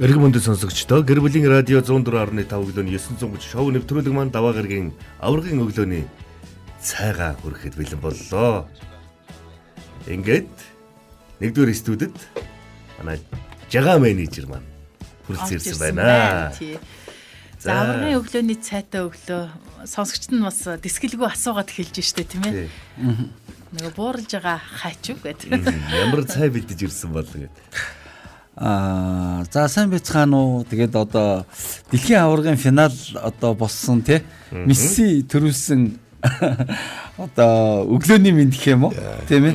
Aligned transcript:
Эрхэм 0.00 0.22
мөндөд 0.24 0.40
сонсогчдоо 0.40 1.04
гэр 1.04 1.20
бүлийн 1.20 1.44
радио 1.44 1.84
104.5 1.84 2.48
өглөөний 2.48 2.96
930 2.96 3.44
шоу 3.44 3.68
нэвтрүүлэг 3.68 4.08
маань 4.16 4.32
даваа 4.32 4.56
гарагийн 4.56 4.96
аврагын 5.20 5.60
өглөөний 5.60 6.08
цайгаа 6.80 7.36
хүрэхэд 7.44 7.76
бэлэн 7.76 8.00
боллоо. 8.00 8.64
Ингээд 10.08 10.48
нэгдүгээр 11.44 11.76
студид 11.76 12.16
манай 12.96 13.20
жага 13.68 14.00
менежер 14.00 14.48
маань 14.48 14.64
хүрэлцэн 15.28 15.68
ирсэн 15.68 15.76
байна. 15.76 16.48
За 17.60 17.84
аврагын 17.84 18.24
өглөөний 18.24 18.56
цайтай 18.56 19.04
өглөө 19.04 19.52
сонсогчд 19.84 20.32
нь 20.32 20.40
бас 20.40 20.64
дэсгэлгүй 20.64 21.28
асуугаад 21.28 21.76
эхэлж 21.76 22.00
штэ 22.00 22.24
тийм 22.24 22.48
ээ. 22.48 22.72
Нөгөө 23.76 23.92
бууралж 24.00 24.32
байгаа 24.32 24.64
хайч 24.64 25.12
юу 25.12 25.20
гэдэг. 25.20 25.60
Ямар 25.92 26.24
цай 26.24 26.48
бэлдэж 26.48 26.88
ирсэн 26.88 27.12
бол 27.12 27.28
гэдэг. 27.28 27.99
Аа 28.56 29.44
за 29.52 29.68
сайн 29.68 29.90
байцгаана 29.90 30.36
уу. 30.36 30.64
Тэгээд 30.64 30.94
одоо 30.96 31.46
дэлхийн 31.90 32.20
аваргын 32.20 32.56
финал 32.56 32.92
одоо 33.14 33.54
болсон 33.54 34.02
тий. 34.02 34.22
Месси 34.50 35.22
төрүүлсэн 35.22 35.94
одоо 37.24 37.86
өглөөний 37.86 38.34
мэд 38.34 38.50
гэх 38.52 38.74
юм 38.74 38.90
уу? 38.90 38.94
Тийм 39.30 39.44
ээ. 39.46 39.54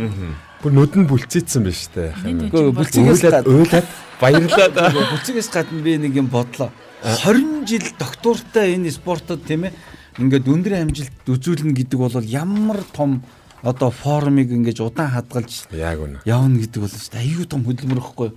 Бүр 0.63 0.71
нүд 0.73 0.95
нь 0.95 1.09
бүлцээдсэн 1.11 1.61
байна 1.61 1.75
шүү 1.75 1.91
дээ. 1.93 2.11
Үгүй 2.49 2.71
бүлцээс 2.71 3.21
Уйлаад 3.45 3.87
баярлаад 4.17 4.73
бүлцээс 5.11 5.49
гадна 5.51 5.83
би 5.83 5.99
нэг 5.99 6.15
юм 6.15 6.31
бодлоо. 6.31 6.71
20 7.03 7.67
жил 7.69 7.85
доктортай 7.99 8.73
энэ 8.79 8.89
спортод 8.95 9.43
тийм 9.45 9.69
ээ. 9.69 9.75
Ингээд 10.17 10.47
өндөр 10.47 10.73
амжилт 10.79 11.27
үзүүлнэ 11.27 11.75
гэдэг 11.75 11.99
бол 11.99 12.15
ямар 12.23 12.81
том 12.95 13.21
одоо 13.65 13.89
форумыг 13.89 14.53
ингэж 14.53 14.79
удаан 14.85 15.09
хадгалж 15.09 15.65
яг 15.73 15.97
үнэ. 15.97 16.21
явна 16.21 16.61
гэдэг 16.61 16.79
бол 16.85 16.93
шүү 16.93 17.11
дээ. 17.17 17.25
Аюу 17.25 17.45
том 17.49 17.65
хөдөлмөр 17.65 17.97
ихгүй. 17.97 18.29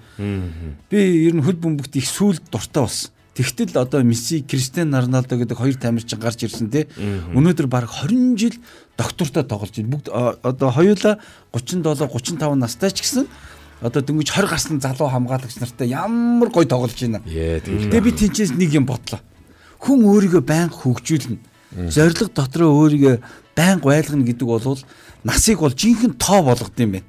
Би 0.88 0.98
ер 1.28 1.36
нь 1.36 1.44
хөл 1.44 1.60
бөмбөгт 1.60 2.00
их 2.00 2.08
сүлд 2.08 2.48
дуртай 2.48 2.88
болсон. 2.88 3.12
Тэгтэл 3.36 3.78
одоо 3.78 4.02
Месси, 4.02 4.42
Кристиано 4.42 4.98
Роналдо 5.04 5.36
гэдэг 5.38 5.54
хоёр 5.54 5.76
тамирчин 5.78 6.18
гарч 6.18 6.42
ирсэн 6.42 6.72
те. 6.72 6.88
Өнөөдөр 6.98 7.68
баг 7.70 7.86
20 7.86 8.34
жил 8.34 8.56
доктортой 8.98 9.44
тоглож 9.44 9.70
байна. 9.78 9.92
Бүгд 9.94 10.08
одоо 10.42 10.68
хоёулаа 10.74 11.20
37, 11.54 11.86
35 11.86 12.58
настай 12.58 12.90
ч 12.90 13.06
гэсэн 13.06 13.28
одоо 13.78 14.02
дөнгөж 14.02 14.32
20 14.34 14.50
гарсан 14.50 14.80
залуу 14.82 15.06
хамгаалагч 15.06 15.60
нартай 15.62 15.86
ямар 15.86 16.50
гоё 16.50 16.66
тоглож 16.66 16.98
байна. 16.98 17.22
Тэгээ 17.22 18.02
би 18.02 18.10
тэнцээс 18.10 18.58
нэг 18.58 18.74
юм 18.74 18.90
бодлоо. 18.90 19.22
Хүн 19.78 20.02
өөрийгөө 20.02 20.42
байнга 20.42 20.74
хөгжүүлнэ. 20.74 21.38
Зориг 21.94 22.34
дотроо 22.34 22.74
өөрийгөө 22.74 23.22
байнга 23.58 23.90
байлгана 23.90 24.22
гэдэг 24.22 24.46
бол 24.46 24.78
насыг 25.26 25.58
бол 25.58 25.74
жинхэнэ 25.74 26.14
тоо 26.14 26.42
болгод 26.46 26.78
юм 26.78 26.94
байна. 26.94 27.08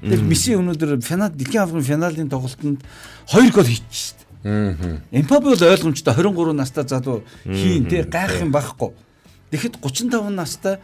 Тэгэхээр 0.00 0.24
Месси 0.24 0.56
өнөөдөр 0.56 1.00
финал 1.04 1.30
дэлхийн 1.30 1.62
аврагын 1.62 1.84
финалийн 1.84 2.28
тоглолтод 2.32 2.80
2 3.28 3.52
гол 3.52 3.68
хийчихсэн 3.68 4.16
дээ. 4.44 5.00
Эмпабе 5.12 5.52
бол 5.52 5.62
ойлгомжтой 5.62 6.14
23 6.14 6.52
настай 6.52 6.84
залуу 6.88 7.24
хийн 7.44 7.88
тий 7.88 8.02
гайх 8.02 8.40
юм 8.40 8.52
байхгүй. 8.52 8.92
Тэгэхэд 9.52 9.80
35 9.80 10.32
настай 10.32 10.80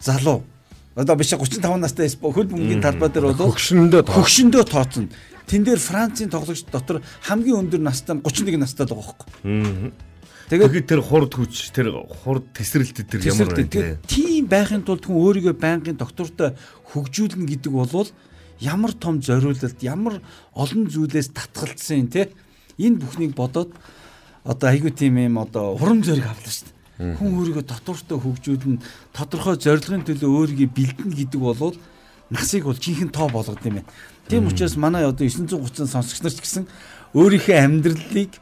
залуу 0.00 0.44
одоо 0.94 1.16
биш 1.16 1.34
35 1.34 1.76
настай 1.76 2.08
хөл 2.08 2.48
бөмбөгийн 2.48 2.80
талбай 2.80 3.10
дээр 3.10 3.34
бол 3.34 3.52
хөгшөндөө 3.52 4.08
хөгшөндөө 4.08 4.64
тооцно. 4.64 5.08
Тэн 5.44 5.64
дээр 5.66 5.80
Францын 5.82 6.30
тоглогч 6.32 6.64
дотор 6.72 7.02
хамгийн 7.26 7.66
өндөр 7.66 7.82
настай 7.82 8.16
31 8.16 8.56
настай 8.62 8.86
л 8.86 8.94
байгаа 8.96 9.12
байхгүй. 9.12 9.92
Тэгээд 10.48 10.86
тэр 10.86 11.00
хурд 11.00 11.32
хүч 11.32 11.72
тэр 11.72 11.88
хурд 12.24 12.44
тесрэлт 12.52 13.00
тэр 13.08 13.20
ямар 13.24 13.56
те. 13.64 13.96
Тийм 14.04 14.44
байхын 14.44 14.84
тулд 14.84 15.08
хүн 15.08 15.16
өөрийгөө 15.16 15.56
байнгын 15.56 15.96
доктортой 15.96 16.52
хөгжүүлнэ 16.92 17.48
гэдэг 17.48 17.72
бол 17.72 18.08
ямар 18.60 18.92
том 18.92 19.24
зориулалт, 19.24 19.80
ямар 19.80 20.20
олон 20.52 20.84
зүйлээс 20.92 21.32
татгалцсан 21.32 22.12
те. 22.12 22.28
Энэ 22.76 23.00
бүхнийг 23.00 23.32
бодоод 23.32 23.72
одоо 24.44 24.68
айгүй 24.68 24.92
тийм 24.92 25.16
юм 25.16 25.40
одоо 25.40 25.80
урам 25.80 26.04
зориг 26.04 26.28
авлаа 26.28 26.52
шүү 26.52 26.68
дээ. 26.68 27.16
Хүн 27.16 27.30
өөрийгөө 27.40 27.64
доктортой 27.64 28.18
хөгжүүлнэ, 28.20 28.84
тодорхой 29.16 29.56
зорилгын 29.56 30.04
төлөө 30.04 30.28
өөрийгөө 30.28 30.68
бэлдэнэ 30.76 31.14
гэдэг 31.24 31.40
бол 31.40 31.74
насыг 32.30 32.68
бол 32.68 32.76
жинхэнэ 32.76 33.16
тоо 33.16 33.28
болгоод 33.32 33.64
юм 33.64 33.80
байна. 33.80 33.90
Тийм 34.28 34.46
учраас 34.46 34.76
манай 34.76 35.04
одоо 35.08 35.24
930 35.26 35.88
сонсогч 35.88 36.20
нар 36.20 36.32
ч 36.32 36.40
гэсэн 36.40 36.64
өөрийнхөө 37.16 37.56
амьдралыг 37.56 38.32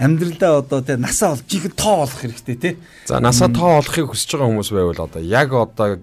амьдралдаа 0.00 0.64
одоо 0.64 0.80
тэ 0.80 0.96
насаа 0.96 1.36
олж 1.36 1.44
их 1.52 1.76
тоо 1.76 2.08
олох 2.08 2.24
хэрэгтэй 2.24 2.56
тий. 2.56 2.74
За 3.04 3.20
насаа 3.20 3.52
тоо 3.52 3.84
олохыг 3.84 4.08
хүсэж 4.08 4.40
байгаа 4.40 4.48
хүмүүс 4.48 4.70
байвал 4.72 5.04
одоо 5.04 5.20
яг 5.20 5.52
одоо 5.52 6.00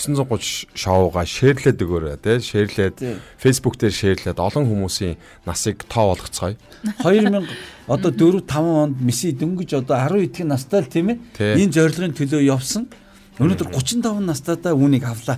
930 0.00 0.72
шоуга 0.72 1.28
шеэрлээд 1.28 1.76
өгөөрэй 1.76 2.16
тий. 2.24 2.40
Шеэрлээд 2.40 2.96
Facebook 3.36 3.76
дээр 3.76 3.92
шеэрлээд 3.92 4.40
олон 4.40 4.64
хүмүүсийн 4.64 5.20
насыг 5.44 5.84
тоо 5.84 6.16
болгоцгоё. 6.16 6.56
2000 7.04 7.44
одоо 7.84 8.10
4 8.16 8.48
5 8.48 8.64
онд 8.64 8.96
Месси 9.04 9.36
дөнгөж 9.36 9.76
одоо 9.76 10.00
10 10.00 10.24
эдгийн 10.24 10.48
настай 10.48 10.80
л 10.80 10.88
тийм 10.88 11.12
ээ. 11.12 11.60
Энэ 11.60 11.72
зорилгын 11.76 12.16
төлөө 12.16 12.48
явсан. 12.48 12.88
Өнөөдөр 13.36 13.76
35 13.76 14.24
настайдаа 14.24 14.72
үүнийг 14.72 15.04
авлаа. 15.04 15.36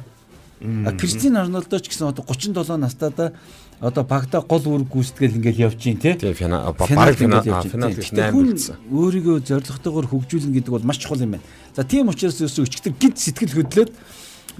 Кристиан 0.60 1.40
Роналдо 1.40 1.80
ч 1.80 1.88
гэсэн 1.88 2.12
одоо 2.12 2.24
37 2.28 2.76
настайдаа 2.76 3.32
одоо 3.80 4.04
багтаа 4.04 4.44
гол 4.44 4.60
үүрэг 4.60 4.92
гүйцэтгэл 4.92 5.40
ингээл 5.40 5.72
явж 5.72 5.80
гин 5.80 5.96
тий. 5.96 6.12
Тэгээ 6.12 6.36
финал 6.36 6.68
баг 6.76 7.16
финал 7.16 7.16
финал 7.16 7.92
гэж 7.96 8.12
8 8.12 8.36
болсон. 8.36 8.76
Өөрийгөө 8.92 9.36
зоригтойгоор 9.40 10.06
хөгжүүлнэ 10.12 10.52
гэдэг 10.60 10.72
бол 10.76 10.84
маш 10.84 11.00
чухал 11.00 11.24
юм 11.24 11.40
байна. 11.40 11.48
За 11.72 11.88
тийм 11.88 12.12
учраас 12.12 12.36
ерөөсөө 12.44 12.68
өчтөр 12.68 12.92
гид 13.00 13.16
сэтгэл 13.16 13.56
хөдлөөд 13.56 13.90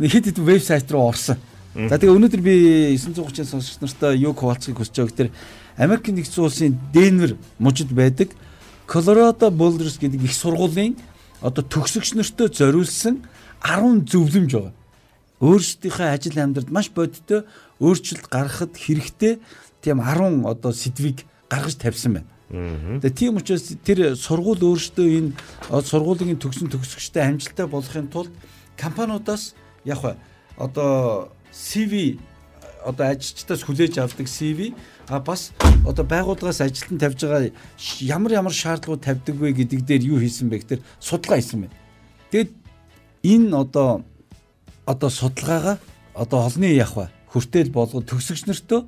хэд 0.00 0.25
хэд 0.32 0.38
вебсайт 0.41 0.88
руу 0.88 1.12
орсон. 1.12 1.36
За 1.76 2.00
тэгээ 2.00 2.16
өнөөдөр 2.16 2.41
би 2.41 2.54
930 2.97 3.44
сонсогч 3.44 3.76
нартай 3.84 4.16
юу 4.25 4.32
хуваалцахыг 4.32 4.80
хүсэж 4.80 4.97
байгаа 4.97 5.12
гэхээр 5.12 5.30
Америк 5.76 6.09
нэгдсэн 6.09 6.41
улсын 6.41 6.80
Денвер 6.91 7.36
мужид 7.60 7.92
байдаг 7.92 8.32
Colorado 8.88 9.53
Boulders 9.53 10.00
гэдэг 10.00 10.25
их 10.25 10.34
сургуулийн 10.34 10.97
одоо 11.44 11.62
төгсөгч 11.62 12.16
нартай 12.16 12.48
зориулсан 12.48 13.22
10 13.62 14.09
зөвлөмж 14.09 14.50
байгаа. 14.56 14.75
Өөрсдийнхөө 15.41 16.09
ажил 16.10 16.41
амьдралд 16.41 16.75
маш 16.75 16.91
бодиттой 16.91 17.47
өөрчлөлт 17.80 18.28
гаргахад 18.28 18.76
хэрэгтэй 18.76 19.41
тийм 19.80 19.98
10 20.04 20.44
одоо 20.44 20.72
сэдвийг 20.72 21.24
гаргаж 21.48 21.74
тавьсан 21.80 22.20
байна. 22.20 22.28
Тэгээ 22.50 23.14
тийм 23.16 23.36
учраас 23.38 23.72
тэр 23.82 24.16
сургууль 24.18 24.60
өөрсдөө 24.60 25.06
энэ 25.18 25.30
сургуулийн 25.70 26.38
төгсөн 26.38 26.68
төгсөгчтэй 26.68 27.22
амжилттай 27.22 27.66
болохын 27.70 28.10
тулд 28.10 28.34
компаниудаас 28.76 29.54
яг 29.86 30.18
одоо 30.58 31.30
CV 31.54 32.18
одоо 32.84 33.06
ажилчдаас 33.06 33.62
хүлээж 33.62 34.02
авдаг 34.02 34.26
CV 34.26 34.74
а 35.08 35.20
бас 35.20 35.52
одоо 35.86 36.04
байгууллагаас 36.04 36.60
ажилтан 36.60 36.98
тавьж 36.98 37.22
байгаа 37.22 37.54
ямар 38.00 38.32
ямар 38.32 38.52
шаардлагууд 38.52 39.04
тавьдаг 39.04 39.36
вэ 39.36 39.52
гэдэг 39.52 39.80
дээр 39.86 40.02
юу 40.10 40.18
хийсэн 40.18 40.48
бэ 40.50 40.58
гэхээр 40.58 40.82
судалгаа 40.98 41.38
хийсэн 41.38 41.70
байна. 41.70 41.76
Тэгэд 42.30 42.50
энэ 43.30 43.56
одоо 43.56 44.04
одоо 44.86 45.10
судалгаагаа 45.10 45.78
одоо 46.14 46.38
олны 46.47 46.66
явах 46.72 47.14
хүртэл 47.30 47.70
болгоод 47.70 48.06
төгсөгч 48.10 48.46
нартөө 48.50 48.80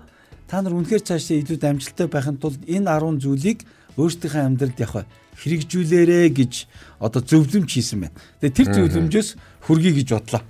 та 0.51 0.61
нар 0.61 0.75
үнэхээр 0.77 1.03
цаашаа 1.07 1.41
илүү 1.41 1.59
амжилттай 1.63 2.09
байхын 2.11 2.37
тулд 2.37 2.61
энэ 2.67 2.91
10 2.91 3.23
зүйлийг 3.23 3.65
өөрсдийнхөө 3.97 4.43
амьдралд 4.43 4.79
явах 4.83 5.07
хэрэгжүүлээрэ 5.41 6.29
гэж 6.33 6.53
одоо 7.01 7.21
зөвлөмж 7.25 7.71
хийсэн 7.73 8.05
байна. 8.05 8.17
Тэгээ 8.41 8.57
тэр 8.57 8.69
зөвлөмжөөс 8.77 9.29
хүргэе 9.65 9.93
гэж 10.01 10.09
бодлоо. 10.13 10.43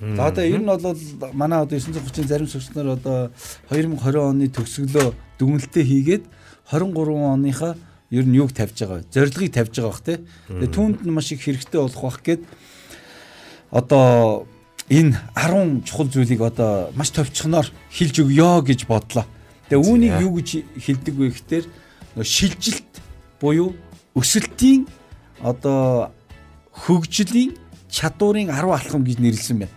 За 0.00 0.32
одоо 0.32 0.44
ер 0.44 0.60
нь 0.60 0.68
бол 0.68 0.96
манай 1.36 1.60
одоо 1.60 1.76
930-ын 1.76 2.28
зарим 2.28 2.48
сүгч 2.48 2.72
нар 2.72 2.96
одоо 2.96 3.28
2020 3.68 4.16
оны 4.16 4.48
төгсгөлөө 4.48 5.12
дүгнэлтээ 5.36 5.84
хийгээд 5.84 6.24
23 6.72 7.36
оныхаа 7.36 7.76
ер 8.08 8.24
нь 8.24 8.36
юг 8.40 8.56
тавьж 8.56 8.80
байгаа 8.80 9.04
вэ? 9.04 9.12
Зорилгыг 9.12 9.52
тавьж 9.52 9.74
байгаа 9.76 9.92
бах 9.92 10.00
те. 10.00 10.24
Тэгээ 10.48 10.72
түүнд 10.72 10.98
нь 11.04 11.12
маш 11.12 11.28
их 11.36 11.44
хэрэгтэй 11.44 11.80
болох 11.84 12.00
бах 12.00 12.20
гээд 12.24 12.42
одоо 13.70 14.48
энэ 14.90 15.14
10 15.38 15.86
чухал 15.86 16.10
зүйлийг 16.10 16.42
одоо 16.42 16.90
маш 16.98 17.14
товчхоноор 17.14 17.70
хилж 17.94 18.26
өгөө 18.26 18.66
гэж 18.66 18.90
бодлоо. 18.90 19.24
Тэгээ 19.70 19.86
үүнийг 19.86 20.14
юу 20.18 20.42
гэж 20.42 20.48
хэлдэг 20.82 21.14
вэ 21.14 21.30
гэхээр 21.30 21.64
шилжилт 22.26 22.90
буюу 23.38 23.78
өсөлтийн 24.18 24.90
одоо 25.38 26.10
хөгжлийн 26.74 27.54
чадварын 27.86 28.50
10 28.50 28.66
алхам 28.66 29.06
гэж 29.06 29.18
нэрлсэн 29.22 29.62
байна. 29.62 29.76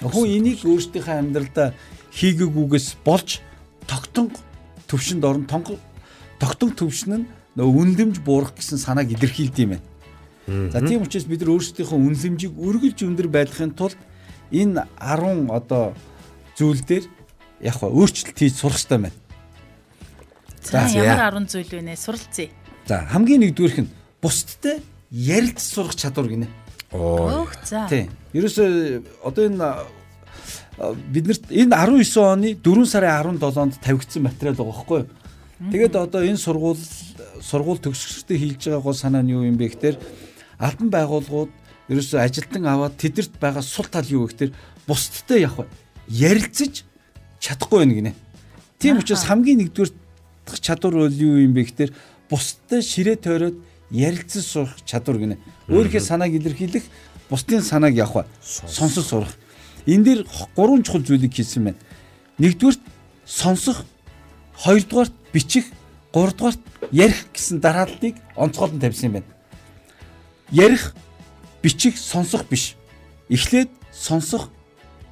Хүн 0.00 0.26
энийг 0.40 0.64
өөрсдийнхөө 0.64 1.16
амьдралдаа 1.20 1.76
хийгээгүйгээс 2.16 3.04
болж 3.04 3.44
тогтон 3.84 4.32
төвшөнд 4.88 5.24
орон 5.28 5.44
тогтон 6.40 6.70
төвшин 6.72 7.12
нь 7.20 7.28
үнлэмж 7.60 8.24
буурах 8.24 8.56
гэсэн 8.56 8.80
санааг 8.80 9.12
илэрхийлдэг 9.12 9.60
юм 9.60 9.70
байна. 9.76 9.84
За 10.72 10.80
тийм 10.80 11.04
учраас 11.04 11.28
бид 11.28 11.44
нар 11.44 11.54
өөрсдийнхөө 11.54 11.98
үнлэмжийг 12.00 12.54
өргөлж 12.56 12.98
өндөр 13.06 13.28
байлгахын 13.30 13.76
тулд 13.76 13.96
энэ 14.52 14.86
10 15.00 15.50
одоо 15.50 15.94
зүйл 16.56 16.80
дээр 16.84 17.04
яг 17.60 17.76
хаа 17.80 17.90
өөрчлөлт 17.90 18.36
хийж 18.38 18.54
сурах 18.60 18.76
хэрэгтэй 18.78 18.98
байна. 19.00 19.18
За 20.62 20.86
ямар 20.92 21.34
10 21.40 21.48
зүйл 21.48 21.70
вэ 21.72 21.82
нэ 21.82 21.96
суралцъя. 21.96 22.48
За 22.86 23.06
хамгийн 23.08 23.42
нэгдүгээрх 23.42 23.78
нь 23.82 23.90
бусдтай 24.20 24.82
ярилц 25.10 25.62
сурах 25.62 25.96
чадвар 25.96 26.28
гинэ. 26.28 26.48
Оо. 26.92 27.48
За. 27.64 27.88
Тийм. 27.88 28.12
Ерөөсөө 28.36 29.24
одоо 29.24 29.44
энэ 29.48 29.68
биднэрт 31.12 31.50
энэ 31.50 31.76
19 31.76 32.16
оны 32.20 32.48
4 32.56 32.86
сарын 32.86 33.38
17-нд 33.38 33.80
тавигдсан 33.80 34.22
материал 34.22 34.56
байгаа 34.56 34.72
байхгүй 34.72 35.00
юу? 35.00 35.08
Тэгээд 35.70 35.94
одоо 35.96 36.20
энэ 36.26 36.40
сургууль 36.40 36.80
сургууль 37.40 37.78
төгсгчдээ 37.78 38.38
хийж 38.38 38.62
байгаа 38.66 38.82
гол 38.82 38.96
санаа 38.96 39.22
нь 39.22 39.30
юу 39.30 39.46
юм 39.46 39.54
бэ 39.54 39.70
гэхээр 39.70 39.96
албан 40.58 40.88
байгууллагууд 40.90 41.52
ерөөсөө 41.88 42.20
ажилтан 42.22 42.66
аваад 42.66 42.98
тэдэрт 42.98 43.38
байгаа 43.40 43.62
сул 43.62 43.86
тал 43.86 44.06
юу 44.06 44.26
гэхээр 44.28 44.52
бусдтай 44.86 45.42
яг 45.42 45.56
ярилцаж 46.08 46.84
чадахгүй 47.40 47.78
байна 47.82 47.94
гинэ. 47.94 48.12
Тийм 48.78 48.98
учраас 48.98 49.24
хамгийн 49.26 49.66
нэгдүгээр 49.66 49.90
чадвар 50.62 50.94
бол 50.94 51.14
юу 51.14 51.42
юм 51.42 51.54
бэ 51.54 51.66
гэхээр 51.66 51.92
бусдтай 52.30 52.82
ширээ 52.82 53.16
тойроод 53.18 53.56
ярилцаж 53.90 54.44
сурах 54.44 54.76
чадвар 54.84 55.18
гинэ. 55.18 55.36
Өөрийнхөө 55.68 56.00
санааг 56.02 56.32
илэрхийлэх, 56.34 56.84
бусдын 57.30 57.62
санааг 57.62 57.94
явах 57.94 58.26
сонсож 58.42 59.06
сурах. 59.06 59.34
Энэ 59.86 60.04
дэр 60.04 60.20
гурван 60.56 60.82
чухал 60.82 61.02
зүйлийг 61.02 61.34
хийсэн 61.34 61.64
байна. 61.64 61.80
Нэгдүгürt 62.38 62.80
сонсох, 63.26 63.84
хоёрдугаарт 64.56 65.12
бичих, 65.32 65.66
гуравдугаарт 66.12 66.60
ярих 66.90 67.26
гэсэн 67.32 67.60
дарааллыг 67.60 68.16
онцгойлон 68.36 68.80
тавьсан 68.80 69.10
юм 69.10 69.12
байна. 69.20 69.30
Ярих, 70.50 70.94
бичих, 71.62 71.98
сонсох 71.98 72.44
биш. 72.48 72.74
Эхлээд 73.28 73.70
сонсох, 73.92 74.50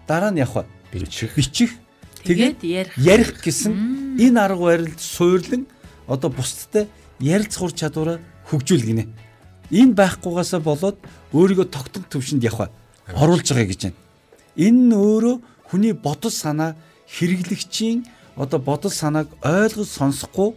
дараа 0.07 0.31
нь 0.31 0.39
явах 0.39 0.67
бичих. 0.93 1.35
Бичих 1.37 1.71
тэгээд 2.25 2.63
ярих. 2.63 3.41
Гэсэн 3.41 4.19
энэ 4.19 4.41
арга 4.41 4.65
барилд 4.65 5.01
суурлан 5.01 5.67
одоо 6.07 6.31
бусдтай 6.31 6.89
ярилцах 7.21 7.63
ур 7.63 7.73
чадвараа 7.73 8.19
хөгжүүлгэнэ. 8.51 9.05
Энэ 9.71 9.95
байхгүйгаасаа 9.95 10.61
болоод 10.61 10.99
өөрийгөө 11.33 11.67
тогтмол 11.71 12.11
төвшөнд 12.11 12.43
явах 12.43 12.75
оруулж 13.15 13.47
байгаа 13.55 13.71
гэж 13.71 13.81
байна. 13.87 13.99
Энэ 14.59 14.81
нь 14.91 14.95
өөрөө 14.95 15.37
хүний 15.71 15.95
бодол 15.95 16.35
санаа 16.35 16.75
хэрэглэгчийн 17.07 18.03
одоо 18.37 18.59
бодол 18.59 18.91
санааг 18.91 19.29
ойлгож 19.47 19.89
сонсохгүй 19.89 20.55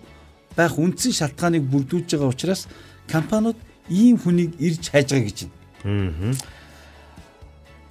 байх 0.57 0.77
үндсэн 0.77 1.13
шалтгааныг 1.13 1.63
бүрдүүлж 1.69 2.09
байгаа 2.17 2.33
учраас 2.33 2.65
компаниуд 3.05 3.57
ийм 3.89 4.17
хүнийг 4.17 4.57
ирж 4.57 4.89
хайж 4.89 5.13
байгаа 5.13 5.29
гэж 5.29 5.37
байна. 5.45 5.62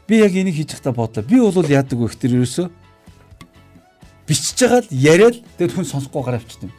Би 0.09 0.19
яг 0.19 0.33
энийг 0.33 0.56
хийж 0.56 0.73
байхдаа 0.73 0.93
бодлоо. 0.93 1.25
Би 1.25 1.41
бол 1.41 1.69
яадаг 1.69 1.99
вэ 1.99 2.09
гэхээр 2.09 2.37
ерөөсөө 2.41 2.69
бичиж 4.27 4.59
байгаа 4.65 4.81
л 4.81 4.89
яриад 4.91 5.37
тэгээд 5.59 5.75
хүн 5.77 5.87
сонсохгүй 5.89 6.23
гараа 6.25 6.41
авчдаг. 6.41 6.71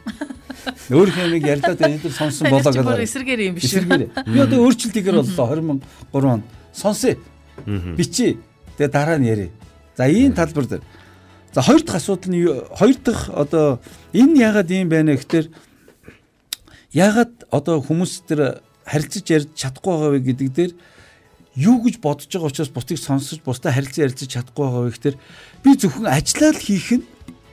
Өөрийнхөө 0.90 1.28
нэг 1.32 1.44
ярьлаа 1.44 1.76
тэгээд 1.76 2.02
энэ 2.02 2.12
сонсон 2.12 2.50
болоо 2.50 2.72
гэдэг. 2.72 3.04
Эсэргээр 3.04 3.40
юм 3.52 3.54
биш 3.54 3.72
үү? 3.76 4.10
Би 4.26 4.38
одоо 4.40 4.58
өөрчлөлт 4.64 4.96
хийгэр 4.96 5.20
боллоо 5.20 5.80
2003 6.10 6.34
онд. 6.34 6.44
Сонсъё. 6.72 7.20
Бичиж 7.96 8.40
тэгээд 8.80 8.92
дараа 8.92 9.18
нь 9.20 9.28
ярив. 9.28 9.52
За 9.96 10.08
ийм 10.08 10.32
талбар 10.32 10.66
дээр. 10.66 10.82
За 11.52 11.62
хоёр 11.62 11.82
дахь 11.84 12.00
асуудал 12.00 12.32
нь 12.32 12.48
хоёр 12.48 12.96
дахь 12.98 13.28
одоо 13.28 13.78
энэ 14.12 14.40
яагаад 14.40 14.70
ийм 14.72 14.88
байна 14.88 15.14
гэхээр 15.14 15.46
яагаад 16.96 17.32
одоо 17.52 17.78
хүмүүс 17.84 18.24
тэр 18.26 18.64
харилцаж 18.88 19.24
ярьж 19.30 19.48
чадахгүй 19.54 19.92
байгаа 19.92 20.10
вэ 20.16 20.20
гэдэг 20.32 20.48
дээр 20.50 20.72
юу 21.56 21.78
гэж 21.82 22.02
бодож 22.02 22.26
байгаа 22.26 22.50
учраас 22.50 22.70
бусдыг 22.74 22.98
сонсож 22.98 23.38
бусдаа 23.46 23.72
харилцан 23.72 24.10
ярилцаж 24.10 24.28
чадахгүй 24.30 24.64
байгаа 24.66 24.82
вэ 24.82 24.90
гэхээр 24.90 25.16
би 25.62 25.70
зөвхөн 25.78 26.06
ажиллаад 26.10 26.58
хийх 26.58 26.90
нь 26.98 27.06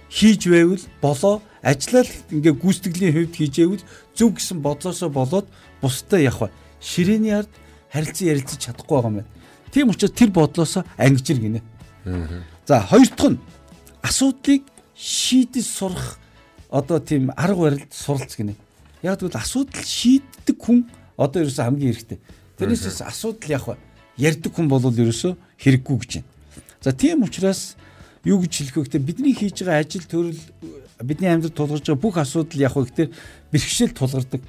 хийж 0.09 0.41
байвал 0.49 0.83
болоо 1.01 1.35
ажиллаад 1.61 2.09
ингээ 2.33 2.55
гүйцэтгэлийн 2.57 3.13
хувьд 3.13 3.35
хийжээвэл 3.37 3.85
зөв 4.17 4.29
гэсэн 4.33 4.57
бодлоосоо 4.65 5.09
болоод 5.13 5.47
бусдаа 5.81 6.19
явах 6.19 6.49
ширээний 6.81 7.45
ард 7.45 7.51
харилцан 7.93 8.27
ярилцаж 8.33 8.57
чадахгүй 8.57 8.95
байгаа 8.97 9.09
юм 9.13 9.17
байна. 9.21 9.31
Тийм 9.69 9.89
учраас 9.93 10.17
тэр 10.17 10.29
бодлоосоо 10.33 10.83
ангижир 10.97 11.37
гинэ. 11.37 11.61
За 12.65 12.81
хоёр 12.81 13.07
дахь 13.07 13.37
нь 13.37 13.39
асуудлыг 14.01 14.65
шийдэж 14.97 15.65
сурах 15.65 16.17
одоо 16.73 16.99
тийм 16.99 17.29
арга 17.37 17.69
барилд 17.69 17.93
суралц 17.93 18.33
гинэ. 18.35 18.57
Яг 19.05 19.21
тэгвэл 19.21 19.37
асуудал 19.37 19.85
шийддэг 19.85 20.57
хүн 20.57 20.89
одоо 21.17 21.45
ерөөсөө 21.45 21.65
хамгийн 21.69 21.93
хэрэгтэй. 21.93 22.19
Тэрнээс 22.57 23.01
асуудал 23.05 23.49
явах 23.49 23.77
ярьдаг 24.21 24.53
хүн 24.53 24.69
бол 24.69 24.85
ерөөсөө 24.85 25.33
хэрэггүй 25.57 25.97
гэж 25.97 26.11
байна. 26.21 26.29
За 26.81 26.93
тийм 26.93 27.25
учраас 27.25 27.75
юу 28.23 28.41
гэж 28.45 28.53
хэлэх 28.53 28.75
вэ 28.77 28.83
гэхээр 28.85 29.07
бидний 29.09 29.33
хийж 29.33 29.65
байгаа 29.65 29.81
ажил 29.81 30.05
төрөл 30.05 30.41
бидний 31.01 31.29
амьдралд 31.33 31.57
тулгарч 31.57 31.85
байгаа 31.89 32.01
бүх 32.05 32.17
асуудал 32.21 32.61
яг 32.61 32.77
вэ 32.77 32.85
гэхээр 32.85 33.09
бэрхшээл 33.49 33.97
тулгардаг. 33.97 34.41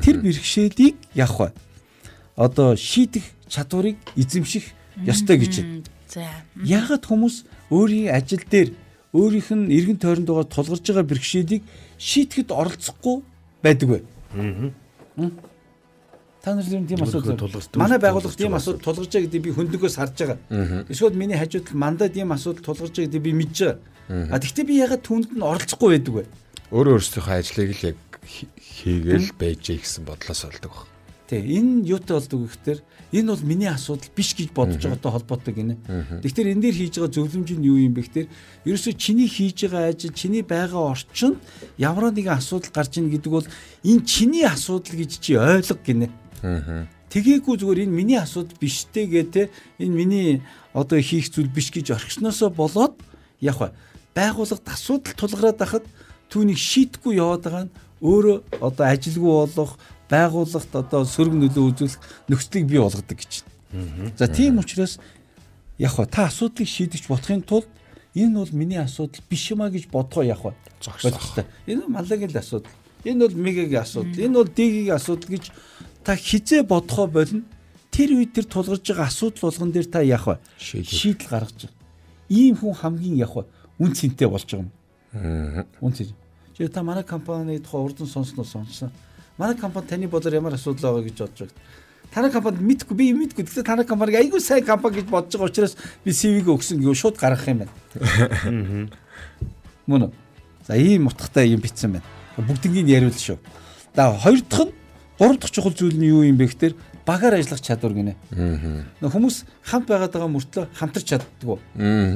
Тэр 0.00 0.16
бэрхшээлийг 0.24 0.96
яг 1.14 1.32
вэ 1.36 1.52
одоо 2.36 2.76
шийдэх 2.76 3.24
чадварыг 3.48 3.96
эзэмших 4.16 4.64
ёстой 5.04 5.36
гэж 5.36 5.52
байна. 5.60 5.84
За. 6.08 6.24
Яагаад 6.64 7.04
хүмүүс 7.04 7.44
өөрийн 7.68 8.08
ажил 8.16 8.40
дээр 8.48 8.72
өөрийнх 9.12 9.50
нь 9.52 9.72
эргэн 9.76 9.98
тойронд 10.00 10.28
байгаа 10.32 10.48
тулгарч 10.48 10.84
байгаа 10.88 11.04
бэрхшээлийг 11.04 11.62
шийдэхэд 12.00 12.48
оролцохгүй 12.50 13.20
байдаг 13.62 13.88
вэ? 13.88 13.98
Аа. 14.34 15.28
Та 16.42 16.54
нар 16.54 16.64
юм 16.64 16.86
тийм 16.86 17.04
асуудал. 17.04 17.36
Манай 17.76 17.98
байгууллага 18.00 18.36
тийм 18.36 18.56
асуудал 18.56 18.80
тулгарч 18.80 19.12
байгаа 19.12 19.28
гэдэг 19.28 19.42
би 19.44 19.52
хөндөгөөс 19.52 19.96
харж 20.00 20.16
байгаа. 20.24 20.38
Эсвэл 20.88 21.12
миний 21.12 21.36
хажууд 21.36 21.72
мандаа 21.76 22.08
тийм 22.08 22.32
асуудал 22.32 22.64
тулгарч 22.64 22.96
байгаа 22.96 23.12
гэдэг 23.12 23.22
би 23.22 23.32
мэдж 23.36 23.58
байгаа. 23.60 24.32
А 24.32 24.40
тэгвэл 24.40 24.66
би 24.66 24.80
ягаад 24.80 25.04
түүнд 25.04 25.36
нь 25.36 25.44
оролцохгүй 25.44 26.00
байдаг 26.00 26.14
вэ? 26.16 26.24
Өөрөө 26.72 26.96
өөрсдийнхөө 26.96 27.36
ажлыг 27.36 27.70
л 27.76 27.86
яг 27.92 27.98
хийгээл 28.24 29.36
байжээ 29.36 29.78
гэсэн 29.84 30.08
бодлоос 30.08 30.48
болдог 30.48 30.72
баг. 30.72 30.88
Тий, 31.30 31.60
энэ 31.60 31.86
юутай 31.86 32.18
болдог 32.18 32.50
гэхээр 32.50 32.80
энэ 33.14 33.30
бол 33.30 33.44
миний 33.46 33.70
асуудал 33.70 34.10
биш 34.16 34.34
гэж 34.34 34.50
бодож 34.50 34.82
байгаатай 34.82 35.12
холбоотой 35.14 35.54
гинэ. 35.54 35.74
Тэгэхээр 36.26 36.52
энэ 36.58 36.62
дээр 36.66 36.76
хийж 36.78 36.94
байгаа 36.98 37.14
зөвлөмж 37.14 37.50
нь 37.54 37.66
юу 37.70 37.78
юм 37.78 37.94
бэ 37.94 38.02
гэхээр 38.02 38.28
ерөөсөө 38.66 38.94
чиний 38.98 39.30
хийж 39.30 39.70
байгаа 39.70 39.94
ажил, 39.94 40.10
чиний 40.10 40.42
байгаа 40.42 40.90
орчинд 40.90 41.38
ямар 41.78 42.10
нэгэн 42.10 42.34
асуудал 42.34 42.74
гарч 42.74 42.98
ийн 42.98 43.14
гэдэг 43.14 43.30
бол 43.30 43.46
энэ 43.86 44.02
чиний 44.10 44.42
асуудал 44.42 44.98
гэж 44.98 45.12
чи 45.22 45.38
ойлго 45.38 45.78
гинэ. 45.78 46.10
Тэгээгүй 47.10 47.54
зүгээр 47.58 47.84
энэ 47.84 47.96
миний 47.96 48.18
асуудал 48.18 48.56
биш 48.60 48.86
те 48.92 49.06
гэ 49.06 49.22
те 49.34 49.42
энэ 49.82 49.94
миний 49.94 50.30
одоо 50.72 51.00
хийх 51.02 51.30
зүйл 51.30 51.50
биш 51.50 51.74
гэж 51.74 51.90
орхисноосоо 51.90 52.50
болоод 52.54 52.94
яг 53.40 53.58
ба 53.58 53.74
байгууллагад 54.14 54.68
асуудал 54.70 55.14
тулгараад 55.18 55.58
байхад 55.58 55.84
түүнийг 56.30 56.58
шийдэхгүй 56.58 57.18
яваад 57.18 57.42
байгаа 57.42 57.64
нь 57.66 57.74
өөрөө 58.00 58.36
одоо 58.62 58.84
ажилгүй 58.86 59.32
болох 59.42 59.72
байгууллагт 60.06 60.72
одоо 60.74 61.02
сөрөг 61.04 61.34
нөлөө 61.34 61.64
үзүүлэх 61.70 61.98
нөхцөлийг 62.30 62.66
бий 62.70 62.80
болгодог 62.80 63.18
гэж 63.18 63.32
байна. 63.72 64.14
За 64.16 64.26
тийм 64.26 64.58
учраас 64.58 64.98
яг 65.78 65.94
ба 65.96 66.06
та 66.06 66.26
асуудлыг 66.30 66.68
шийдэж 66.68 67.06
бодохын 67.06 67.42
тулд 67.42 67.68
энэ 68.14 68.38
бол 68.38 68.52
миний 68.52 68.78
асуудал 68.78 69.22
биш 69.28 69.50
юмаа 69.50 69.70
гэж 69.70 69.86
бодгоо 69.90 70.22
яг 70.22 70.42
ба. 70.42 70.54
Зогсоо. 70.82 71.44
Энэ 71.66 71.86
малагийн 71.86 72.34
асуудал. 72.36 72.72
Энэ 73.04 73.28
бол 73.28 73.36
мегагийн 73.36 73.82
асуудал. 73.82 74.18
Энэ 74.18 74.34
бол 74.34 74.48
дигийн 74.48 74.94
асуудал 74.94 75.28
гэж 75.30 75.44
та 76.04 76.16
хизээ 76.16 76.62
бодхоо 76.62 77.06
болно. 77.06 77.42
Тэр 77.90 78.14
үед 78.14 78.32
тэр 78.32 78.46
тулгарч 78.46 78.86
байгаа 78.86 79.06
асуудал 79.10 79.50
болгон 79.50 79.72
дээр 79.72 79.88
та 79.90 80.00
яах 80.00 80.26
вэ? 80.26 80.38
Шийдэл 80.58 81.28
гаргаж 81.28 81.66
байгаа. 81.66 81.76
Ийм 82.30 82.54
хүн 82.56 82.74
хамгийн 82.74 83.16
яах 83.18 83.34
вэ? 83.34 83.44
Үн 83.82 83.92
цэнтэй 83.92 84.28
болж 84.30 84.46
байгаа 84.46 84.64
юм. 84.64 84.70
Аа. 85.12 85.66
Үн 85.82 85.92
цэн. 85.92 86.14
Чи 86.56 86.68
та 86.68 86.82
манай 86.82 87.02
компани 87.04 87.58
тухай 87.58 87.82
урдан 87.82 88.06
сонсноо 88.06 88.44
сонссон. 88.44 88.90
Манай 89.36 89.56
компани 89.56 89.86
таны 89.88 90.08
бодлоор 90.08 90.34
ямар 90.34 90.54
асуудал 90.54 90.94
байгаа 90.94 91.08
гэж 91.10 91.18
бодож 91.18 91.38
байгаа. 91.50 91.58
Танай 92.10 92.30
компанид 92.30 92.62
мэдгүй 92.62 92.96
би 92.96 93.12
мэдгүй. 93.14 93.46
Тэгвэл 93.46 93.66
танай 93.66 93.86
компаниг 93.86 94.18
айгүй 94.18 94.40
сайн 94.42 94.64
компани 94.66 94.98
гэж 94.98 95.10
бодож 95.10 95.34
байгаа 95.34 95.50
учраас 95.50 95.76
би 96.04 96.10
CV-г 96.10 96.50
өгсөн 96.50 96.82
гэв 96.82 96.98
шууд 96.98 97.18
гаргах 97.18 97.46
юм 97.46 97.62
байна. 97.62 98.90
Мөн? 99.86 100.10
За 100.66 100.74
ийм 100.74 101.06
утгатай 101.06 101.54
юм 101.54 101.62
битсэн 101.62 101.98
байна. 101.98 102.06
Бүгднийг 102.36 102.90
яриул 102.90 103.14
шүү. 103.14 103.38
За 103.94 104.10
хоёр 104.18 104.42
дахь 104.42 104.66
нь 104.66 104.79
Гурав 105.20 105.36
дахь 105.36 105.52
чухал 105.52 105.76
зүйл 105.76 106.00
нь 106.00 106.08
юу 106.08 106.24
юм 106.24 106.40
бэ 106.40 106.48
гэхээр 106.48 106.74
багаар 107.04 107.36
ажиллах 107.36 107.60
чадвар 107.60 107.92
гинэ. 107.92 108.16
Аа. 108.32 109.04
Хүмүүс 109.04 109.44
хамт 109.68 109.84
байгаад 109.84 110.16
байгаа 110.16 110.32
мөртлөө 110.32 110.64
хамтарч 110.72 111.12
чаддгүй. 111.12 111.60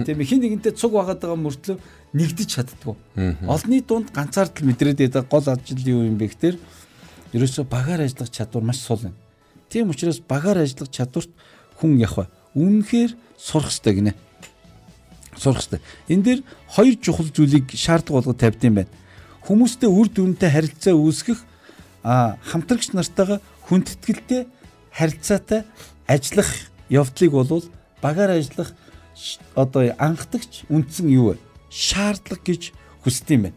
Тийм 0.09 0.25
хин 0.25 0.41
нэгэнтэй 0.41 0.73
цуг 0.73 0.97
байгаад 0.97 1.21
байгаа 1.21 1.37
мөртлөө 1.37 1.77
нэгдэж 2.17 2.49
чаддгүй. 2.49 2.97
Олны 3.45 3.85
дунд 3.85 4.09
ганцаардл 4.09 4.65
мэдрээд 4.65 5.05
байдаг 5.05 5.29
гол 5.29 5.45
ажил 5.45 5.85
юу 5.85 6.09
юм 6.09 6.17
бэ 6.17 6.33
гэхээр 6.33 6.57
ерөөсөө 7.37 7.69
багаар 7.69 8.09
ажиллах 8.09 8.33
чадвар 8.33 8.65
маш 8.65 8.81
сул 8.81 9.05
байна. 9.05 9.21
Тийм 9.69 9.93
учраас 9.93 10.25
багаар 10.25 10.65
ажиллах 10.65 10.89
чадварт 10.89 11.29
хүн 11.77 12.01
явах 12.01 12.33
үнэхээр 12.57 13.13
сурах 13.37 13.69
хэрэгтэй 13.69 13.95
гинэ. 14.01 14.13
Сурах 15.37 15.61
хэрэгтэй. 15.61 15.81
Энэ 16.09 16.25
дээр 16.25 16.41
хоёр 16.73 16.97
чухал 17.05 17.29
зүйлийг 17.29 17.69
шаардлага 17.69 18.33
болгоод 18.33 18.41
тавьд 18.41 18.65
юм 18.65 18.81
байна. 18.81 18.93
Хүмүүстэй 19.45 19.93
үр 19.93 20.09
дүнтэй 20.09 20.49
харилцаа 20.49 20.97
үүсгэх 20.97 21.45
хамтрагч 22.05 22.93
нартайгаа 22.93 23.41
хүндэтгэлтэй 23.69 24.47
харилцаатай 24.93 25.65
ажиллах 26.07 26.51
явдлыг 26.93 27.33
бол 27.33 27.65
багаар 28.05 28.37
ажиллах 28.37 28.77
одоо 29.57 29.89
анхдагч 29.99 30.69
үндсэн 30.69 31.09
юу 31.09 31.33
вэ? 31.33 31.39
Шаардлага 31.71 32.45
гэж 32.45 32.73
хүсдэг 33.03 33.37
юм 33.37 33.43
байна. 33.49 33.57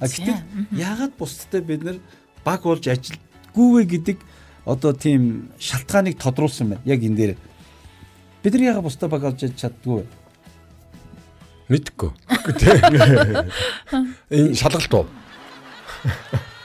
А 0.00 0.08
гэтэл 0.10 0.42
яагаад 0.74 1.14
бусдтай 1.14 1.60
бид 1.62 1.84
нар 1.84 1.98
баг 2.44 2.62
болж 2.66 2.88
ажилгүй 2.90 3.68
вэ 3.70 3.84
гэдэг 3.86 4.18
одоо 4.66 4.92
тийм 4.92 5.52
шалтгааныг 5.58 6.18
тодруулсан 6.18 6.68
байна. 6.74 6.82
Яг 6.84 7.02
энэ 7.06 7.16
дээр 7.16 7.36
бид 8.42 8.54
нар 8.54 8.62
яагаад 8.74 8.86
бусдаа 8.90 9.08
баг 9.08 9.22
болж 9.22 9.40
чаддгүй 9.40 10.02
вэ? 10.02 10.06
Мэдгүй. 11.70 12.10
Энэ 14.30 14.54
шалгалт 14.54 14.94
уу? 14.94 15.06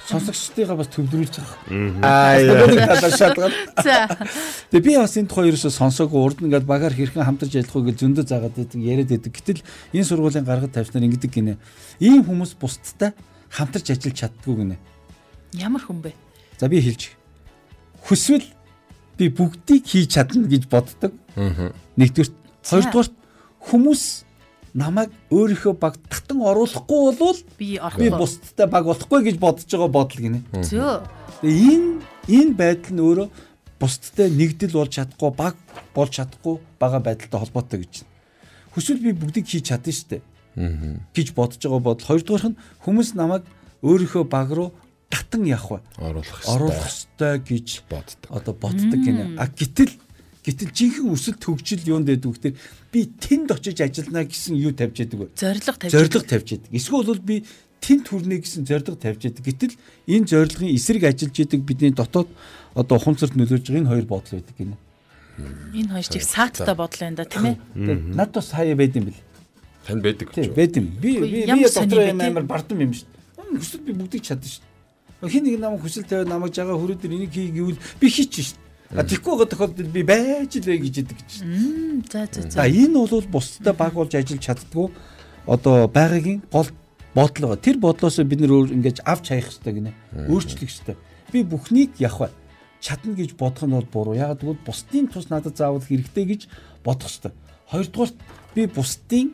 Сонсогчдыгаа 0.09 0.77
бас 0.79 0.89
төвлөрүүлж 0.89 1.35
байгаа. 1.37 1.57
Аа 2.01 3.09
шалгаад. 3.11 3.53
За. 3.83 4.09
Тэгээ 4.73 4.85
би 4.85 4.93
бас 4.97 5.15
энэ 5.17 5.29
хоёроос 5.29 5.65
сонсоогүй 5.69 6.19
урд 6.19 6.37
нь 6.41 6.49
ингээд 6.49 6.65
багаар 6.65 6.95
хэрхэн 6.95 7.25
хамтарч 7.25 7.59
ажиллах 7.59 7.75
вэ 7.75 7.93
гэж 7.93 7.97
зөндөө 8.01 8.25
заагаад 8.25 8.55
байдаг 8.57 8.81
яриад 8.81 9.09
байдаг. 9.13 9.31
Гэтэл 9.31 9.61
энэ 9.93 10.07
сургуулийн 10.09 10.47
гаргад 10.47 10.73
тавьснаар 10.73 11.05
ингэдэг 11.05 11.31
гинэ. 11.31 11.61
Ийм 12.01 12.25
хүмүүс 12.25 12.57
бусдтай 12.57 13.13
хамтарч 13.53 13.93
ажиллаж 13.93 14.15
чаддгүй 14.17 14.55
гинэ. 14.57 14.75
Ямар 15.61 15.83
хүн 15.85 16.01
бэ? 16.01 16.15
За 16.57 16.67
би 16.67 16.81
хэлж. 16.81 17.13
Хүсвэл 18.07 18.47
би 19.17 19.29
бүгдийг 19.29 19.85
хийж 19.85 20.17
чадна 20.17 20.47
гэж 20.49 20.65
боддог. 20.65 21.13
Нэгдүгээр, 21.37 22.29
хоёрдугаар 22.65 23.09
хүмүүс 23.69 24.03
намайг 24.73 25.11
өөрийнхөө 25.31 25.73
баг 25.75 25.97
татан 26.07 26.41
оруулахгүй 26.41 26.99
болвол 27.11 27.39
би 27.59 27.79
би 27.97 28.09
бусдтай 28.09 28.67
баг 28.67 28.85
болохгүй 28.87 29.23
гэж 29.27 29.37
бодож 29.39 29.67
байгаа 29.67 29.91
бодол 29.91 30.21
гинэ. 30.21 30.39
Зөө. 30.63 31.03
Тэгээ 31.41 31.75
энэ 31.75 31.89
энэ 32.31 32.53
байдал 32.55 32.93
нь 32.95 33.03
өөрөө 33.03 33.27
бусдтай 33.81 34.27
нэгдэл 34.31 34.77
болж 34.77 34.91
чадахгүй 34.95 35.31
баг 35.35 35.55
болж 35.95 36.11
чадахгүй 36.15 36.55
байгаа 36.79 37.01
байдалтай 37.03 37.39
холбоотой 37.39 37.79
гэж 37.83 37.93
байна. 38.05 38.11
Хүсвэл 38.71 39.03
би 39.03 39.11
бүгдийг 39.11 39.45
хийж 39.49 39.67
чадна 39.67 39.91
шүү 39.91 40.07
дээ. 40.15 40.21
гэж 41.15 41.27
бодож 41.35 41.59
байгаа 41.59 41.81
бодол. 41.81 42.07
Хоёрдугаарх 42.07 42.47
нь 42.51 42.59
хүмүүс 42.85 43.09
намайг 43.15 43.43
өөрийнхөө 43.83 44.23
баг 44.27 44.49
руу 44.51 44.71
татан 45.11 45.43
явах 45.43 45.67
вэ? 45.71 45.79
оруулах 45.99 46.39
Оруулах 46.47 46.87
хэрэгтэй 46.87 46.87
ёстой 46.87 47.35
гэж 47.43 47.67
боддог. 47.89 48.29
одоо 48.31 48.53
боддог 48.55 48.99
гинэ. 48.99 49.35
А 49.35 49.47
гэтэл 49.47 49.91
гэтэл 50.41 50.73
жинхэнэ 50.73 51.11
өсөлт 51.13 51.41
хөгжил 51.45 51.85
юунд 51.85 52.09
байдаг 52.09 52.33
вэ 52.33 52.37
гэхээр 52.37 52.57
би 52.89 52.99
тэнд 53.05 53.49
очиж 53.53 53.77
ажиллана 53.81 54.25
гэсэн 54.25 54.57
юу 54.57 54.73
тавьж 54.73 54.97
яадаг 55.05 55.19
вэ? 55.21 55.27
Зориг 55.37 55.63
тавьж. 55.63 55.91
зориг 55.93 56.25
тавьж 56.25 56.47
яадаг. 56.57 56.71
Эсвэл 56.73 57.05
бол 57.05 57.21
би 57.21 57.45
тэнд 57.77 58.05
хүрнэ 58.09 58.41
гэсэн 58.41 58.65
зориг 58.65 58.97
тавьж 58.97 59.21
яадаг. 59.29 59.45
Гэтэл 59.45 59.77
энэ 60.09 60.25
зорилгын 60.25 60.73
эсрэг 60.73 61.03
ажиллаж 61.05 61.35
яадаг 61.37 61.61
бидний 61.61 61.93
дотоод 61.93 62.29
одоо 62.73 62.95
ухамсарт 62.97 63.37
нөлөөлж 63.37 63.69
байгаа 63.69 63.81
энэ 63.85 63.91
хоёр 63.93 64.05
бодол 64.09 64.33
байдаг 64.41 64.55
гинэ. 64.57 64.77
Энэ 65.77 65.91
хоёр 65.93 66.07
чиг 66.09 66.23
сааттай 66.25 66.75
бодол 66.75 67.01
энэ 67.05 67.17
да 67.21 67.25
тийм 67.29 67.45
ээ. 67.45 67.57
Над 68.17 68.29
бас 68.33 68.49
хаяа 68.49 68.75
байд 68.75 68.97
юм 68.97 69.13
бэл. 69.13 69.21
Танд 69.85 70.01
байдаг 70.01 70.29
гэж. 70.33 70.53
байд 70.57 70.77
юм. 70.77 70.87
Би 71.01 71.21
би 71.21 71.45
бэ, 71.45 71.53
юм 71.53 72.21
амар 72.21 72.45
бардам 72.45 72.81
юм 72.81 72.93
шүү 72.93 73.05
дээ. 73.05 73.61
Хүсэл 73.61 73.81
би 73.81 73.93
бүгдийг 73.93 74.23
чадна 74.25 74.45
шүү 74.45 74.61
дээ. 75.21 75.29
Хин 75.29 75.43
нэг 75.45 75.59
намайг 75.59 75.81
хүсэл 75.81 76.05
тавиад 76.05 76.29
намайг 76.29 76.53
жагаа 76.53 76.77
хүрээдэр 76.77 77.13
энийг 77.13 77.33
хий 77.33 77.49
гэвэл 77.49 77.77
би 77.99 78.07
хийчих 78.09 78.45
шүү 78.45 78.57
дээ. 78.57 78.60
А 78.91 79.07
тэггүй 79.07 79.33
байгаа 79.39 79.47
тохиолдолд 79.47 79.91
би 79.91 80.03
байж 80.03 80.59
л 80.59 80.67
вэ 80.67 80.75
гэж 80.83 80.95
яддаг 80.99 81.17
гэж. 81.19 81.31
За 82.11 82.27
за 82.27 82.41
за. 82.43 82.49
За 82.51 82.63
энэ 82.67 82.99
бол 82.99 83.23
бусдад 83.31 83.77
баг 83.77 83.93
болж 83.95 84.11
ажиллаж 84.11 84.43
чаддгүй 84.43 84.91
одоо 85.47 85.87
байгаагийн 85.87 86.43
гол 86.51 86.67
бодол 87.15 87.55
байгаа. 87.55 87.63
Тэр 87.63 87.77
бодлоос 87.79 88.19
бид 88.19 88.39
нөр 88.43 88.71
ингэж 88.75 88.99
авч 89.07 89.31
хаях 89.31 89.47
хэрэгтэй 89.47 89.73
гинэ. 89.79 89.91
Өөрчлөх 90.27 90.59
хэрэгтэй. 90.59 90.95
Би 91.31 91.39
бүхнийг 91.43 91.95
явах 92.03 92.27
бай. 92.27 92.31
Чадна 92.83 93.15
гэж 93.15 93.39
бодох 93.39 93.63
нь 93.63 93.75
бол 93.75 93.87
буруу. 93.87 94.15
Яг 94.19 94.39
тэгвэл 94.43 94.59
бусдын 94.65 95.07
тус 95.07 95.31
надад 95.31 95.55
заавал 95.55 95.79
хэрэгтэй 95.79 96.25
гэж 96.27 96.41
бодох 96.83 97.07
хэрэгтэй. 97.07 97.31
Хоёрдугаар 97.71 98.11
би 98.55 98.67
бусдын 98.67 99.31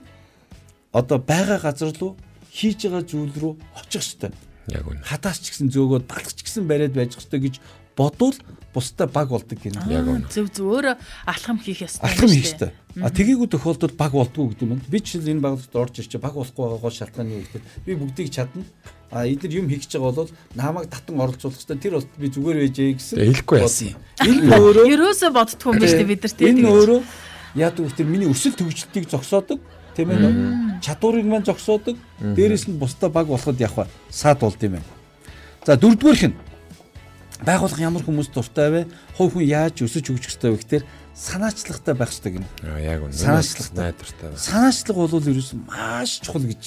одоо 0.93 1.17
байгаа 1.17 1.59
газар 1.65 1.93
руу 1.97 2.13
хийж 2.53 2.85
байгаа 2.85 3.01
зүйл 3.01 3.33
рүү 3.33 3.53
очих 3.73 4.05
хэрэгтэй. 4.05 4.31
Яг 4.73 4.83
үнэ. 4.83 5.01
Хатаас 5.05 5.39
ч 5.39 5.53
гэсэн 5.53 5.71
зөөгөөд 5.71 6.05
балах 6.09 6.33
ч 6.33 6.43
гэсэн 6.43 6.67
бариад 6.67 6.93
байж 6.93 7.15
хэрэгтэй 7.15 7.39
гэж 7.39 7.55
бодвол 7.97 8.35
бусдад 8.73 9.11
баг 9.11 9.29
болдог 9.29 9.57
гинэ. 9.57 9.81
Яг 9.89 10.05
үнэ. 10.05 10.29
Зөв 10.29 10.53
зөв 10.53 10.69
өөрөө 10.69 10.95
алхам 11.25 11.57
хийх 11.57 11.81
ёстой. 11.81 12.05
Алхам 12.05 12.29
хийх 12.29 12.45
хэрэгтэй. 12.45 12.71
А 13.01 13.09
тэгээгүй 13.09 13.47
тохиолдолд 13.49 13.97
баг 13.97 14.11
болдгоо 14.13 14.53
гэдэг 14.53 14.69
юм. 14.69 14.81
Би 14.85 15.01
жишээл 15.01 15.33
энэ 15.33 15.41
байгууллагт 15.41 15.75
орж 15.75 15.95
ирчих 15.97 16.21
баг 16.21 16.37
болохгүй 16.37 16.61
байгаа 16.61 16.81
гол 16.85 16.93
шалтгаан 16.93 17.29
юу 17.33 17.41
гэхээр 17.41 17.65
би 17.85 17.91
бүгдийг 17.97 18.29
чадна. 18.29 18.63
А 19.09 19.25
эдгээр 19.25 19.57
юм 19.65 19.69
хийх 19.69 19.81
гэж 19.89 19.97
байгаа 19.97 20.29
бол 20.29 20.31
намайг 20.53 20.89
татан 20.93 21.17
оролцуулах 21.17 21.57
хэрэгтэй. 21.57 21.81
Тэр 21.81 21.93
бол 21.97 22.07
би 22.21 22.27
зүгээр 22.29 22.57
байжээ 22.61 22.93
гэсэн. 23.01 23.17
Хэлэхгүй 23.17 23.57
яасан 23.65 23.87
юм. 23.87 23.99
Энэ 24.29 24.53
өөрөө 24.61 24.85
Ерөөсө 24.93 25.27
боддгоо 25.33 25.69
юм 25.73 25.79
байна 25.81 25.89
шүү 25.89 25.97
дээ 25.97 26.11
бид 26.13 26.21
нар 26.21 26.33
тийм. 26.37 26.49
энэ 26.53 26.69
өөрөө 26.69 26.99
яадаг 27.57 27.81
вэ 27.81 27.89
гэхээр 27.89 28.09
миний 28.13 28.29
өсөлт 28.29 28.59
хөгжилтийг 28.61 29.05
зогсоодог. 29.09 29.59
Тийм 29.97 30.09
ээ. 30.13 30.81
Чадварыг 30.85 31.25
маань 31.25 31.45
зогсоодог. 31.49 31.97
Дээрээс 32.21 32.69
нь 32.69 32.77
бусдаа 32.77 33.09
баг 33.09 33.25
болоход 33.25 33.57
явах 33.57 33.89
саад 34.13 34.37
болд 34.41 34.61
юм 34.61 34.77
байна. 34.77 34.89
За 35.65 35.73
дөрөвдүгээрх 35.77 36.29
нь 36.29 36.37
байгууллага 37.45 37.81
ямар 37.83 38.03
хүмүүс 38.05 38.29
дуртай 38.33 38.69
вэ? 38.71 38.81
Хувь 39.17 39.33
хүн 39.37 39.45
яаж 39.45 39.81
өсөж 39.85 40.09
хөгжих 40.09 40.31
ёстой 40.33 40.51
вэ 40.55 40.61
гэхээр 40.63 40.83
санаачлагтай 41.13 41.93
байх 41.97 42.09
ёстой 42.13 42.31
гэнэ. 42.37 42.47
Аа 42.65 42.79
яг 42.81 43.01
үнэ. 43.05 43.13
Санаачлахтай. 43.13 43.93
найдвартай. 43.93 44.27
байна. 44.29 44.41
санаачлаг 44.41 44.95
бол 44.97 45.11
ерөөсөн 45.21 45.59
маш 45.69 46.11
чухал 46.21 46.45
гэж. 46.45 46.63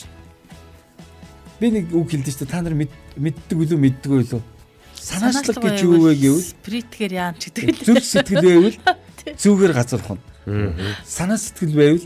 Би 1.61 1.67
нэг 1.71 1.93
үг 1.95 2.09
хэлдэж 2.11 2.35
шүү 2.35 2.47
дээ. 2.47 2.51
Та 2.55 2.63
нар 2.63 2.75
мэд- 2.75 2.99
мэддэг 3.19 3.57
үлээ 3.59 3.79
мэддэг 3.79 4.11
үлээ. 4.11 4.43
Санаачлаг 5.01 5.59
гэж 5.61 5.79
юу 5.85 6.09
вэ 6.09 6.15
гэвэл 6.17 6.51
спритгээр 6.55 7.13
яам 7.15 7.35
ч 7.39 7.51
гэдэг 7.51 7.65
л. 7.69 7.85
зүг 7.85 8.05
сэтгэл 8.05 8.45
байвал 8.45 8.77
зүгээр 9.37 9.73
газар 9.77 10.01
хонь. 10.03 10.23
Санаа 11.05 11.37
сэтгэл 11.41 11.75
байвал 11.77 12.05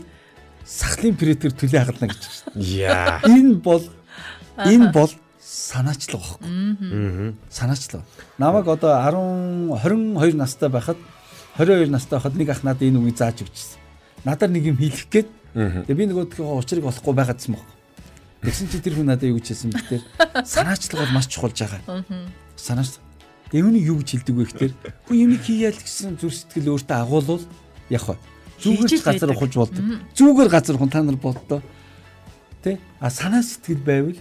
сахлын 0.65 1.15
претер 1.15 1.51
төлөө 1.55 1.79
хагална 1.81 2.07
гэж 2.11 2.21
байна. 2.23 2.61
Яа. 2.61 3.19
Энэ 3.27 3.55
бол 3.63 3.83
энэ 4.59 4.91
бол 4.91 5.11
санаачлаг 5.55 6.19
багхгүй. 6.19 7.33
Санаачлаг. 7.49 8.03
Намайг 8.37 8.67
одоо 8.67 8.91
10 8.91 9.79
22 9.79 10.35
настай 10.35 10.69
байхад 10.69 10.97
22 11.57 11.89
настай 11.89 12.19
байхад 12.19 12.35
нэг 12.35 12.49
ах 12.49 12.63
надад 12.63 12.83
энэ 12.83 12.99
үгийг 12.99 13.17
зааж 13.17 13.39
өгчсэн. 13.47 13.79
Надаар 14.25 14.51
нэг 14.51 14.67
юм 14.67 14.75
хэлэх 14.75 15.07
гээд 15.07 15.29
тэгээ 15.87 15.95
би 15.95 16.05
нөгөө 16.11 16.25
тохиогоо 16.35 16.59
учрыг 16.59 16.83
олохгүй 16.83 17.13
байгаадсан 17.15 17.55
баг. 17.55 17.67
Тэгсэн 18.43 18.67
чи 18.67 18.83
тэр 18.83 18.99
хүн 18.99 19.07
надад 19.07 19.31
юу 19.31 19.39
гэж 19.39 19.55
хэлсэн 19.55 19.71
бэ 19.71 19.79
гэхээр 19.79 20.03
санаачлаг 20.43 20.99
бол 20.99 21.15
маш 21.15 21.31
чухалж 21.31 21.55
байгаа. 21.55 22.03
Санаачлаг. 22.59 22.99
Тэгээ 23.55 23.63
үүнийг 23.63 23.85
юу 23.87 23.97
гэж 24.03 24.09
хэлдэг 24.11 24.35
вэ 24.35 24.45
гэхээр 24.51 24.73
хүн 25.07 25.17
юмыг 25.23 25.39
хийяа 25.39 25.71
л 25.71 25.79
гэсэн 25.79 26.19
зүр 26.19 26.35
сэтгэл 26.35 26.75
өөртөө 26.75 26.99
агуулвал 26.99 27.43
явах. 27.87 28.19
Зүгээр 28.59 29.03
газар 29.07 29.31
ухаж 29.31 29.53
болдог. 29.55 29.83
Зүгээр 30.11 30.51
газар 30.51 30.75
хүн 30.75 30.91
та 30.91 30.99
нар 30.99 31.15
болдоо. 31.15 31.63
Тэ? 32.59 32.75
А 32.99 33.07
санаа 33.07 33.39
сэтгэл 33.39 33.79
байвал 33.79 34.19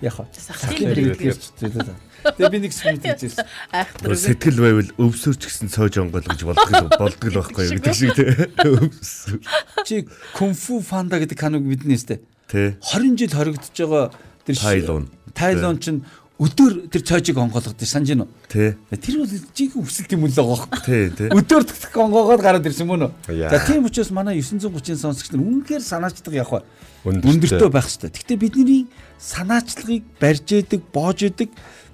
явах. 0.00 0.28
Сахлын 0.34 0.94
претер 0.94 1.36
зүйлээ. 1.36 1.96
Тэгээ 2.20 2.52
би 2.52 2.58
нэг 2.60 2.72
сүмэд 2.76 3.04
хэлжсэн. 3.04 3.48
Айхтар 3.72 4.12
үг. 4.12 4.20
Сэтгэл 4.20 4.60
байвал 4.60 4.90
өвсөрч 5.00 5.42
гэсэн 5.48 5.72
цоож 5.72 5.94
онгойлгож 6.00 6.42
болдог 6.44 6.88
болдог 7.00 7.28
л 7.32 7.38
байхгүй 7.40 7.64
юу 7.64 7.72
гэдэг 7.80 7.96
шиг 7.96 8.12
тий. 8.12 8.28
Өвсөр. 8.68 9.40
Чи 9.88 10.04
кунфу 10.36 10.84
фанда 10.84 11.16
гэдэг 11.16 11.38
каног 11.40 11.64
бидний 11.64 11.96
сте. 11.96 12.20
Тий. 12.52 12.76
20 12.92 13.16
жил 13.16 13.32
хоригдож 13.32 13.72
байгаа 13.72 14.12
тэр 14.44 14.56
Тайлон. 14.60 15.04
Тайлон 15.32 15.80
чинь 15.80 16.04
өдөр 16.40 16.88
тэр 16.88 17.02
цоожиг 17.04 17.36
онгойлгод 17.36 17.84
санаж 17.84 18.08
гинөө. 18.16 18.28
Тий. 18.48 18.72
Тэр 18.96 19.20
бол 19.20 19.28
жинхэнэ 19.28 19.84
өсөлт 19.84 20.12
юм 20.16 20.24
л 20.24 20.32
байгаа 20.32 20.56
байхгүй. 20.56 20.80
Тий, 20.88 21.04
тий. 21.12 21.28
Өдөр 21.36 21.66
төгтөх 21.68 21.98
онгоогоод 22.00 22.40
гараад 22.40 22.64
ирсэн 22.64 22.88
мөн 22.88 23.12
үү? 23.12 23.44
За 23.52 23.60
тийм 23.68 23.84
учраас 23.84 24.08
манай 24.08 24.40
930-ын 24.40 24.96
сонсогч 25.04 25.36
нар 25.36 25.44
үнэхээр 25.44 25.84
санаачдаг 25.84 26.32
явах 26.32 26.64
Өндөртэй. 27.04 27.28
өндөртөө 27.28 27.68
байх 27.68 27.88
хэрэгтэй. 27.92 28.10
Гэхдээ 28.16 28.38
бидний 28.40 28.82
санаачлагыг 29.20 30.04
барьж 30.16 30.48
яадаг, 30.48 30.80
боож 30.96 31.18
яадаг 31.20 31.48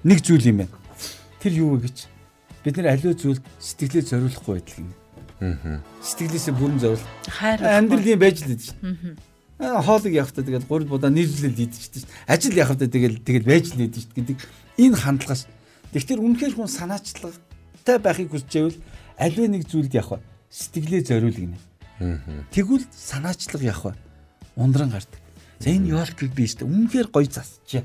нэг 0.07 0.19
зүйл 0.23 0.47
юм 0.47 0.63
байна. 0.63 0.75
Тэр 1.43 1.53
юу 1.59 1.75
вэ 1.75 1.91
гэж? 1.91 2.07
Бид 2.63 2.75
нэр 2.79 2.91
аливаа 2.95 3.19
зүйлд 3.19 3.43
сэтгэлээ 3.59 4.03
зориулахгүй 4.07 4.63
байдал 4.63 4.75
гинэ. 4.79 4.95
Аа. 5.43 5.79
Сэтгэлээсээ 6.03 6.55
бүрэн 6.55 6.79
зориул. 6.79 7.07
Хайр. 7.27 7.59
Амьдрал 7.63 8.03
юм 8.15 8.19
байж 8.19 8.43
л 8.43 8.51
дээ. 8.51 8.71
Аа 8.83 9.36
хоолыг 9.57 10.13
явахдаа 10.13 10.45
тэгэл 10.45 10.69
гурил 10.69 10.87
будаа 10.87 11.09
нийлүүлэл 11.09 11.65
идэж 11.65 12.05
шүү. 12.05 12.09
Ажил 12.29 12.53
явахдаа 12.53 12.87
тэгэл 12.87 13.17
тэгэл 13.25 13.49
байж 13.49 13.73
л 13.73 13.81
идэж 13.89 14.05
шүү 14.05 14.15
гэдэг 14.21 14.37
энэ 14.77 14.97
хандлагаас. 15.01 15.49
Тэгэхээр 15.93 16.21
үнэхээр 16.21 16.53
хүн 16.53 16.69
санаачлагтай 16.69 17.97
байхыг 17.97 18.29
хүсэж 18.29 18.53
байвал 18.53 18.77
аливаа 19.17 19.49
нэг 19.49 19.63
зүйлд 19.65 19.93
явах. 19.97 20.21
Сэтгэлээ 20.53 21.01
зориул 21.09 21.33
гинэ. 21.33 21.57
Тэгвэл 22.53 22.85
санаачлаг 22.93 23.61
явах. 23.65 23.97
Ундран 24.53 24.93
гардаг. 24.93 25.21
За 25.57 25.73
энэ 25.73 25.89
ёолкийг 25.97 26.37
би 26.37 26.45
шүү. 26.45 26.69
Үнэхээр 26.69 27.09
гоё 27.09 27.25
засчаа. 27.25 27.81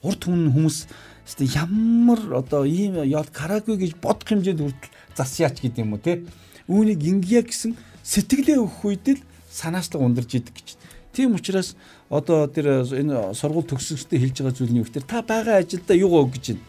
Урд 0.00 0.24
хүн 0.24 0.48
хүмүүс 0.48 0.88
шүү 1.28 1.44
ямар 1.52 2.20
одоо 2.40 2.64
ийм 2.64 3.04
ёол 3.04 3.28
карагүй 3.28 3.76
гэж 3.76 4.00
бодох 4.00 4.32
хэмжээнд 4.32 4.62
хүртэл 4.64 4.96
засяач 5.12 5.60
гэдэг 5.60 5.84
юм 5.84 5.98
уу 5.98 6.00
те. 6.00 6.24
Үүнийг 6.70 7.02
ингэя 7.02 7.42
гэсэн 7.44 7.76
сэтгэлээ 8.06 8.62
өгөх 8.62 8.80
үед 8.86 9.06
л 9.18 9.20
санаачлаг 9.50 10.00
ундарч 10.00 10.38
идэг 10.38 10.54
гэж. 10.54 10.68
Тийм 11.16 11.34
учраас 11.34 11.72
одоо 12.12 12.44
тэр 12.44 12.84
энэ 12.84 13.32
сургууль 13.32 13.64
төгсөстэй 13.64 14.20
хэлж 14.20 14.44
байгаа 14.44 14.52
зүйл 14.52 14.72
нь 14.76 14.80
юу 14.84 14.84
гэхээр 14.84 15.08
та 15.08 15.24
байгаа 15.24 15.64
ажилдаа 15.64 15.96
юу 15.96 16.12
өг 16.20 16.36
гэж 16.36 16.52
байна. 16.52 16.64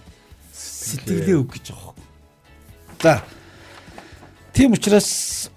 Сэтгэлээ 0.55 1.35
өг 1.35 1.51
гэж 1.51 1.65
байгаа. 1.75 1.93
За. 3.03 3.13
Тийм 4.55 4.71
учраас 4.71 5.51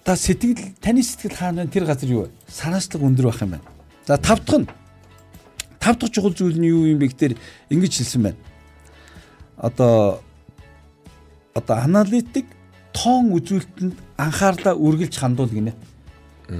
та 0.00 0.16
сэтгэл 0.16 0.80
таны 0.80 1.04
сэтгэл 1.04 1.36
хаана 1.36 1.68
вэ? 1.68 1.76
тэр 1.76 1.84
газар 1.84 2.08
юу 2.08 2.24
вэ? 2.24 2.32
Санаачлаг 2.48 3.04
өндөр 3.04 3.28
байх 3.28 3.42
юм 3.44 3.52
байна. 3.60 3.68
За 4.08 4.16
тав 4.16 4.40
дахь 4.40 4.64
нь 4.64 4.68
тав 5.76 6.00
дахь 6.00 6.08
чухал 6.08 6.32
зүйл 6.32 6.56
нь 6.56 6.72
юу 6.72 6.88
юм 6.88 7.04
бэ 7.04 7.12
гэхээр 7.12 7.36
ингэж 7.68 8.00
хэлсэн 8.00 8.32
байна. 8.32 8.40
Одоо 9.60 10.24
одоо 11.52 11.76
аналитик 11.84 12.48
тоон 12.96 13.28
үзүүлэлтэнд 13.36 13.92
анхаарлаа 14.16 14.72
үргэлж 14.72 15.20
хандуул 15.20 15.52
гинэ. 15.52 15.91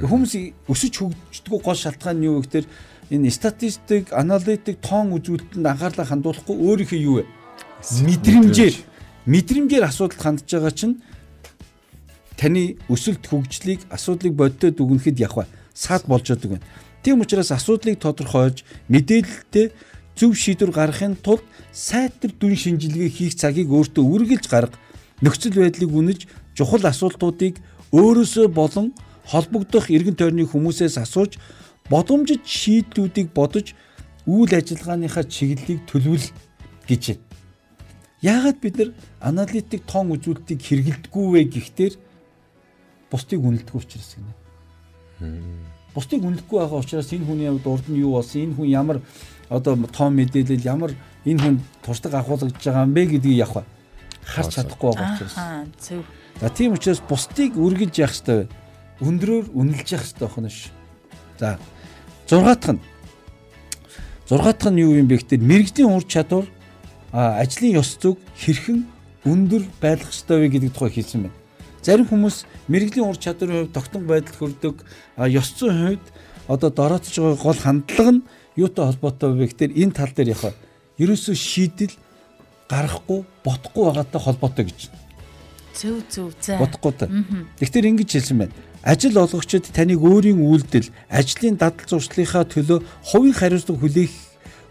Хүмүүс 0.01 0.33
өсөж 0.71 0.95
хөгждгөө 1.03 1.61
гол 1.61 1.77
шалтгаан 1.77 2.17
нь 2.17 2.27
юу 2.31 2.41
гэхээр 2.41 2.67
энэ 3.13 3.29
статистик, 3.29 4.13
аналитик, 4.17 4.81
тоон 4.81 5.13
үзүүлэлтэнд 5.13 5.67
анхаарлаа 5.69 6.07
хандуулахгүй 6.09 6.57
өөрийнхөө 6.57 7.01
юу 7.03 7.17
вэ? 7.21 7.25
Мэдрэмжээр 8.09 8.75
мэдрэмжээр 9.29 9.85
асуудалд 9.85 10.23
хандж 10.23 10.49
байгаа 10.49 10.73
чинь 10.73 11.03
таны 12.41 12.81
өсөлт 12.89 13.27
хөгжлийг 13.29 13.85
асуудлыг 13.93 14.33
боддод 14.33 14.81
дүгнэхэд 14.81 15.21
явах 15.21 15.51
саад 15.75 16.09
болж 16.09 16.27
байгаа 16.31 16.57
юм. 16.57 16.65
Тийм 17.03 17.21
учраас 17.21 17.51
асуудлыг 17.53 17.99
тодорхойлж 18.01 18.65
мэдээлэлтэй 18.89 19.75
зөв 20.17 20.33
шийдвэр 20.39 20.71
гаргахын 20.71 21.17
тулд 21.19 21.45
сайтар 21.73 22.31
дүн 22.33 22.57
шинжилгээ 22.57 23.11
хийх 23.11 23.35
цагийг 23.35 23.69
өөртөө 23.71 24.05
үргэлж 24.05 24.47
гарга 24.49 24.79
нөхцөл 25.23 25.59
байдлыг 25.59 25.91
үнэж 25.91 26.21
чухал 26.55 26.85
асуултуудыг 26.87 27.59
өөрөөсөө 27.93 28.47
болон 28.49 28.93
холбогдох 29.27 29.91
эргэн 29.91 30.17
тойрны 30.17 30.47
хүмүүсээс 30.47 30.99
асууж 30.99 31.39
бодомжит 31.91 32.47
шийдлүүдийг 32.47 33.31
бодож 33.35 33.75
үйл 34.27 34.53
ажиллагааныхаа 34.55 35.25
чиглэлийг 35.25 35.87
төлөвлөл 35.87 36.31
гэж 36.87 37.03
байна. 37.15 37.27
Яагаад 38.23 38.59
бид 38.63 38.77
нар 38.79 38.91
аналитик 39.21 39.83
тоон 39.87 40.15
үзүүлэлтийг 40.15 40.61
хэрэгэлдэггүй 40.63 41.27
вэ 41.35 41.43
гэхдээ 41.51 41.91
бусдыг 43.11 43.41
үнэлдэг 43.43 43.75
учраас 43.75 44.15
гинэ. 44.15 44.33
Бусдыг 45.95 46.23
үнэлэхгүй 46.23 46.59
байгаа 46.63 46.79
учраас 46.81 47.11
энэ 47.11 47.27
хүний 47.27 47.51
хувьд 47.51 47.67
урд 47.67 47.87
нь 47.91 47.99
юу 47.99 48.23
болсон, 48.23 48.47
энэ 48.47 48.55
хүн 48.55 48.69
ямар 48.71 48.99
одоо 49.51 49.75
тоон 49.91 50.15
мэдээлэл 50.17 50.71
ямар 50.71 50.95
энэ 51.27 51.43
хүн 51.43 51.57
туршлага 51.83 52.23
агуулгаж 52.23 52.57
байгаа 52.57 52.87
юм 52.87 52.95
бэ 52.95 53.03
гэдгийг 53.19 53.43
явах 53.43 53.67
харж 54.23 54.55
чадахгүй 54.55 54.91
байгаа 54.95 55.19
учраас. 55.19 55.37
За 56.41 56.49
тийм 56.49 56.73
учраас 56.73 57.03
бусдыг 57.03 57.59
үргэлж 57.59 57.95
явах 57.99 58.15
хэрэгтэй. 58.15 58.49
Өндрөөр 59.03 59.51
үнэлж 59.51 59.89
явах 59.93 60.07
хэрэгтэй 60.07 60.29
байна 60.31 60.51
ш. 60.51 60.71
За 61.39 61.59
6 62.31 62.47
дахь 62.47 62.73
нь 62.79 62.81
6 64.31 64.39
дахь 64.41 64.71
нь 64.71 64.81
юу 64.81 64.95
юм 64.95 65.11
бэ 65.11 65.19
гэхээр 65.19 65.43
мэрэгжлийн 65.43 65.91
ур 65.91 66.07
чадвар 66.07 66.47
ажлын 67.11 67.77
ёс 67.83 67.99
зүг 67.99 68.17
хэрхэн 68.39 68.87
өндөр 69.27 69.67
байх 69.83 70.07
ёстой 70.07 70.47
вэ 70.47 70.49
гэдэг 70.55 70.73
тухай 70.73 71.03
хэлсэн 71.03 71.27
байна. 71.27 71.37
Зарим 71.83 72.07
хүмүүс 72.07 72.47
мэрэгжлийн 72.71 73.11
ур 73.11 73.19
чадварын 73.19 73.67
хувьд 73.67 73.75
тогтмол 73.75 74.07
байдал 74.07 74.39
хүрдэг 74.39 74.77
ёс 75.19 75.49
зүйн 75.59 75.99
хувьд 75.99 76.07
одоо 76.47 76.71
дороотж 76.71 77.11
байгаа 77.11 77.43
гол 77.43 77.59
хандлага 77.59 78.13
нь 78.17 78.23
юутай 78.57 78.87
холбоотой 78.87 79.35
вэ 79.35 79.47
гэхээр 79.51 79.73
энэ 79.83 79.93
тал 79.93 80.15
дээр 80.15 80.33
яг 80.33 80.55
ерөөсөө 81.03 81.35
шийдэл 81.35 81.95
гаргахгүй 82.71 83.21
бодохгүй 83.45 83.83
байгаатай 83.85 84.21
холбоотой 84.23 84.65
гэж. 84.71 84.81
Зөв 85.75 86.03
зөв 86.09 86.33
за. 86.41 86.57
Бодохгүй 86.57 86.93
та. 86.97 87.07
Тэгэхээр 87.59 87.91
ингэж 87.91 88.11
хэлсэн 88.13 88.39
байна. 88.39 88.55
Ажил 88.83 89.17
олгогчид 89.19 89.71
таныг 89.71 90.03
өөрийн 90.03 90.43
үйлдэл, 90.43 90.91
ажлын 91.07 91.55
дадал 91.55 91.87
зуршлынхаа 91.87 92.43
төлөө 92.43 92.83
хувийн 93.07 93.35
хариуцлага 93.35 93.79
хүлээх 93.79 94.13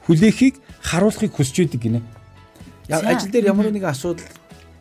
хүлээхийг 0.07 0.55
харуулахыг 0.83 1.31
хүсэж 1.31 1.55
байдаг 1.63 1.81
гинэ. 1.81 2.01
Яг 2.91 3.07
ажил 3.07 3.31
дээр 3.31 3.55
ямар 3.55 3.71
нэгэн 3.71 3.87
асуудал 3.87 4.27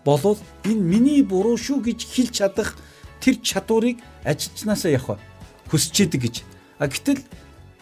болвол 0.04 0.38
энэ 0.66 0.82
миний 0.82 1.22
буруу 1.22 1.54
шүү 1.54 1.78
гэж 1.78 2.00
хэлж 2.10 2.34
чадах 2.42 2.74
тэр 3.22 3.38
чадварыг 3.38 4.02
ажилчнаасаа 4.26 4.90
явах 4.90 5.22
хүсэж 5.70 6.10
идэг 6.10 6.20
гэж. 6.26 6.36
А 6.82 6.90
гэтэл 6.90 7.22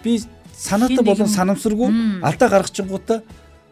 би 0.05 0.21
санаатай 0.53 1.01
болон 1.01 1.33
санамсаргүй 1.33 2.21
алдаа 2.21 2.49
гаргachингуудаа 2.53 3.23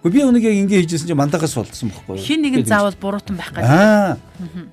Гэхдээ 0.07 0.23
би 0.23 0.23
өнөг 0.23 0.45
яг 0.47 0.55
ингэ 0.55 0.77
хийжсэн 0.87 1.11
чинь 1.11 1.19
мандагаас 1.19 1.59
болдсон 1.59 1.91
байхгүй 1.91 2.15
юу? 2.15 2.23
Хин 2.23 2.41
нэгэн 2.47 2.63
заавал 2.63 2.95
буруутан 2.95 3.35
байх 3.35 3.51
гэдэг. 3.51 3.67
Аа. 3.67 4.17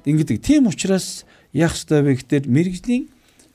Ингэдэг. 0.06 0.38
Тийм 0.46 0.70
учраас 0.70 1.26
яах 1.54 1.74
ёстой 1.78 2.02
вэ 2.02 2.18
гэхээр 2.18 2.46
мэрэгжлийн 2.50 3.04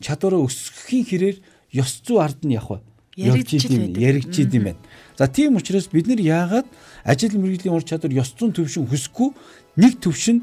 чадвараа 0.01 0.46
өсгөхийн 0.46 1.05
хэрээр 1.07 1.37
ёс 1.83 2.01
зүй 2.07 2.18
ард 2.22 2.40
нь 2.46 2.55
явах 2.55 2.81
яригдчихэд 3.18 3.99
яригдчихэд 3.99 4.55
юм 4.55 4.64
байна. 4.70 4.83
За 5.18 5.27
тийм 5.27 5.59
учраас 5.59 5.90
бид 5.90 6.07
нар 6.07 6.22
яагаад 6.22 6.66
ажил 7.03 7.35
мэрэгжлийн 7.35 7.75
ур 7.75 7.83
чадвар 7.83 8.14
ёс 8.14 8.31
зүйн 8.38 8.55
төвшин 8.55 8.87
хүсэхгүй 8.87 9.35
нэг 9.77 9.99
төвшөнд 9.99 10.42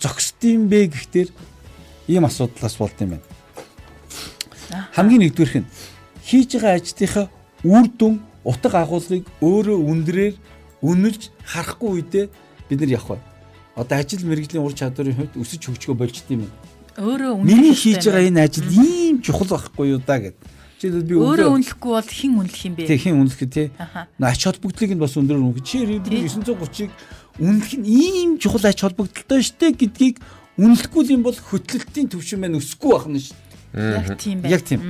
зогсдсон 0.00 0.68
бэ 0.72 0.88
гэхээр 0.88 1.28
ийм 2.08 2.24
асуудлаас 2.24 2.76
болд 2.80 2.96
юм 3.04 3.20
байна. 3.20 3.26
Хамгийн 4.96 5.28
нэгдүгээрх 5.28 5.60
нь 5.60 5.68
хийж 6.24 6.56
байгаа 6.56 6.80
ажлынхаа 6.80 7.26
үр 7.64 7.86
дүн 7.92 8.14
утга 8.44 8.80
агуулгыг 8.80 9.28
өөрөө 9.44 9.78
үндрээр 9.84 10.34
үнэлж 10.80 11.22
харахгүй 11.44 11.90
үедээ 12.00 12.26
бид 12.68 12.78
нар 12.80 12.96
явах 12.96 13.16
бай. 13.16 13.20
Одоо 13.76 13.96
ажил 14.00 14.24
мэргэжлийн 14.24 14.64
ур 14.64 14.72
чадварын 14.72 15.16
хувьд 15.16 15.36
өсөж 15.36 15.60
хөгжгөө 15.68 15.96
болчт 15.96 16.28
юм 16.32 16.48
байна. 16.48 16.56
Өөрөө 16.94 17.42
үнэлж 17.42 17.48
миний 17.50 17.74
хийж 17.74 18.06
байгаа 18.06 18.28
энэ 18.30 18.44
ажил 18.46 18.70
ийм 18.70 19.18
чухал 19.22 19.50
байхгүй 19.50 19.98
юу 19.98 20.00
да 20.04 20.18
гэд. 20.22 20.38
Жишээлбэл 20.78 21.10
би 21.10 21.14
өөрөө 21.18 21.50
үнэлэхгүй 21.58 21.90
бол 21.90 22.10
хэн 22.14 22.32
үнэлэх 22.38 22.62
юм 22.68 22.74
бэ? 22.78 22.86
Тэг 22.86 23.00
хэн 23.02 23.18
үнэлэх 23.18 23.42
те. 23.50 23.70
Ач 24.22 24.40
холбогдлыг 24.46 24.92
нь 24.94 25.02
бас 25.02 25.16
өндөр 25.18 25.38
үнэлэх. 25.42 25.66
Чи 25.66 25.82
930-ыг 25.82 26.90
үнэлэх 27.42 27.74
нь 27.82 27.86
ийм 27.88 28.30
чухал 28.38 28.62
ач 28.68 28.78
холбогдолтой 28.78 29.42
штэ 29.42 29.74
гэдгийг 29.74 30.22
үнэлэхгүй 30.54 31.02
юм 31.10 31.26
бол 31.26 31.34
хөтлөлтийн 31.34 32.14
төвшин 32.14 32.38
маань 32.38 32.62
өсөхгүй 32.62 32.90
байх 32.94 33.06
нь 33.10 33.18
шүү. 33.18 33.38
Яг 33.74 34.06
тийм 34.14 34.38
байна. 34.38 34.54
Яг 34.54 34.62
тийм. 34.62 34.80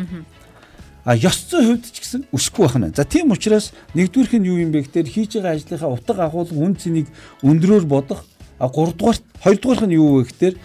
А 1.05 1.17
ёс 1.17 1.49
зүйн 1.49 1.81
хувьд 1.81 1.89
ч 1.89 1.97
гэсэн 2.05 2.23
өсөхгүй 2.33 2.69
байна. 2.69 2.93
За 2.93 3.09
тийм 3.09 3.33
учраас 3.33 3.73
нэгдүгээрх 3.97 4.37
нь 4.41 4.49
юу 4.49 4.61
юм 4.61 4.77
бэ 4.77 4.85
гэхээр 4.89 5.09
хийж 5.09 5.41
байгаа 5.41 5.57
ажлынхаа 5.57 5.93
утга 5.93 6.21
агуулга 6.21 6.53
үн 6.53 6.77
цэнийг 6.77 7.09
өндрөөр 7.41 7.85
бодох. 7.89 8.25
А 8.61 8.69
гуравдугаар 8.69 9.21
хоёрдугаарх 9.41 9.85
нь 9.89 9.97
юу 9.97 10.21
вэ 10.21 10.29
гэхээр 10.29 10.57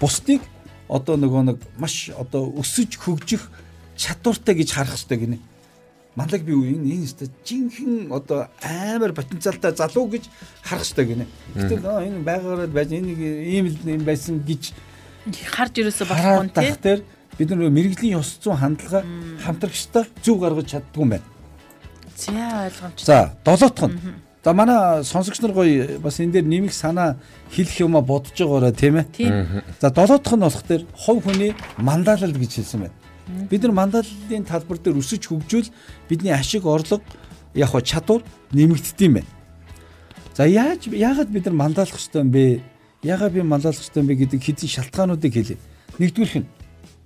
бусдыг 0.00 0.40
одоо 0.88 1.16
нөгөө 1.16 1.42
нэг 1.50 1.58
маш 1.78 2.10
одоо 2.14 2.50
өсөж 2.62 2.98
хөгжих 2.98 3.50
чадвартай 3.96 4.54
гэж 4.54 4.68
харах 4.72 4.94
хэрэгтэй 4.94 5.18
гинэ. 5.18 5.38
Манлаг 6.16 6.42
би 6.46 6.52
юу 6.52 6.64
энэ 6.64 6.96
энэ 6.96 7.04
өстө 7.04 7.28
жинхэнэ 7.44 8.14
одоо 8.14 8.48
амар 8.62 9.12
потенциалтай 9.12 9.74
залуу 9.76 10.08
гэж 10.08 10.30
харах 10.62 10.86
хэрэгтэй 10.86 11.06
гинэ. 11.06 11.26
Гэтэл 11.54 11.84
энэ 11.84 12.24
байгаараа 12.24 12.68
байж 12.70 12.92
энийг 12.94 13.20
ийм 13.20 13.66
л 13.68 14.06
байсан 14.06 14.40
гэж 14.46 14.72
харж 15.50 15.74
ирээсээ 15.82 16.06
болохгүй 16.06 16.50
тийм 16.54 17.02
бид 17.36 17.50
нар 17.50 17.68
мэрэгжлийн 17.68 18.16
ёс 18.16 18.38
зүйн 18.40 18.56
хандлага 18.56 19.04
хамтрагчтай 19.44 20.06
зөв 20.24 20.40
гаргаж 20.40 20.72
чаддгүй 20.72 21.02
юм 21.04 21.10
байна. 21.10 21.26
За 22.16 22.32
ойлгомжтой. 22.64 23.04
За 23.04 23.36
долоотх 23.44 23.84
нь. 23.90 24.25
За 24.46 24.52
манай 24.54 25.02
сонсогч 25.02 25.40
нар 25.42 25.50
гоё 25.50 25.98
бас 25.98 26.20
энэ 26.22 26.38
дээр 26.38 26.46
нэмэх 26.46 26.70
санаа 26.70 27.18
хэлэх 27.50 27.82
юма 27.82 27.98
бодож 27.98 28.38
байгаараа 28.38 28.70
тийм 28.70 29.02
ээ. 29.02 29.62
За 29.82 29.90
долоотх 29.90 30.38
нь 30.38 30.38
болох 30.46 30.62
дээр 30.62 30.86
хов 30.94 31.18
хүний 31.26 31.50
мандаалал 31.82 32.30
гэж 32.30 32.62
хэлсэн 32.62 32.86
байна. 32.86 32.94
Бид 33.50 33.66
нар 33.66 33.74
мандааллын 33.74 34.46
талбар 34.46 34.78
дээр 34.78 35.02
өсөж 35.02 35.26
хөгжүүл 35.26 35.66
бидний 36.06 36.30
ашиг 36.30 36.62
орлого 36.62 37.02
яг 37.58 37.74
хоо 37.74 37.82
чадвар 37.82 38.22
нэмэгддэм 38.54 39.18
байна. 39.18 39.26
За 40.38 40.46
яаж 40.46 40.86
яагаад 40.94 41.26
бид 41.26 41.50
нар 41.50 41.54
мандаалах 41.66 41.98
ёстой 41.98 42.22
юм 42.22 42.30
бэ? 42.30 42.62
Яагаад 43.02 43.32
би 43.34 43.42
мандаалах 43.42 43.82
ёстой 43.82 44.06
юм 44.06 44.06
бэ 44.06 44.14
гэдэг 44.14 44.46
хэдэн 44.46 44.70
шалтгаануудыг 44.70 45.32
хэлье. 45.34 45.58
Нэгдүгээрх 45.98 46.46
нь 46.46 46.48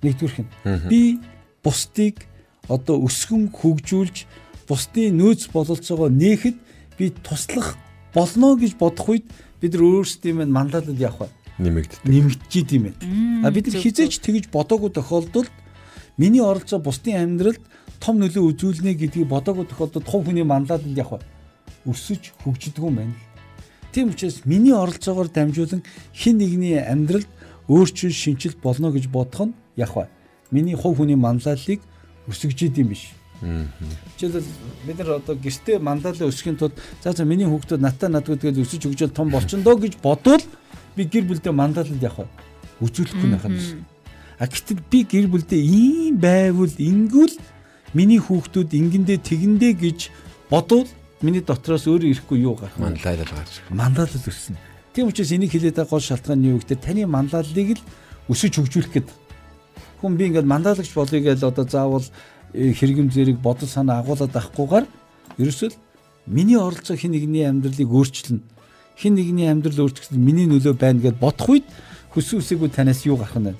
нэгдүгээрх 0.04 0.44
нь 0.44 0.50
би 0.92 1.16
бусдыг 1.64 2.20
одоо 2.68 3.00
өсгөн 3.00 3.48
хөгжүүлж 3.48 4.28
бусдын 4.68 5.16
нөөц 5.16 5.48
бололцоогоо 5.56 6.12
нээхэд 6.12 6.68
би 7.00 7.08
туслах 7.10 7.80
болно 8.12 8.52
гэж 8.60 8.76
бодох 8.76 9.08
үед 9.08 9.26
бид 9.60 9.72
нар 9.72 10.04
өөрсдийн 10.04 10.36
маань 10.36 10.52
манлайлал 10.52 11.00
явах 11.00 11.32
нэмэгддэг. 11.56 12.04
Нэмэгдэж 12.04 12.52
идэм 12.60 12.82
байна. 12.92 13.48
А 13.48 13.50
бид 13.50 13.72
нар 13.72 13.80
хизээч 13.80 14.20
тэгж 14.20 14.52
бодоогүй 14.52 14.92
тохиолдолд 14.92 15.52
миний 16.20 16.44
оролцоо 16.44 16.80
бусдын 16.80 17.16
амьдралд 17.24 17.60
том 18.00 18.20
нөлөө 18.20 18.52
үзүүлнэ 18.52 18.96
гэдгийг 18.96 19.28
бодоогүй 19.28 19.64
тохиолдолд 19.68 20.08
хувь 20.08 20.28
хүний 20.28 20.44
манлайлал 20.44 20.96
явах 20.96 21.24
өсөж 21.84 22.32
хөгждөг 22.44 22.84
юм 22.84 22.96
байна. 22.96 23.14
Тийм 23.92 24.12
учраас 24.12 24.44
миний 24.44 24.72
оролцоогоор 24.72 25.28
дамжуулан 25.28 25.82
хин 26.12 26.38
нэгний 26.38 26.80
амьдралд 26.80 27.28
өөрчлөл 27.68 28.12
шинжилт 28.12 28.60
болно 28.60 28.92
гэж 28.92 29.08
бодох 29.08 29.48
нь 29.48 29.56
явах 29.76 29.94
бай. 29.94 30.08
Миний 30.50 30.76
хувь 30.76 30.96
хүний 30.96 31.16
манлайллыг 31.16 31.80
өсгөж 32.28 32.68
идэм 32.68 32.88
биш. 32.88 33.12
Жишээлбэл 33.40 34.44
бид 34.86 34.98
нар 34.98 35.10
одоо 35.16 35.34
гэртээ 35.36 35.78
манлайлал 35.80 36.28
өсөхийн 36.28 36.60
тулд 36.60 36.76
за 37.02 37.12
за 37.12 37.24
миний 37.24 37.48
хүүхдүүд 37.48 37.80
натаа 37.80 38.12
надгүй 38.12 38.36
тэгэл 38.36 38.64
өсөж 38.64 38.84
хөгжөөл 38.84 39.16
том 39.16 39.32
болчихно 39.32 39.64
доо 39.64 39.80
гэж 39.80 39.96
бодвол 40.04 40.44
би 40.96 41.08
гэр 41.08 41.24
бүлдээ 41.24 41.52
манлайлал 41.52 42.04
явах. 42.04 42.28
Үзүүлэхгүй 42.84 43.28
байх 43.32 43.44
юм. 43.48 43.84
А 44.36 44.44
гэтэл 44.44 44.84
би 44.92 45.04
гэр 45.08 45.26
бүлдээ 45.32 45.60
ийм 45.60 46.20
байвал 46.20 46.74
ингүүл 46.76 47.34
миний 47.96 48.20
хүүхдүүд 48.20 48.76
ингэндээ 48.76 49.18
тэгэндээ 49.24 49.72
гэж 49.80 49.98
бодвол 50.52 50.88
миний 51.24 51.40
дотроос 51.40 51.88
өөрөө 51.88 52.12
ирэхгүй 52.12 52.38
юу 52.44 52.60
гарах 52.60 52.76
манлайлал 52.76 53.24
гарч. 53.24 53.64
Манлайлал 53.72 54.28
өснө. 54.28 54.60
Тийм 54.92 55.08
учраас 55.08 55.32
энийг 55.32 55.52
хэлээд 55.52 55.80
байгаа 55.80 55.96
гол 55.96 56.04
шалтгаан 56.04 56.40
нь 56.40 56.50
юу 56.52 56.60
гэхээр 56.60 56.80
таны 56.80 57.04
манлайллыг 57.08 57.76
л 57.76 57.84
өсөж 58.28 58.52
хөгжүүлэх 58.56 58.92
гэдэг 58.96 59.16
хүн 60.00 60.16
би 60.16 60.32
ингээд 60.32 60.48
мандалагч 60.48 60.92
болъё 60.96 61.20
гэж 61.20 61.44
одоо 61.44 61.64
заавал 61.68 62.04
э, 62.54 62.72
хэрэгэм 62.72 63.10
зэрэг 63.10 63.38
бодол 63.38 63.68
санаа 63.68 64.00
агуулад 64.00 64.34
авахгүйгээр 64.34 64.86
ерөөсөө 65.38 65.70
миний 66.26 66.56
оролцоо 66.56 66.96
хин 66.96 67.12
нэгний 67.12 67.46
амьдралыг 67.48 67.90
өөрчилнө. 67.90 68.40
Хин 68.96 69.14
нэгний 69.14 69.50
амьдрал 69.50 69.88
өөрчлөлт 69.88 70.14
миний 70.14 70.46
нөлөө 70.46 70.74
байна 70.78 71.00
гэд 71.00 71.18
бодох 71.18 71.48
үед 71.48 71.66
хүссэн 72.14 72.42
үсээгүй 72.42 72.70
танаас 72.70 73.06
юу 73.06 73.16
гарах 73.16 73.38
нь 73.38 73.50
вэ? 73.50 73.54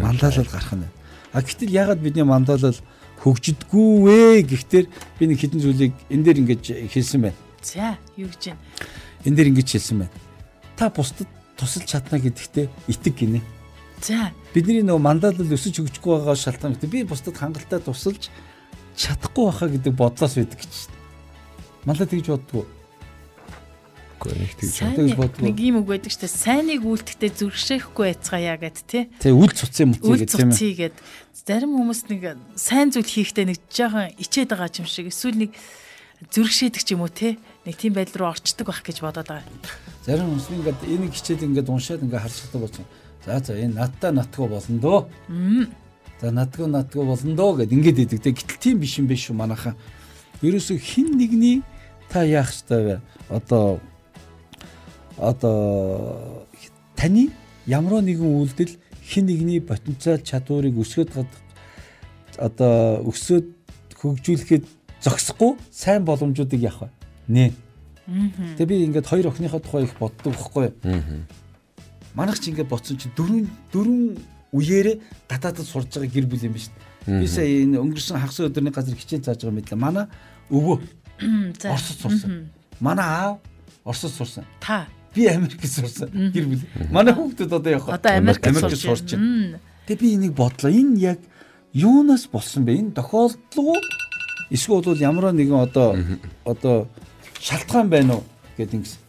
Мандаалал 0.00 0.48
гарах 0.48 0.72
нь. 0.72 0.88
А 1.32 1.42
гэтэл 1.42 1.72
ягаад 1.72 2.00
бидний 2.00 2.24
мандаалал 2.24 2.76
хөгжидгүй 3.22 3.88
вэ 4.04 4.42
гэхдээ 4.46 4.84
би 5.18 5.24
нэг 5.26 5.38
хідэн 5.40 5.60
зүйлийг 5.60 5.92
энэ 6.10 6.24
дээр 6.24 6.40
ингэж 6.42 6.64
хэлсэн 6.92 7.20
байна. 7.28 7.38
За 7.62 7.96
юу 8.16 8.28
гэж 8.28 8.52
байна? 8.52 8.62
Энэ 9.24 9.36
дээр 9.36 9.50
ингэж 9.54 9.68
хэлсэн 9.72 9.98
байна. 10.04 10.14
Та 10.76 10.90
бусдад 10.90 11.28
тусалж 11.56 11.86
чадна 11.86 12.18
гэдэгтээ 12.18 12.66
итэг 12.88 13.14
гинэ. 13.14 13.40
За 14.02 14.34
бидний 14.52 14.84
нөгөө 14.84 15.02
мандаалал 15.02 15.54
өсөж 15.56 15.80
хөгжихгүй 15.80 16.12
байгаа 16.20 16.36
шалтгаан 16.36 16.76
гэдэг 16.76 16.90
би 16.92 17.00
бусдад 17.08 17.36
хангалттай 17.36 17.80
тусалж 17.80 18.28
чадахгүй 18.96 19.44
байхаа 19.48 19.68
гэдэг 19.72 19.92
бодлоос 19.96 20.34
байдаг 20.36 20.60
гэж. 20.60 20.72
Мандаа 21.88 22.06
тэгж 22.06 22.26
боддгоо. 22.28 22.64
Үгүй 24.22 24.34
нэг 24.38 24.52
тэгж 24.60 25.16
боддгоо. 25.16 25.46
Нэг 25.48 25.58
юм 25.58 25.80
үг 25.82 25.88
байдаг 25.88 26.12
шүү 26.12 26.22
дээ. 26.28 26.36
Сайныг 26.36 26.84
үлдэхдээ 26.84 27.30
зүрхшээхгүй 27.32 28.04
байцгаая 28.12 28.56
гэд 28.60 28.78
тий. 28.86 29.08
Тэг 29.18 29.34
үл 29.34 29.50
цуцсан 29.50 29.96
Үл 29.98 30.20
гэдэг 30.20 30.30
тийм 30.30 30.50
ээ. 30.52 30.54
цуцъя 30.54 30.74
гэд 30.78 30.96
зарим 31.42 31.72
хүмүүс 31.74 32.00
нэг 32.12 32.22
сайн 32.54 32.92
зүйл 32.92 33.08
хийхдээ 33.08 33.46
нэг 33.50 33.58
жоохон 33.72 34.14
ичээд 34.20 34.52
байгаа 34.52 34.70
юм 34.78 34.86
шиг 34.86 35.10
эсвэл 35.10 35.48
нэг 35.48 35.50
зүрхшээдэг 36.30 36.82
ч 36.86 36.88
юм 36.94 37.02
уу 37.02 37.10
тий. 37.10 37.40
Нэг 37.66 37.74
тийм 37.80 37.98
байдал 37.98 38.28
руу 38.28 38.30
орчдөг 38.36 38.68
байх 38.68 38.84
гэж 38.86 39.02
бодоод 39.02 39.26
байгаа. 39.26 39.48
Зарим 40.06 40.30
хүмүүс 40.30 40.46
ингээд 40.54 40.80
энийг 40.86 41.12
хичээд 41.18 41.42
ингээд 41.42 41.66
уншаад 41.66 42.06
ингээд 42.06 42.22
харцдаг 42.22 42.60
болсон. 42.62 42.86
За 43.24 43.38
за 43.38 43.54
энэ 43.54 43.74
надтай 43.74 44.12
натгүй 44.12 44.48
болно 44.48 44.78
дөө. 44.82 45.00
За 46.20 46.30
надгүй 46.30 46.66
надгүй 46.66 47.06
болно 47.06 47.34
дөө 47.38 47.62
гэд 47.62 47.72
ингээд 47.72 47.98
идэг. 48.02 48.34
Гэтэл 48.34 48.58
тийм 48.58 48.78
биш 48.82 48.98
юм 48.98 49.06
биш 49.06 49.30
шүү 49.30 49.36
манайхаа. 49.38 49.76
Ерөөсө 50.42 50.78
хин 50.78 51.14
нэгний 51.14 51.62
та 52.10 52.24
яах 52.26 52.50
ёстой 52.50 52.82
вэ? 52.82 52.96
Одоо 53.30 53.80
одоо 55.18 56.46
таны 56.96 57.30
ямар 57.66 58.02
нэгэн 58.02 58.26
үйлдэл 58.26 58.74
хин 59.06 59.26
нэгний 59.26 59.60
потенциал 59.62 60.18
чадварыг 60.18 60.78
өсгöd 60.82 61.14
одоо 62.38 63.06
өсөд 63.06 63.54
хөгжүүлэхэд 63.94 64.66
зогсохгүй 65.02 65.54
сайн 65.70 66.04
боломжуудыг 66.04 66.58
вэ? 66.58 66.90
Нэ. 67.28 67.52
Тэгээ 68.58 68.66
би 68.66 68.84
ингээд 68.90 69.06
хоёр 69.06 69.30
охиныхоо 69.30 69.60
тухай 69.62 69.84
их 69.84 69.94
боддог 69.98 70.34
байхгүй 70.34 70.74
юу? 72.12 72.16
Манайх 72.16 72.38
ч 72.38 72.52
ингээд 72.52 72.68
бодсон 72.68 73.00
чинь 73.00 73.16
дөрвөн 73.16 73.48
дөрвөн 73.72 74.20
үеэрээ 74.52 74.96
гадаадд 75.32 75.64
сурж 75.64 75.96
байгаа 75.96 76.12
гэр 76.12 76.26
бүл 76.28 76.44
юм 76.44 76.52
ба 76.52 76.60
шүү 76.60 76.72
дээ. 77.08 77.20
Би 77.20 77.26
сая 77.26 77.48
энэ 77.48 77.80
өнгөрсөн 77.80 78.20
хагас 78.20 78.38
өдрийн 78.44 78.72
газар 78.72 78.94
хичээл 78.94 79.24
зааж 79.24 79.40
байгаа 79.40 79.56
мэтлээ. 79.56 79.80
Манай 79.80 80.06
өвөө 80.52 80.76
Оросд 81.64 81.98
сурсан. 82.00 82.52
Манай 82.80 83.06
аав 83.08 83.38
Оросд 83.84 84.12
сурсан. 84.12 84.44
та 84.60 84.86
Би 85.14 85.26
Америкт 85.26 85.64
сурсан 85.66 86.08
гэр 86.12 86.46
бүл. 86.48 86.64
Манай 86.90 87.12
хүүхдүүд 87.14 87.52
одоо 87.52 87.72
яг 87.72 87.88
одоо 87.88 88.12
Америкт 88.12 88.44
сурч 88.76 89.12
байна. 89.16 89.60
Тэгээ 89.86 90.00
би 90.00 90.14
энийг 90.16 90.32
бодлоо. 90.32 90.72
Энэ 90.72 90.98
яг 91.00 91.20
юунаас 91.72 92.28
болсон 92.32 92.64
бэ? 92.64 92.80
Энэ 92.80 92.96
тохиолдол 92.96 93.76
уу? 93.76 93.80
Эсвэл 94.50 94.80
бол 94.84 94.96
ямар 94.96 95.32
нэгэн 95.32 95.58
одоо 95.68 95.96
одоо 96.44 96.88
шалтгаан 97.40 97.88
байна 97.88 98.20
уу 98.20 98.24
гэдэг 98.56 98.80
ингэсэн. 98.80 99.01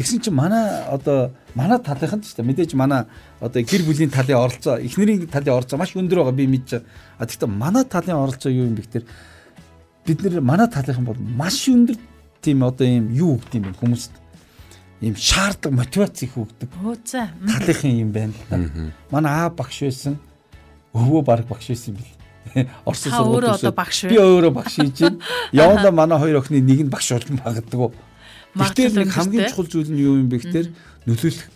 Тэгсэн 0.00 0.24
чинь 0.24 0.32
манай 0.32 0.88
одоо 0.88 1.36
манай 1.52 1.76
талынханд 1.76 2.24
ч 2.24 2.32
гэсэн 2.32 2.48
мэдээж 2.48 2.72
манай 2.72 3.04
одоо 3.36 3.60
гэр 3.60 3.84
бүлийн 3.84 4.08
талын 4.08 4.40
оролцоо 4.48 4.80
эхнэрийн 4.80 5.28
талын 5.28 5.60
оролцоо 5.60 5.76
маш 5.76 5.92
өндөр 5.92 6.24
байгаа 6.24 6.40
би 6.40 6.48
мэдэж. 6.48 6.80
А 7.20 7.28
тэгтээ 7.28 7.44
манай 7.44 7.84
талын 7.84 8.16
оролцоо 8.16 8.48
юу 8.48 8.64
юм 8.64 8.80
бэ 8.80 8.88
гэхээр 8.88 9.04
бид 10.08 10.18
нэр 10.24 10.40
манай 10.40 10.72
талынхан 10.72 11.04
бол 11.04 11.20
маш 11.20 11.68
өндөр 11.68 12.00
тийм 12.40 12.64
одоо 12.64 12.88
юм 12.88 13.12
юу 13.12 13.36
өгд 13.36 13.60
юм 13.60 13.76
хүмүүст 13.76 14.16
ийм 15.04 15.20
шаардлагатай 15.20 15.76
мотивац 15.76 16.16
их 16.24 16.32
өгдөг 16.32 16.72
талынхан 17.44 17.92
юм 17.92 18.10
байна 18.16 18.32
л 18.32 18.48
да. 18.48 18.56
Манай 19.12 19.32
аа 19.36 19.52
багш 19.52 19.84
байсан. 19.84 20.16
Өвөө 20.96 21.28
баг 21.28 21.44
багш 21.44 21.76
байсан 21.76 21.92
юм 21.92 22.00
бил. 22.00 22.08
Орос 22.88 23.04
багш 23.76 24.08
Би 24.08 24.16
өөрөө 24.16 24.52
багш 24.56 24.80
хийж 24.80 24.96
байна. 25.04 25.20
Явандаа 25.52 25.92
манай 25.92 26.16
хоёр 26.16 26.40
охины 26.40 26.64
нэг 26.64 26.88
нь 26.88 26.88
багш 26.88 27.12
болж 27.12 27.28
магадгүй. 28.54 28.90
Нэг 28.94 29.10
хамгийн 29.14 29.48
чухал 29.50 29.68
зүйл 29.70 29.90
нь 29.90 30.02
юу 30.02 30.18
юм 30.18 30.28
бэ 30.28 30.42
гэхээр 30.42 30.68
нөлөөлөх. 31.06 31.48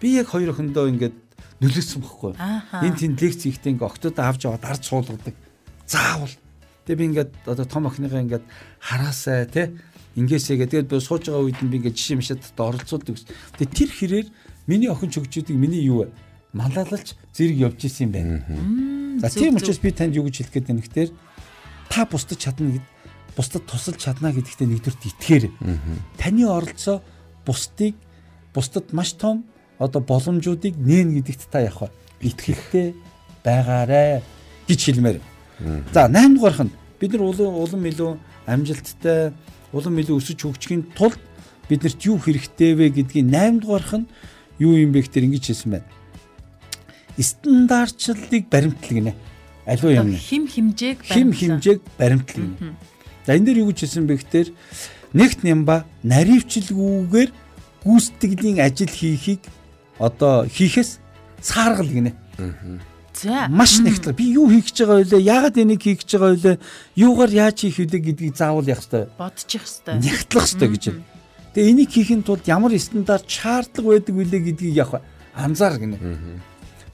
Би 0.00 0.08
яг 0.18 0.28
хоёр 0.30 0.50
охиндоо 0.54 0.88
ингээд 0.90 1.16
нөлөөсөн. 1.60 2.00
Ааха. 2.40 2.82
Энэ 2.84 2.96
тийм 2.96 3.12
лекц 3.20 3.44
хийхдээ 3.44 3.72
ингээд 3.76 3.90
октодоо 3.90 4.24
авч 4.24 4.40
яваад 4.48 4.64
ард 4.64 4.82
суулгадаг. 4.82 5.36
Заавал. 5.86 6.34
Тэгээ 6.88 6.98
би 6.98 7.04
ингээд 7.12 7.30
одоо 7.44 7.66
том 7.68 7.84
охиныгаа 7.86 8.24
ингээд 8.24 8.44
хараасай 8.80 9.46
те 9.46 9.70
ингээсээ 10.16 10.66
тэгээд 10.66 10.88
би 10.90 10.98
сууж 10.98 11.28
байгаа 11.28 11.44
үед 11.44 11.60
би 11.60 11.76
ингээд 11.78 11.96
жишээ 11.96 12.18
мишэд 12.18 12.42
оролцуулдаг. 12.56 13.14
Тэгээ 13.60 13.76
тэр 13.76 13.90
хэрээр 13.92 14.28
миний 14.66 14.90
охин 14.90 15.12
чөгчүүдийг 15.12 15.54
миний 15.54 15.84
юу 15.84 16.08
вэ? 16.08 16.12
Малалалж 16.56 17.14
зэрэг 17.36 17.58
явж 17.60 17.80
исэн 17.86 18.10
юм 18.10 18.12
байна. 18.12 18.34
За 19.20 19.30
тийм 19.30 19.54
учраас 19.54 19.78
би 19.78 19.92
танд 19.92 20.16
юу 20.16 20.26
гэж 20.26 20.50
хэлэх 20.50 20.54
гээд 20.56 20.66
байна 20.66 20.82
гэхээр 20.82 21.10
та 21.92 22.06
бусдад 22.10 22.38
чадна 22.42 22.74
гэд 22.74 22.86
бусдад 23.36 23.64
тусалж 23.66 23.98
чадна 24.00 24.32
гэдэгтээ 24.34 24.66
нэгдүгürt 24.68 25.02
итгэхээр 25.10 25.44
таны 26.18 26.44
оролцоо 26.46 27.02
бусдыг 27.46 27.94
бусдад 28.54 28.92
маш 28.92 29.12
том 29.14 29.44
одоо 29.78 30.02
боломжуудыг 30.02 30.76
нээн 30.76 31.14
гэдэгт 31.20 31.50
та 31.50 31.64
явах 31.64 31.88
вэ? 32.20 32.28
Итгэлтэй 32.28 32.94
байгаарэ 33.44 34.20
гэж 34.68 34.80
хэлмээр. 34.84 35.18
За 35.94 36.08
8 36.08 36.36
дугаарх 36.36 36.60
нь 36.68 36.72
бид 37.00 37.12
нар 37.16 37.22
улам 37.24 37.54
улам 37.56 37.82
илүү 37.88 38.10
амжилттай 38.46 39.32
улам 39.72 39.94
илүү 39.96 40.16
өсөж 40.20 40.38
хөгжихийн 40.44 40.84
тулд 40.92 41.16
биднэрт 41.68 42.00
юу 42.04 42.18
хэрэгтэй 42.20 42.74
вэ 42.76 42.86
гэдгийг 42.92 43.24
8 43.30 43.60
дугаарх 43.64 43.92
нь 44.04 44.06
юу 44.60 44.76
юм 44.76 44.92
бэ 44.92 45.00
гэхээр 45.06 45.24
ингэж 45.32 45.44
хэлсэн 45.48 45.70
байна. 45.80 45.88
Стандартчлалыг 47.20 48.48
баримтлал 48.48 48.92
гинэ. 48.96 49.14
Аливаа 49.66 49.92
юм. 49.92 50.12
хим 50.16 50.48
химжээг 50.48 50.98
Хим 51.04 51.30
баримтлан. 51.30 51.60
химжээг 51.60 51.80
баримтлал 51.98 52.44
гинэ. 52.44 52.74
За 53.30 53.38
энэ 53.38 53.46
дээр 53.46 53.62
юу 53.62 53.70
гэж 53.70 53.86
хэлсэн 53.86 54.10
бэ 54.10 54.18
гэхээр 54.18 54.48
нэгт 55.14 55.46
нямба 55.46 55.86
наривчлгүйгээр 56.02 57.30
гүйцэтгэлийн 57.86 58.58
ажил 58.58 58.90
хийхийг 58.90 59.46
одоо 60.02 60.50
хийхээс 60.50 60.98
сааргал 61.38 61.86
гинэ. 61.86 62.18
За. 63.14 63.46
Маш 63.46 63.78
нэгтлэг. 63.78 64.18
Би 64.18 64.34
юу 64.34 64.50
хийх 64.50 64.74
гэж 64.74 64.82
байгаа 64.82 65.06
вэ? 65.06 65.22
Яагаад 65.22 65.62
энийг 65.62 65.78
хийх 65.78 66.02
гэж 66.02 66.10
байгаа 66.18 66.58
вэ? 66.58 66.58
Юугаар 66.98 67.30
яаж 67.30 67.62
хийх 67.62 67.78
вэ 67.78 68.02
гэдгийг 68.02 68.34
заавал 68.34 68.66
явах 68.66 68.82
хэрэгтэй. 68.90 69.06
бодчих 69.14 69.62
хэвээр. 69.62 70.02
Нягтлах 70.02 70.46
хэрэгтэй 70.50 70.68
гэж 70.74 70.84
байна. 70.90 71.06
Тэгээ 71.54 71.70
энийг 71.70 71.90
хийхин 71.94 72.22
тулд 72.26 72.50
ямар 72.50 72.74
стандарт 72.82 73.30
шаардлага 73.30 73.94
байдаг 73.94 74.14
вүлээ 74.18 74.42
гэдгийг 74.42 74.74
явах 74.74 75.06
анзаар 75.38 75.78
гинэ. 75.78 76.02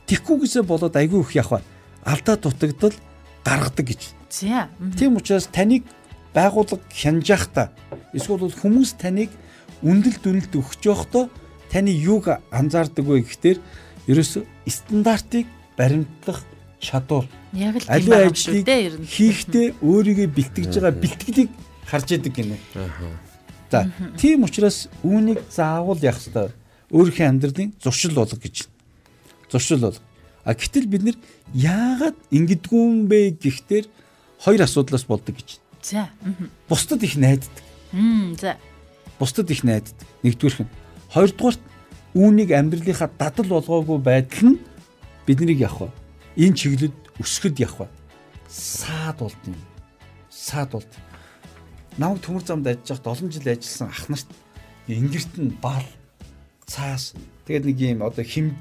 Тэгхгүйгээсээ 0.05 0.69
болоод 0.69 0.93
айгүй 1.01 1.25
их 1.25 1.33
явах 1.33 1.65
алдаа 2.05 2.37
дутагдал 2.37 2.93
гаргадаг 3.41 3.87
гэж. 3.89 4.13
За. 4.29 4.69
Тийм 5.01 5.17
учраас 5.17 5.49
таныг 5.49 5.89
байгууллага 6.37 6.85
хянжаахта 6.93 7.73
эсвэл 8.13 8.45
бол 8.45 8.53
хүмүүс 8.53 9.01
таныг 9.01 9.33
үндэл 9.81 10.21
дүнэлт 10.21 10.53
өгч 10.53 10.85
явахдаа 10.85 11.33
таны 11.73 11.91
юуг 11.97 12.29
анзаардаг 12.53 13.05
вэ 13.09 13.25
гэхээр 13.25 13.59
ерөөсө 14.07 14.45
стандартыг 14.69 15.49
баримтлах 15.81 16.45
чадвар 16.81 17.25
Яг 17.57 17.81
л 17.81 17.89
тийм 17.89 17.97
аливаа 17.97 18.29
ажлыг 18.29 18.65
дээ 18.69 18.81
ер 18.85 18.95
нь. 19.01 19.09
хийхдээ 19.09 19.67
өөрийгөө 19.81 20.29
бэлтгэж 20.29 20.73
байгаа 20.77 20.93
бэлтгэлийг 20.93 21.51
харж 21.89 22.07
яадаг 22.13 22.33
гинэ. 22.37 22.57
За 23.73 23.89
тийм 24.21 24.45
учраас 24.45 24.93
үүнийг 25.01 25.41
заавал 25.49 25.99
явах 25.99 26.21
хэрэгтэй. 26.21 26.53
Өөрийнхөө 26.93 27.27
амьдралын 27.27 27.73
зуршил 27.81 28.15
болго 28.15 28.37
гэж. 28.37 28.69
Зуршил 29.51 29.81
болго. 29.81 30.05
А 30.45 30.55
гэтэл 30.55 30.87
бид 30.87 31.03
нэр 31.03 31.17
яагаад 31.57 32.17
ингэдэггүй 32.31 32.83
юм 32.85 33.09
бэ 33.11 33.41
гэхтэр 33.41 33.89
хоёр 34.45 34.63
асуудлаас 34.63 35.09
болдог 35.09 35.35
гэж. 35.35 35.59
За. 35.87 36.11
Бусдад 36.69 37.03
их 37.05 37.17
найддаг. 37.17 37.63
За. 38.41 38.57
Бусдад 39.19 39.51
их 39.51 39.63
найддаг. 39.63 39.95
Нэгдүгээрх 40.23 40.67
нь. 40.67 40.73
Хоёрдугаарт 41.15 41.63
үүнийг 42.15 42.51
амьдралынхаа 42.51 43.11
дадал 43.15 43.47
болгоогүй 43.47 43.99
байдал 44.03 44.51
нь 44.51 44.59
биднийг 45.27 45.63
явах 45.63 45.87
вэ? 45.87 45.91
Энэ 46.43 46.59
чиглэлд 46.59 46.97
өсгöd 47.23 47.63
явах 47.63 47.87
вэ? 47.87 47.89
Саад 48.51 49.23
болд 49.23 49.43
юм. 49.47 49.55
Саад 50.27 50.75
болд. 50.75 50.91
Намайг 52.03 52.19
төмөр 52.19 52.43
замд 52.43 52.67
ажиллаж 52.67 52.91
байхад 52.91 53.07
олон 53.07 53.31
жил 53.31 53.47
ажилласан 53.47 53.87
ах 53.87 54.09
нарт 54.11 54.31
ингэрт 54.91 55.35
нь 55.39 55.55
бал 55.63 55.87
цаас 56.67 57.15
тэгээд 57.47 57.63
нэг 57.63 57.79
юм 57.79 58.03
одоо 58.03 58.27
хим 58.27 58.59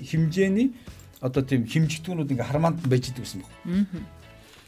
химжээний 0.00 0.72
одоо 1.20 1.44
тийм 1.44 1.68
химжигтгүүнүүд 1.68 2.32
ингээ 2.32 2.48
хармаанд 2.48 2.80
байж 2.88 3.12
идэг 3.12 3.28
гэсэн 3.28 3.44
баг. 3.44 3.52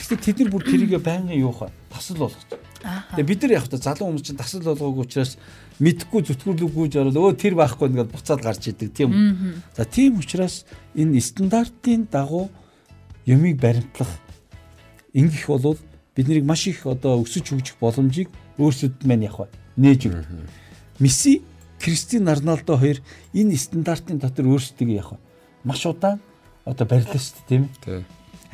Гэхдээ 0.04 0.20
тэд 0.20 0.36
нар 0.44 0.50
бүр 0.52 0.64
тэрийгэ 0.68 1.00
байнгын 1.00 1.40
юух 1.40 1.64
вэ? 1.64 1.72
Тасал 1.88 2.20
болгож. 2.20 2.44
Ааха. 2.84 3.16
Тэгээ 3.16 3.24
бид 3.24 3.40
нар 3.40 3.52
яг 3.56 3.68
та 3.72 3.80
залуу 3.80 4.12
хүмүүс 4.12 4.24
чинь 4.28 4.36
тасал 4.36 4.60
болгоогүй 4.60 5.08
учраас 5.08 5.40
мэдхгүй 5.80 6.20
зүтгүүлэггүй 6.28 6.86
жорол 6.92 7.32
өө 7.32 7.40
тэр 7.40 7.56
байхгүй 7.56 7.88
ингээд 7.88 8.12
буцаад 8.12 8.44
гарч 8.44 8.68
идэг 8.68 8.92
тийм. 8.92 9.16
үү? 9.16 9.64
За 9.72 9.88
тийм 9.88 10.20
учраас 10.20 10.68
энэ 10.92 11.16
стандартын 11.24 12.04
дагуу 12.12 12.52
юмыг 13.24 13.56
баримтлах 13.56 14.12
ингэх 15.16 15.48
болвол 15.48 15.80
бид 16.12 16.28
нарыг 16.28 16.44
маш 16.44 16.68
их 16.68 16.84
одоо 16.84 17.24
өсөж 17.24 17.56
хөгжих 17.56 17.80
боломжийг 17.80 18.28
өөрсдөд 18.60 19.08
маань 19.08 19.24
явах 19.24 19.48
нээж 19.80 20.12
өгдөг. 20.12 20.52
Месси, 21.00 21.40
Кристиан 21.80 22.28
Роналдо 22.28 22.76
хоёр 22.76 23.00
энэ 23.32 23.56
стандартын 23.56 24.20
дотор 24.20 24.52
өөрсдөө 24.52 24.92
явах 24.92 25.16
маш 25.64 25.80
удаан 25.88 26.20
одоо 26.68 26.84
барилсан 26.84 27.16
шүү 27.16 27.34
дээ 27.40 27.48
тийм. 27.48 27.64
Тий. 27.80 28.04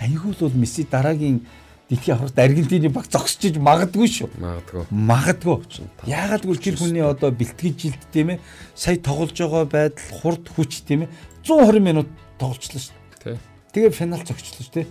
Айгүй 0.01 0.33
л 0.33 0.41
бол 0.41 0.57
Месси 0.57 0.89
дараагийн 0.89 1.45
дэлхийн 1.91 2.17
аврагт 2.17 2.39
Аргентины 2.39 2.89
баг 2.89 3.11
зогсож 3.11 3.59
магадгүй 3.59 4.09
шүү. 4.09 4.29
Магадгүй. 4.41 4.85
Магадгүй. 4.89 5.59
Яагаад 6.07 6.47
гэвэл 6.47 6.65
тэр 6.65 6.77
хүний 6.79 7.05
одоо 7.05 7.35
бэлтгэж 7.35 7.77
жилд 7.77 8.03
тийм 8.15 8.39
ээ 8.39 8.43
сая 8.79 8.97
тоглож 8.97 9.35
байгаа 9.35 9.67
байдал 9.67 10.09
хурд 10.23 10.47
хүч 10.55 10.87
тийм 10.87 11.05
ээ 11.05 11.13
120 11.45 11.83
минут 11.83 12.09
тоглолцлоо 12.39 12.79
шүү. 12.79 12.97
Тий. 13.19 13.37
Тэгээ 13.75 13.91
финал 13.91 14.23
зогчлоо 14.23 14.63
шүү, 14.63 14.71
тий. 14.71 14.87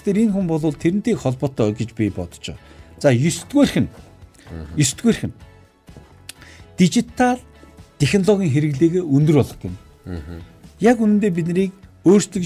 Тэгэхээр 0.00 0.22
энэ 0.24 0.32
хүн 0.32 0.46
бол 0.48 0.72
тэрнтэй 0.72 1.14
холбоотой 1.20 1.76
гэж 1.76 1.92
би 1.92 2.08
бодож 2.08 2.56
байгаа. 2.56 2.64
За 2.98 3.12
9 3.12 3.46
дугаарх 3.52 3.76
нь 3.76 3.88
9 4.80 4.96
дугаарх 4.96 5.22
нь 5.28 5.36
дижитал 6.80 7.40
технологийн 8.00 8.52
хэрэглээгээ 8.52 9.04
өндөр 9.04 9.36
болгох 9.36 9.60
гэнэ. 9.60 9.78
Яг 10.80 10.96
үнэндээ 11.00 11.30
биднийг 11.30 11.72
өөрсдөө 12.04 12.42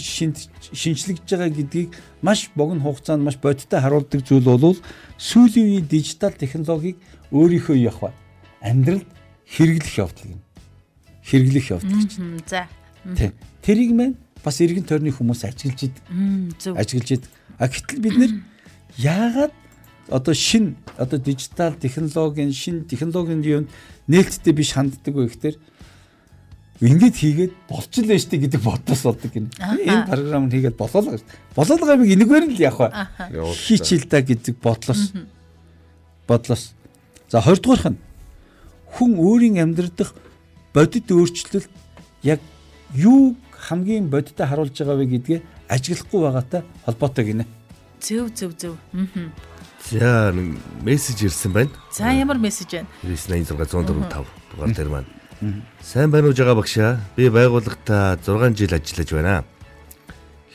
шинжлэгдэж 0.73 1.29
байгаа 1.29 1.51
гэдгийг 1.51 1.91
маш 2.23 2.51
богино 2.55 2.87
хугацаанд 2.87 3.27
маш 3.27 3.37
бодиттой 3.43 3.83
харуулдаг 3.83 4.23
зүйл 4.23 4.47
бол 4.47 4.79
сүүлийн 5.19 5.83
үеийн 5.83 5.87
дижитал 5.91 6.33
технологиг 6.33 6.97
өөрийнхөө 7.35 7.77
явах 7.83 8.01
ба 8.01 8.11
амьдралд 8.63 9.07
хэрэглэх 9.51 9.99
явдал 9.99 10.39
юм. 10.39 10.41
Хэрэглэх 11.27 11.67
явдал 11.75 11.91
гэж. 11.91 12.13
За. 12.47 12.69
Тийм. 13.17 13.33
Тэрийг 13.63 13.93
маань 13.93 14.17
бас 14.45 14.61
эргэн 14.61 14.87
тойрны 14.87 15.11
хүмүүс 15.11 15.43
ажиглаж 15.45 15.91
идэг. 15.91 16.05
Зөв. 16.59 16.79
Ажиглаж 16.79 17.11
идэг. 17.19 17.31
А 17.59 17.67
гэтэл 17.67 17.99
бид 17.99 18.17
нэр 18.17 18.33
яагаад 18.97 19.53
одоо 20.09 20.35
шин 20.35 20.77
одоо 20.97 21.19
дижитал 21.19 21.75
технологийн 21.75 22.53
шин 22.53 22.85
технологийн 22.85 23.43
юм 23.43 23.69
нээлттэй 24.07 24.53
биш 24.53 24.73
ханддаг 24.73 25.15
вэ 25.15 25.29
гэхээр 25.29 25.57
Ингээд 26.79 27.17
хийгээд 27.19 27.53
болчихлоо 27.67 28.19
штэ 28.23 28.39
гэдэг 28.39 28.63
бодос 28.63 29.03
болдог 29.03 29.33
гин. 29.35 29.51
Энэ 29.59 30.07
програм 30.07 30.47
нь 30.47 30.53
хийгээд 30.55 30.79
болоолаа. 30.79 31.19
Болоолаа 31.59 31.99
юм 31.99 32.07
энэгээр 32.07 32.45
нь 32.47 32.55
л 32.55 32.63
явах 32.63 32.95
ба. 32.95 33.11
Хийчихэл 33.35 34.07
та 34.07 34.23
гэдэг 34.23 34.63
бодлоос. 34.63 35.11
Бодлоос. 36.31 36.79
За 37.27 37.43
20 37.43 37.67
дугаарх 37.67 37.91
нь 37.91 37.99
хүн 38.95 39.19
өөрийн 39.19 39.59
амьдрах 39.59 40.15
бодит 40.71 41.11
өөрчлөлт 41.11 41.67
яг 42.23 42.39
юу 42.95 43.35
хамгийн 43.59 44.07
бодиттой 44.07 44.47
харуулж 44.47 44.79
байгаа 44.79 45.03
вэ 45.03 45.07
гэдгээ 45.19 45.41
ажиглахгүй 45.67 46.21
байгаатай 46.23 46.63
холбоотой 46.87 47.25
гинэ. 47.27 47.45
Зөв 47.99 48.31
зөв 48.39 48.55
зөв. 48.55 48.79
Аа. 48.95 49.35
За 49.91 50.31
нэг 50.31 50.63
мессеж 50.87 51.27
ирсэн 51.27 51.53
байна. 51.53 51.75
За 51.91 52.15
ямар 52.15 52.39
мессеж 52.39 52.71
байна? 52.71 52.89
986 53.03 53.67
104 53.67 54.15
5 54.15 54.27
дугаар 54.55 54.73
дээр 54.79 54.89
маань 54.95 55.18
Сайн 55.83 56.11
байна 56.11 56.29
уу 56.29 56.35
жага 56.35 56.55
багшаа. 56.59 56.99
Би 57.17 57.29
байгууллагатаа 57.31 58.19
6 58.19 58.59
жил 58.59 58.75
ажиллаж 58.75 59.13
байна. 59.13 59.45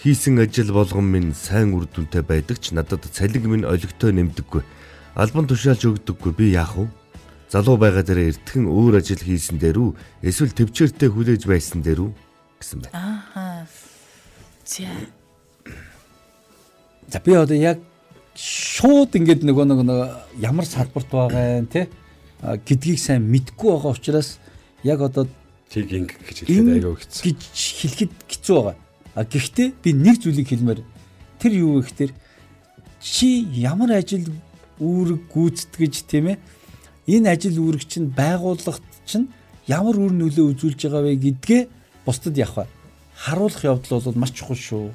Хийсэн 0.03 0.39
ажил 0.43 0.73
болгон 0.73 1.07
минь 1.07 1.33
сайн 1.33 1.71
үр 1.71 1.87
дүнтэй 1.87 2.21
байдаг 2.21 2.59
ч 2.59 2.75
надад 2.75 3.07
цалин 3.07 3.47
минь 3.47 3.65
олигтой 3.65 4.11
нэмдэггүй. 4.11 4.61
Албан 5.15 5.47
тушаалж 5.47 5.87
өгдөггүй. 5.87 6.31
Би 6.35 6.51
яах 6.51 6.75
вэ? 6.75 6.91
Залуу 7.47 7.77
байгаа 7.79 8.03
дээр 8.03 8.35
эртхэн 8.35 8.67
өөр 8.67 8.99
ажил 8.99 9.23
хийсэн 9.23 9.55
дээр 9.61 9.79
үү? 9.79 9.95
Эсвэл 10.27 10.51
төвчээртэй 10.51 11.07
хүлээж 11.07 11.47
байсан 11.47 11.79
дээр 11.79 12.03
үү? 12.03 12.11
гэсэн 12.63 12.79
байна. 12.83 13.23
Аа. 13.35 13.67
За. 14.65 14.87
За 17.07 17.19
би 17.19 17.31
одоо 17.35 17.55
яг 17.55 17.79
шууд 18.35 19.15
ингээд 19.15 19.43
нөгөө 19.43 19.65
нэг 19.67 19.79
ямар 20.39 20.65
салбарт 20.65 21.07
байгаа 21.11 21.59
юм 21.59 21.67
те 21.67 21.87
гэдгийг 22.41 22.99
сайн 22.99 23.27
мэдгүй 23.27 23.69
байгаа 23.75 23.91
учраас 23.91 24.39
яг 24.83 24.99
одоо 25.01 25.27
тийг 25.71 25.91
ингэ 25.91 26.13
гэж 26.27 26.37
хэлэхэд 26.45 26.69
аягаа 26.77 26.95
хэцүү. 26.99 27.21
гэж 27.23 27.41
хэлэхэд 27.51 28.11
хэцүү 28.29 28.55
байгаа. 28.55 28.77
А 29.15 29.23
гэхдээ 29.23 29.67
би 29.83 29.89
нэг 29.93 30.15
зүйлийг 30.21 30.47
хэлмээр 30.49 30.81
тэр 31.39 31.51
юу 31.57 31.79
вэ 31.79 31.87
гэхээр 31.87 32.13
чи 33.01 33.47
ямар 33.57 33.97
ажил 33.97 34.29
үүрэг 34.79 35.31
гүйцэтгэж 35.31 35.93
тийм 36.07 36.35
ээ 36.35 36.37
энэ 37.07 37.31
ажил 37.33 37.57
үүрэг 37.59 37.83
чинь 37.87 38.09
байгууллагт 38.11 38.85
чинь 39.05 39.27
ямар 39.67 39.95
үр 39.99 40.11
нөлөө 40.11 40.55
үзүүлж 40.55 40.79
байгаа 40.87 41.03
вэ 41.07 41.15
гэдгээ 41.19 41.61
бусдад 42.05 42.35
явах 42.37 42.67
харуулах 43.15 43.63
явдал 43.63 44.01
бол 44.01 44.19
маш 44.19 44.31
чухал 44.31 44.57
шүү. 44.57 44.91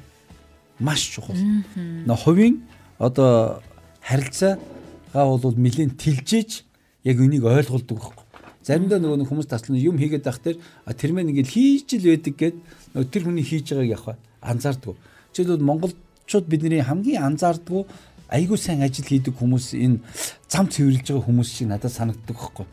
Маш 0.79 1.01
чухал. 1.15 1.37
Нөө 1.75 2.17
хувийн 2.17 2.55
одоо 2.99 3.61
харилцаагаа 4.03 5.25
бол 5.39 5.55
нэлээд 5.55 5.97
тэлжээж 5.97 6.63
яг 7.03 7.17
үнийг 7.19 7.43
ойлгуулдаг 7.43 7.97
байхгүй. 7.97 8.28
Заримдаа 8.69 9.01
нөгөө 9.01 9.25
хүмүүс 9.25 9.49
таслан 9.49 9.81
юм 9.81 9.97
хийгээд 9.97 10.29
байх 10.29 10.37
тэр 10.45 10.61
тэр 10.93 11.11
мэн 11.17 11.33
ингээд 11.33 11.49
хийж 11.49 11.97
л 11.97 12.05
байдаг 12.05 12.35
гэд 12.37 12.57
нөгөө 12.93 13.09
тэр 13.09 13.23
хүний 13.25 13.41
хийж 13.41 13.73
байгааг 13.73 13.89
явах 13.97 14.21
анзаардгүй. 14.45 14.93
Жишээлбэл 15.33 15.65
монголчууд 15.65 16.45
бидний 16.45 16.85
хамгийн 16.85 17.33
анзаардгүй 17.33 17.89
айгүй 18.29 18.57
сайн 18.61 18.85
ажил 18.85 19.09
хийдэг 19.09 19.33
хүмүүс 19.41 19.73
энэ 19.73 20.05
зам 20.45 20.69
цэвэрлж 20.69 21.01
байгаа 21.01 21.25
хүмүүс 21.25 21.49
шиг 21.49 21.65
надад 21.73 21.97
санагддаг 21.97 22.37
байхгүй. 22.37 22.67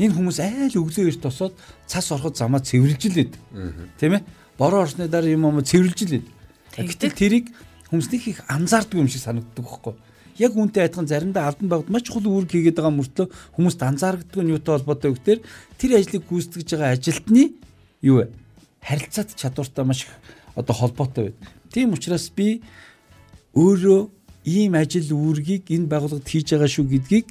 Энэ 0.00 0.16
хүмүүс 0.16 0.38
айл 0.40 0.80
өглөө 0.80 1.12
эрт 1.12 1.20
тосоод 1.28 1.52
цас 1.84 2.08
ороход 2.16 2.40
замаа 2.40 2.64
цэвэрлж 2.64 3.02
л 3.12 3.18
байдаг. 3.20 3.40
Тийм 4.00 4.16
ээ? 4.16 4.24
Бороо 4.56 4.88
орсны 4.88 5.12
дараа 5.12 5.28
юм 5.28 5.44
юм 5.44 5.60
цэвэрлж 5.60 6.08
л 6.08 6.12
байдаг. 6.16 6.88
Гэтэл 6.88 7.20
тэрийг 7.20 7.46
хүмүүс 7.92 8.08
нэг 8.08 8.22
их 8.32 8.40
анзаардгүй 8.48 9.04
юм 9.04 9.12
шиг 9.12 9.28
санагддаг 9.28 9.60
байхгүй 9.60 9.92
яг 10.38 10.52
үүнтэй 10.56 10.86
адилхан 10.86 11.08
заримдаа 11.08 11.48
албан 11.50 11.68
байгуулалт 11.68 11.92
маш 11.92 12.02
чухал 12.06 12.26
үүрэг 12.28 12.50
хийгээд 12.52 12.78
байгаа 12.78 12.94
мөртлөө 12.96 13.26
хүмүүст 13.56 13.80
анзаардаг 13.82 14.40
нь 14.40 14.52
юутай 14.52 14.72
холбоотой 14.78 15.10
вэ 15.12 15.16
гэхээр 15.18 15.40
тэр 15.76 15.90
ажлыг 15.98 16.22
гүйцэтгэж 16.28 16.68
байгаа 16.72 16.92
ажилтны 16.96 17.42
юу 18.00 18.16
вэ? 18.22 18.26
Харилцаат 18.80 19.36
чадвартай 19.36 19.84
маш 19.84 20.00
их 20.06 20.12
одоо 20.54 20.74
холбоотой 20.74 21.24
байд. 21.32 21.38
Тийм 21.72 21.92
учраас 21.92 22.30
би 22.32 22.62
өөрөө 23.54 24.00
ийм 24.48 24.74
ажил 24.74 25.12
үүргийг 25.12 25.70
энэ 25.70 25.90
байгууллагад 25.90 26.28
хийж 26.28 26.56
байгаа 26.56 26.70
шүү 26.70 26.86
гэдгийг 26.88 27.26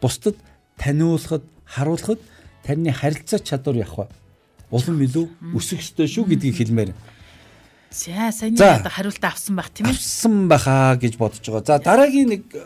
бусдад 0.00 0.36
таниулахад, 0.76 1.42
харуулахад 1.64 2.20
таны 2.62 2.92
харилцаа 2.92 3.40
чадвар 3.40 3.82
явах 3.82 4.12
улам 4.72 5.02
илүү 5.04 5.26
өсөх 5.52 5.84
ёстой 5.84 6.08
шүү 6.08 6.32
гэдгийг 6.32 6.56
хэлмээр. 6.56 6.90
За 7.92 8.32
саяны 8.32 8.56
одоо 8.56 8.90
хариулт 8.90 9.24
авсан 9.24 9.56
байх 9.56 9.70
тийм 9.70 9.86
ээ. 9.86 9.92
Авсан 9.92 10.48
байхаа 10.48 10.96
гэж 10.96 11.16
бодож 11.20 11.44
байгаа. 11.44 11.64
За 11.66 11.78
дараагийн 11.78 12.28
нэг 12.28 12.42
э, 12.56 12.64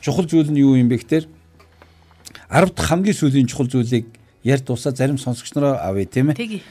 чухал 0.00 0.30
зүйл 0.30 0.50
нь 0.50 0.62
юу 0.62 0.78
юм 0.78 0.86
бэ 0.86 1.02
гэхээр 1.02 1.26
10 1.26 2.74
дахь 2.74 2.86
хамгийн 2.86 3.18
сүүлийн 3.18 3.50
чухал 3.50 3.66
зүйлийг 3.66 4.06
ярь 4.46 4.62
дуусаа 4.62 4.94
зарим 4.94 5.18
сонсогч 5.18 5.54
нараа 5.58 5.82
авъя 5.82 6.06
тийм 6.06 6.30
ээ. 6.30 6.62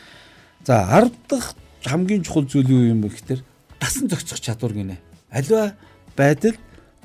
За 0.64 0.88
10 0.88 1.12
дахь 1.28 1.56
хамгийн 1.84 2.24
чухал 2.24 2.48
зүйл 2.48 2.72
юу 2.72 2.84
юм 2.88 3.04
бэ 3.04 3.12
гэхээр 3.12 3.44
дасан 3.80 4.08
зохицох 4.08 4.40
чадвар 4.40 4.74
гинэ. 4.74 4.98
Аливаа 5.30 5.76
байдал 6.16 6.56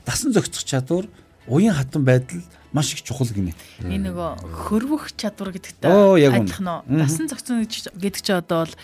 дасан 0.07 0.33
зохицох 0.33 0.63
чадвар 0.63 1.11
уян 1.47 1.75
хатан 1.75 2.05
байдал 2.05 2.39
маш 2.75 2.91
их 2.93 3.07
чухал 3.07 3.31
гинэ. 3.31 3.55
Энэ 3.87 4.11
нөгөө 4.11 4.67
хөрвөх 4.67 5.15
чадвар 5.15 5.55
гэдэгтэй 5.55 6.27
адилхан 6.27 6.83
нь 6.91 6.99
дасан 6.99 7.31
зохицох 7.31 7.95
гэдэг 7.95 8.21
чинь 8.21 8.43
одоо 8.43 8.67
бол 8.67 8.75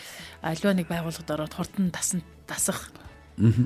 аливаа 0.46 0.74
нэг 0.78 0.86
байгууллагад 0.86 1.34
ороод 1.34 1.54
хурдан 1.58 1.90
тасан 1.90 2.22
тасах. 2.46 2.94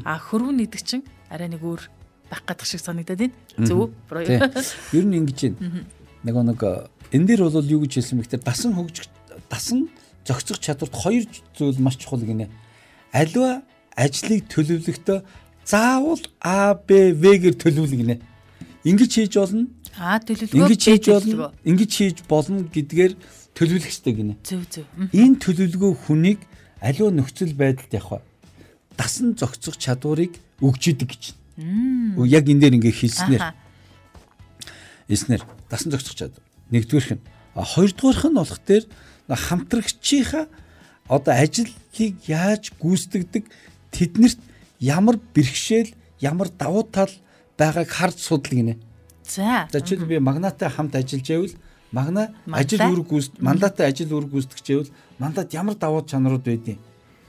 А 0.08 0.16
хөрвөн 0.16 0.64
гэдэг 0.64 0.80
чинь 0.80 1.04
арай 1.28 1.52
нэг 1.52 1.60
өөр 1.60 1.84
байх 2.32 2.40
гадах 2.48 2.64
шиг 2.64 2.80
санагдаад 2.80 3.20
байна. 3.20 3.36
Зөв 3.68 3.92
үү? 3.92 4.48
Ер 4.96 5.04
нь 5.04 5.20
ингэж 5.20 5.60
байна. 5.60 5.84
Нэг 6.24 6.34
нэг 6.40 6.60
энэ 7.12 7.26
дээр 7.28 7.44
бол 7.44 7.60
юу 7.60 7.84
гэж 7.84 8.00
хэлсэн 8.00 8.18
бэ 8.18 8.24
гэхээр 8.24 8.48
дасан 8.48 8.72
хөгжих 8.72 9.12
дасан 9.52 9.92
зохицох 10.24 10.58
чадварт 10.58 10.96
хоёр 10.96 11.28
зүйл 11.52 11.78
маш 11.84 12.00
чухал 12.00 12.24
гинэ. 12.24 12.48
Аливаа 13.12 13.62
ажлыг 13.92 14.48
төлөвлөхдөө 14.48 15.20
заавал 15.68 16.24
А 16.40 16.74
Б 16.74 17.12
В-гээр 17.12 17.54
төлөвлөх 17.60 17.94
гинэ. 17.94 18.16
Ингэж 18.84 19.10
хийж 19.14 19.36
болно. 19.36 19.68
А 19.98 20.18
төлөвлөгөө 20.18 20.58
ингэж 20.64 20.82
хийж 20.82 21.04
болно. 21.10 21.52
Ингэж 21.62 21.90
хийж 21.94 22.18
болно 22.26 22.62
гэдгээр 22.66 23.12
төлөвлөх 23.54 23.86
хэрэгтэй 23.86 24.14
гинэ. 24.14 24.34
Зөв 24.42 24.62
зөв. 24.66 24.86
Энэ 25.14 25.38
төлөвлөгөө 25.38 25.92
хүнийг 26.06 26.40
аливаа 26.82 27.12
нөхцөл 27.14 27.54
байдалд 27.54 27.92
явах 27.94 28.22
дасан 28.98 29.34
зохицох 29.38 29.78
чадварыг 29.78 30.38
өгч 30.58 30.94
идэг 30.94 31.08
гэж. 31.14 31.24
Яг 32.26 32.44
энэ 32.50 32.60
дээр 32.60 32.76
ингээ 32.78 32.94
хэлснээр. 32.94 33.42
Эснэр 35.08 35.42
дасан 35.70 35.94
зохицох 35.94 36.18
чадвар. 36.18 36.42
Нэгдүгээрх 36.70 37.18
нь. 37.18 37.24
Хоёрдугаарх 37.54 38.24
нь 38.26 38.38
болох 38.38 38.60
дээр 38.66 38.84
хамтрагчийнхаа 39.30 40.46
одоо 41.08 41.34
ажлыг 41.34 41.70
яаж 42.26 42.72
гүйцэтгэдэг 42.80 43.44
тэднэрт 43.94 44.40
ямар 44.80 45.16
бэрхшээл 45.34 45.94
ямар 46.20 46.48
давуу 46.50 46.82
тал 46.82 47.12
байгааг 47.58 47.88
харж 47.88 48.18
судлах 48.18 48.54
гинэ. 48.58 48.74
За. 49.24 49.68
За 49.72 49.80
чи 49.80 49.96
би 49.96 50.18
магнатай 50.20 50.68
хамт 50.68 50.94
ажиллаж 50.94 51.28
байвал 51.28 51.54
магна 51.92 52.34
ажил 52.52 52.80
үүрэг 52.80 53.08
гүйцэд 53.08 53.40
мандатай 53.40 53.88
ажил 53.88 54.12
үүрэг 54.12 54.30
гүйцэтгэж 54.30 54.66
байвал 54.68 54.90
мандат 55.18 55.54
ямар 55.54 55.74
давуу 55.74 56.04
чанарууд 56.04 56.44
байдیں۔ 56.44 56.78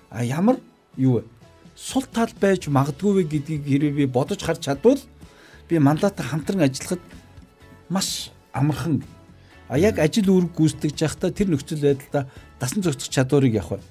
А 0.10 0.24
ямар 0.24 0.60
юу 0.98 1.20
вэ? 1.20 1.24
Сул 1.76 2.04
тал 2.04 2.32
байж 2.40 2.68
магадгүй 2.68 3.14
вэ 3.14 3.24
гэдгийг 3.32 3.64
хэрвээ 3.64 3.96
би 3.96 4.06
бодож 4.06 4.44
харж 4.44 4.68
чадвал 4.68 5.00
би 5.70 5.80
мандатай 5.80 6.26
хамтран 6.26 6.68
ажиллахад 6.68 7.00
маш 7.90 8.32
амархан 8.52 9.04
а 9.68 9.78
яг 9.78 10.00
ажил 10.00 10.30
үүрэг 10.30 10.54
гүйцэтгэж 10.54 10.98
байхдаа 11.00 11.32
тэр 11.32 11.50
нөхцөл 11.50 11.82
байдлаа 11.82 12.30
дасан 12.60 12.84
зохицох 12.84 13.10
чадварыг 13.10 13.54
явах 13.58 13.82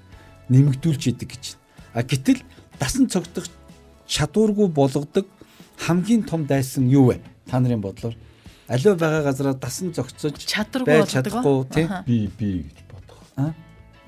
нэмэгдүүлж 0.48 1.02
идэг 1.10 1.34
гэж. 1.34 1.44
А 1.94 2.02
гэтэл 2.02 2.42
дасан 2.78 3.10
цогцох 3.10 3.50
чадваргүй 4.06 4.68
болгодог 4.68 5.26
хамгийн 5.78 6.22
том 6.22 6.46
дайсан 6.46 6.86
юу 6.86 7.10
вэ? 7.10 7.18
Та 7.54 7.60
нарын 7.62 7.78
бодлоор 7.78 8.16
аливаа 8.66 8.98
байгаа 8.98 9.22
газараа 9.30 9.54
дасан 9.54 9.94
зогцож 9.94 10.42
чадваргүй 10.42 11.06
чадахгүй 11.06 11.58
тий 11.70 11.86
би 12.02 12.16
би 12.34 12.50
гэж 12.66 12.78
бодох. 12.90 13.20
Аа 13.38 13.54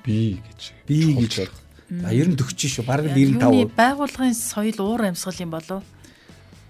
би 0.03 0.35
гэж. 0.43 0.59
Би 0.83 1.15
гэж 1.15 1.33
бодох. 1.47 1.61
А 2.03 2.11
94 2.11 2.67
шүү. 2.75 2.83
Бараг 2.83 3.15
95%. 3.15 3.71
Байгууллагын 3.71 4.35
соёл 4.35 4.83
уур 4.83 5.07
амьсгал 5.07 5.39
юм 5.39 5.55
болов 5.55 5.87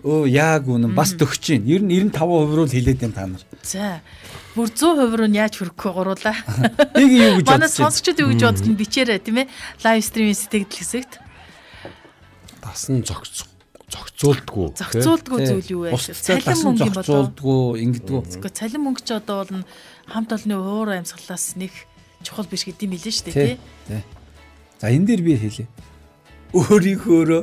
Өө 0.06 0.30
яг 0.30 0.70
үнэн 0.70 0.94
бас 0.94 1.18
төгч 1.18 1.42
чинь. 1.42 1.66
Ер 1.66 1.82
нь 1.82 1.90
95% 1.90 2.54
руу 2.54 2.70
л 2.70 2.70
хилээд 2.70 3.02
юм 3.10 3.18
та 3.18 3.26
нар. 3.26 3.42
За. 3.66 4.06
Бүр 4.54 4.70
100% 4.70 5.18
руу 5.18 5.26
яаж 5.34 5.58
хүрэхгүй 5.58 5.92
гуруулаа. 5.98 6.38
Нэг 6.94 7.10
юу 7.18 7.34
гэж 7.42 7.50
бодсон. 7.50 7.58
Манай 7.58 7.74
сонсогчдод 7.74 8.22
юу 8.22 8.30
гэж 8.30 8.42
бодож 8.46 8.70
нь 8.70 8.78
бичээрэй 8.78 9.18
тийм 9.26 9.42
ээ. 9.42 9.50
Лайв 9.82 10.06
стримийн 10.06 10.38
сэтгэл 10.38 10.70
хэсэгт. 10.70 11.18
Дасан 12.62 13.02
зогц 13.02 13.57
зохицуулдгүй. 13.98 14.68
Зохицуулдгүй 14.78 15.40
зүйл 15.48 15.70
юу 15.74 15.82
вэ? 15.90 15.98
Цалин 15.98 16.62
мөнгө 16.64 16.86
юм 16.86 16.94
болоо. 16.94 17.78
Ингэдэггүй. 17.78 18.22
Гэхдээ 18.38 18.54
цалин 18.54 18.82
мөнгө 18.86 19.02
ч 19.02 19.10
одоо 19.18 19.42
бол 19.42 19.64
хамт 20.06 20.30
олонны 20.34 20.56
уур 20.58 20.90
амьсгалаас 20.94 21.58
нэг 21.58 21.74
чухал 22.22 22.46
биш 22.46 22.66
гэдэм 22.70 22.94
билээ 22.94 23.14
шүү 23.14 23.26
дээ 23.34 23.58
тий. 23.58 24.02
За 24.80 24.90
энэ 24.94 25.06
дээр 25.06 25.22
би 25.26 25.34
хэлье. 25.38 25.68
Өөрийнхөөрөө 26.54 27.42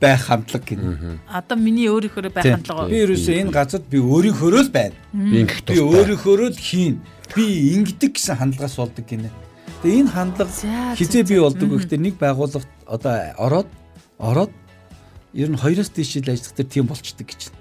байх 0.00 0.22
хамтлаг 0.28 0.62
гэнэ. 0.68 1.20
Одоо 1.32 1.56
миний 1.56 1.88
өөрийнхөөрөө 1.88 2.32
байх 2.32 2.44
хамтлага. 2.44 2.88
Би 2.92 3.00
ерөөсөө 3.04 3.34
энэ 3.40 3.52
газарт 3.52 3.86
би 3.88 3.98
өөрийнхөөрөө 3.98 4.62
л 4.68 4.70
байна. 4.72 4.96
Би 5.12 5.80
өөрийнхөөрөө 5.80 6.48
л 6.52 6.60
хийн. 6.60 7.00
Би 7.32 7.74
ингэдэг 7.80 8.12
гэсэн 8.16 8.36
хандлагаас 8.36 8.76
болдог 8.76 9.04
гинэ. 9.08 9.32
Тэгээ 9.82 10.00
энэ 10.04 10.12
хандлага 10.12 10.52
хизээ 10.96 11.24
би 11.24 11.36
болдог 11.40 11.68
гэхдээ 11.74 12.00
нэг 12.00 12.14
байгууллагт 12.20 12.70
одоо 12.86 13.14
ороод 13.40 13.68
ороод 14.20 14.52
ер 15.36 15.52
нь 15.52 15.60
хоёроос 15.60 15.92
дээш 15.92 16.16
жил 16.16 16.32
ажиллах 16.32 16.56
тэр 16.56 16.66
тийм 16.66 16.88
болчдөг 16.88 17.28
гэж. 17.28 17.52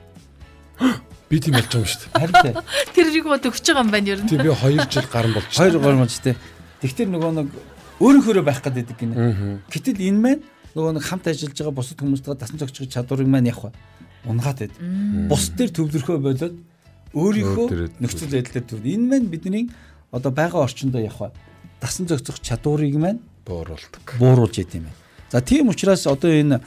Би 1.29 1.39
тийм 1.43 1.59
болж 1.59 1.67
байгаа 1.67 1.83
юм 1.83 1.91
шүү 1.91 2.01
дээ. 2.07 2.15
Харин 2.15 2.63
тэр 2.95 3.07
рийг 3.11 3.25
бод 3.27 3.43
өгч 3.43 3.65
байгаа 3.67 3.83
юм 3.83 3.91
байна 3.91 4.09
ер 4.15 4.19
нь. 4.23 4.29
Тийм 4.31 4.41
би 4.45 4.51
2 4.55 4.87
жил 4.87 5.07
гарan 5.11 5.33
болж. 5.35 5.51
2 5.51 5.83
гарan 5.83 5.99
болж 5.99 6.15
тээ. 6.23 6.35
Тэгтэр 6.79 7.09
нөгөө 7.11 7.31
нэг 7.35 7.49
өөрийнхөөрөө 7.99 8.45
байх 8.45 8.61
гэдэг 8.63 8.95
гинэ. 8.95 9.15
Гэтэл 9.67 9.99
энэ 10.07 10.21
маань 10.21 10.43
нөгөө 10.75 10.91
нэг 10.95 11.03
хамт 11.03 11.27
ажиллаж 11.27 11.55
байгаа 11.55 11.75
бусад 11.75 11.99
хүмүүстэйгээ 11.99 12.39
дасан 12.39 12.59
зохицох 12.59 12.87
чадварыг 12.91 13.27
маань 13.27 13.49
явах. 13.51 13.75
Унгаад 14.27 14.59
байд. 14.67 14.75
Бус 15.31 15.49
дээр 15.55 15.71
төвлөрөхөө 15.71 16.17
болоод 16.19 16.55
өөрийнхөө 17.15 17.67
нөхцөл 18.03 18.31
байдал 18.35 18.53
дээр 18.59 18.67
төв. 18.67 18.83
Энэ 18.83 19.07
маань 19.07 19.31
бидний 19.31 19.65
одоо 20.11 20.31
байгаа 20.35 20.67
орчиндөө 20.67 21.07
явах. 21.07 21.31
Дасан 21.79 22.07
зохицох 22.11 22.43
чадварыг 22.43 22.95
маань 22.99 23.23
бууруулдаг. 23.47 24.19
Бууруулж 24.19 24.59
идэм 24.59 24.91
юм. 24.91 24.95
За 25.31 25.41
тийм 25.41 25.71
учраас 25.71 26.05
одоо 26.07 26.31
энэ 26.31 26.59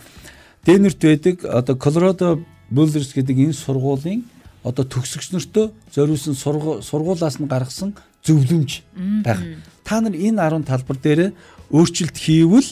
Дэнерт 0.68 1.00
байдаг 1.00 1.44
одоо 1.48 1.76
Colorado 1.80 2.44
Bullers 2.68 3.16
гэдэг 3.16 3.40
энэ 3.40 3.56
сургуулийн 3.56 4.28
одоо 4.60 4.84
төгсөгч 4.84 5.32
нартөө 5.32 5.72
зориулсан 5.96 6.36
сургуулаас 6.36 7.40
нь 7.40 7.48
гаргасан 7.48 7.96
зөвлөмж 8.20 8.84
байх. 9.24 9.40
Та 9.80 10.04
нар 10.04 10.12
энэ 10.12 10.36
10 10.36 10.68
талбар 10.68 10.98
дээр 11.00 11.32
өөрчлөлт 11.72 12.16
хийвэл 12.20 12.68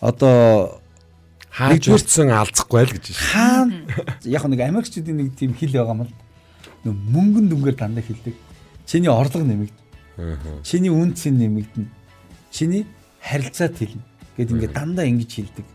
одоо 0.00 0.80
хааж 1.52 1.84
өрцөн 1.92 2.32
алзахгүй 2.32 2.80
л 2.80 2.94
гэж 2.96 3.04
байна. 3.12 3.28
Хаана 3.28 3.76
яг 4.24 4.44
нэг 4.48 4.60
Америкчүүдийн 4.64 5.16
нэг 5.20 5.36
тийм 5.36 5.52
хэл 5.52 5.76
байгаа 5.76 5.92
юм 5.92 6.08
л. 6.08 6.16
Нөө 6.88 6.96
мөнгөн 6.96 7.46
дүнгээр 7.52 7.76
дандаа 7.76 8.00
хэлдэг. 8.08 8.32
Чиний 8.88 9.12
орлого 9.12 9.44
нэмэгдэнэ. 9.44 10.64
Чиний 10.64 10.88
үнцэн 10.88 11.36
нэмэгдэнэ. 11.36 11.92
Чиний 12.48 12.88
харилцаат 13.20 13.76
хэлнэ. 13.76 14.00
Гэт 14.40 14.48
ингээд 14.48 14.72
дандаа 14.72 15.04
ингэж 15.04 15.28
хэлдэг. 15.28 15.66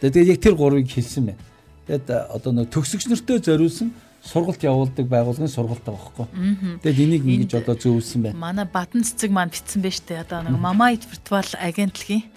Тэгээд 0.00 0.32
яг 0.32 0.40
тэр 0.40 0.54
гурвыг 0.56 0.88
хэлсэн 0.88 1.32
байна. 1.32 1.42
Тэгээд 1.86 2.08
одоо 2.32 2.52
нэг 2.56 2.72
төгсөгч 2.72 3.08
нартөө 3.12 3.38
зориулсан 3.44 3.92
сургалт 4.24 4.60
явуулдаг 4.64 5.06
байгууллагын 5.08 5.48
сургалт 5.48 5.84
байгаа 5.84 6.28
байхгүй. 6.28 6.80
Тэгээд 6.84 7.04
энийг 7.04 7.24
ингэж 7.24 7.52
одоо 7.60 7.74
зөвлөсөн 7.76 8.20
байна. 8.28 8.36
Манай 8.36 8.66
Батан 8.68 9.04
цэцэг 9.04 9.32
маань 9.32 9.52
битсэн 9.52 9.80
байж 9.80 10.00
тээ 10.04 10.24
одоо 10.24 10.44
нэг 10.44 10.60
Mamait 10.60 11.04
Virtual 11.08 11.48
агентлагийн. 11.56 12.28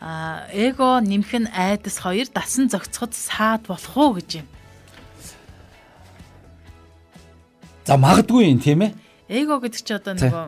Аа 0.00 0.48
эго 0.50 0.98
нэмэх 0.98 1.32
нь 1.46 1.50
айдас 1.54 2.02
хоёр 2.02 2.26
дасан 2.32 2.66
зохицоход 2.66 3.14
саад 3.14 3.68
болох 3.70 3.94
уу 3.94 4.18
гэж 4.18 4.42
юм. 4.42 4.46
За 7.86 7.94
магадгүй 7.94 8.50
юм 8.50 8.58
тийм 8.58 8.82
ээ. 8.82 8.94
Эго 9.28 9.60
гэдэг 9.62 9.82
чи 9.84 9.94
одоо 9.94 10.14
нөгөө 10.18 10.46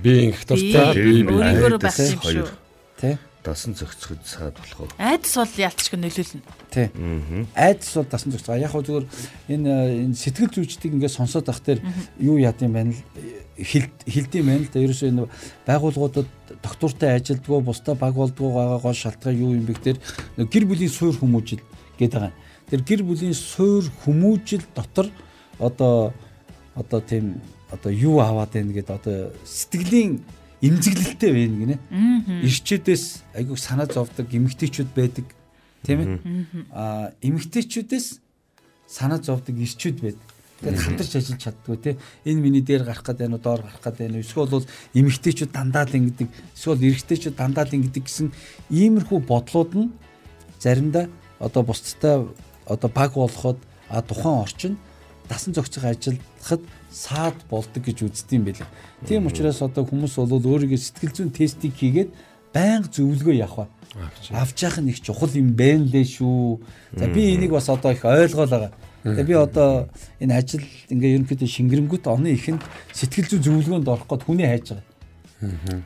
би 0.00 0.12
ингэх 0.30 0.44
дуртай 0.46 0.94
би 0.96 1.26
өөрийгөө 1.26 1.78
байх 1.82 1.98
юм 2.00 2.20
шүү. 2.22 2.48
Тэ 2.96 3.18
дасан 3.46 3.78
зохицоход 3.78 4.26
саад 4.26 4.58
болох 4.58 4.80
уу? 4.80 4.88
Айдас 4.98 5.34
бол 5.38 5.54
яалтчгүй 5.62 5.98
нөлөөлнө. 6.02 6.42
Тий. 6.74 6.90
Айдас 7.54 7.94
бол 7.94 8.08
дасан 8.10 8.34
зохицоо. 8.34 8.58
Яг 8.58 8.74
хөө 8.74 8.82
зүгээр 8.90 9.06
энэ 9.54 9.70
энэ 10.10 10.18
сэтгэл 10.18 10.50
зүйчдийг 10.50 10.98
ингээд 10.98 11.14
сонсоод 11.14 11.46
ах 11.46 11.62
тэр 11.62 11.78
юу 12.18 12.42
яад 12.42 12.58
юм 12.66 12.74
байна 12.74 12.90
л 12.90 13.00
хилдэм 13.56 14.44
байна 14.50 14.66
л 14.66 14.72
да. 14.74 14.82
Ерөөсөө 14.82 15.08
энэ 15.14 15.30
байгууллагуудад 15.62 16.28
доктортой 16.58 17.14
ажилдгоо 17.14 17.62
бусдаа 17.62 17.94
баг 17.94 18.18
болдгоо 18.18 18.50
байгаа 18.52 18.78
гол 18.82 18.98
шалтгаан 18.98 19.38
юу 19.38 19.54
юм 19.54 19.64
бэ 19.64 19.78
гэхээр 19.78 19.98
гэр 20.50 20.64
бүлийн 20.66 20.90
суур 20.90 21.14
хүмүүжил 21.14 21.62
гэдэг 21.96 22.18
байгаа. 22.18 22.34
Тэр 22.66 22.82
гэр 22.82 23.02
бүлийн 23.06 23.34
суур 23.34 23.86
хүмүүжил 24.04 24.66
дотор 24.74 25.08
одоо 25.58 26.12
одоо 26.74 27.00
тийм 27.00 27.40
одоо 27.70 27.92
юу 27.92 28.20
аваад 28.20 28.52
байна 28.52 28.72
гэдэг 28.72 28.92
одоо 28.92 29.32
сэтгэлийн 29.44 30.20
имзэглэлтэй 30.60 31.30
байна 31.32 31.56
гинэ. 31.60 31.76
Ирчүүдээс 32.44 33.04
айгүй 33.36 33.56
санаа 33.60 33.88
зовдөг 33.90 34.32
эмэгтэйчүүд 34.32 34.90
байдаг. 34.96 35.26
Тийм 35.84 35.98
ээ. 36.00 36.08
Аа 36.72 37.12
эмэгтэйчүүдээс 37.20 38.06
санаа 38.88 39.20
зовдөг 39.20 39.56
ирчүүд 39.56 39.98
байдаг. 40.00 40.28
Тэгээд 40.56 40.80
хамтарч 40.80 41.12
ажиллаж 41.20 41.40
чаддгүй 41.44 41.76
те. 41.84 41.90
Энэ 42.24 42.40
миний 42.40 42.64
дээр 42.64 42.88
гарах 42.88 43.04
гэдэг 43.04 43.28
нь 43.28 43.36
доор 43.36 43.60
гарах 43.60 43.84
гэдэг 43.84 44.08
нь 44.08 44.24
эсвэл 44.24 44.48
бол 44.48 44.64
эмэгтэйчүүд 44.96 45.52
дандаа 45.52 45.84
л 45.84 45.92
ингэдэг. 46.00 46.28
Эсвэл 46.56 46.80
эрэгтэйчүүд 46.80 47.36
дандаа 47.36 47.68
л 47.68 47.76
ингэдэг 47.76 48.04
гэсэн 48.08 48.32
иймэрхүү 48.72 49.20
бодлууд 49.20 49.72
нь 49.76 49.92
заримдаа 50.56 51.12
одоо 51.36 51.62
бусдтай 51.62 52.24
одоо 52.64 52.88
баг 52.88 53.12
болоход 53.12 53.60
а 53.92 54.00
тухайн 54.00 54.40
орчин 54.40 54.74
дасан 55.28 55.52
зохицох 55.52 55.84
ажиллахад 55.84 56.62
саад 56.96 57.36
болдог 57.50 57.84
гэж 57.84 58.08
үздэг 58.08 58.40
юм 58.40 58.44
байлаа. 58.48 58.68
Тийм 59.04 59.28
учраас 59.28 59.60
одоо 59.60 59.84
хүмүүс 59.84 60.16
бол 60.16 60.40
өөрийгөө 60.40 60.80
сэтгэл 60.80 61.12
зүйн 61.12 61.30
тестийг 61.36 61.76
хийгээд 61.76 62.10
байнга 62.56 62.88
зөвлөгөө 62.88 63.36
явах. 63.36 63.68
Авч 64.32 64.64
явах 64.64 64.80
нь 64.80 64.88
их 64.88 65.04
чухал 65.04 65.28
юм 65.36 65.52
байна 65.52 65.84
лээ 65.84 66.08
шүү. 66.08 66.60
За 66.96 67.04
би 67.12 67.36
энийг 67.36 67.52
бас 67.52 67.68
одоо 67.68 67.92
их 67.92 68.00
ойлгоол 68.00 68.48
байгаа. 68.48 68.72
Тэгээ 69.04 69.28
би 69.28 69.36
одоо 69.36 69.92
энэ 70.24 70.34
ажил 70.40 70.64
ингээ 70.88 71.20
ерөнхийдөө 71.20 71.48
шингэрэнгүүт 71.52 72.08
оны 72.08 72.32
ихэнд 72.32 72.64
сэтгэл 72.96 73.28
зүйн 73.28 73.44
зөвлөгөөнд 73.44 73.92
орох 73.92 74.08
гээд 74.08 74.24
хүний 74.24 74.48
хайж 74.48 74.66
байгаа. 74.72 74.96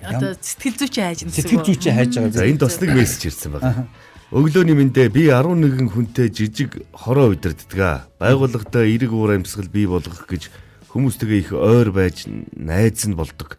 Одоо 0.06 0.30
сэтгэл 0.38 0.78
зүйчээ 0.78 1.04
хайж 1.10 1.18
байгаа. 1.26 1.36
Сэтгэл 1.42 1.66
зүйчээ 1.66 1.94
хайж 1.98 2.12
байгаа. 2.14 2.38
За 2.38 2.46
энд 2.46 2.62
бас 2.62 2.78
нэг 2.78 2.90
мессеж 2.94 3.22
ирсэн 3.34 3.50
байна. 3.58 3.90
Өглөөний 4.30 4.78
мэндэ 4.78 5.10
би 5.10 5.26
11 5.26 5.90
хүнтэй 5.90 6.30
жижиг 6.30 6.86
хороо 6.94 7.34
удирддаг. 7.34 8.06
Байгууллагатай 8.22 8.94
эрэг 8.94 9.10
уур 9.10 9.34
амьсгал 9.34 9.66
бий 9.66 9.90
болгох 9.90 10.22
гэж 10.30 10.69
хүмүүстэйгээ 10.90 11.40
их 11.40 11.50
ойр 11.54 11.90
байж 11.94 12.26
найз 12.54 13.06
нь 13.06 13.14
болдог. 13.14 13.58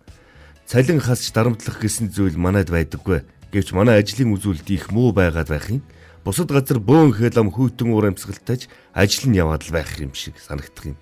Цалин 0.68 1.00
хасч 1.00 1.32
дарамтлах 1.32 1.80
гэсэн 1.80 2.12
зүйл 2.12 2.36
манайд 2.36 2.72
байдаггүй. 2.72 3.24
Гэвч 3.52 3.76
манай 3.76 4.00
ажлын 4.00 4.36
үзүүлэлт 4.36 4.68
их 4.72 4.92
муу 4.92 5.12
байгаад 5.12 5.52
байх 5.52 5.68
юм. 5.72 5.84
Бусад 6.24 6.52
газар 6.52 6.80
бөөн 6.80 7.16
хэлам 7.16 7.52
хүйтэн 7.52 7.92
уур 7.92 8.12
амьсгалтайч 8.12 8.68
ажил 8.94 9.32
нь 9.32 9.40
яваад 9.40 9.68
л 9.68 9.76
байх 9.76 9.96
юм 10.00 10.14
шиг 10.16 10.40
санагдах 10.40 10.96
юм. 10.96 10.98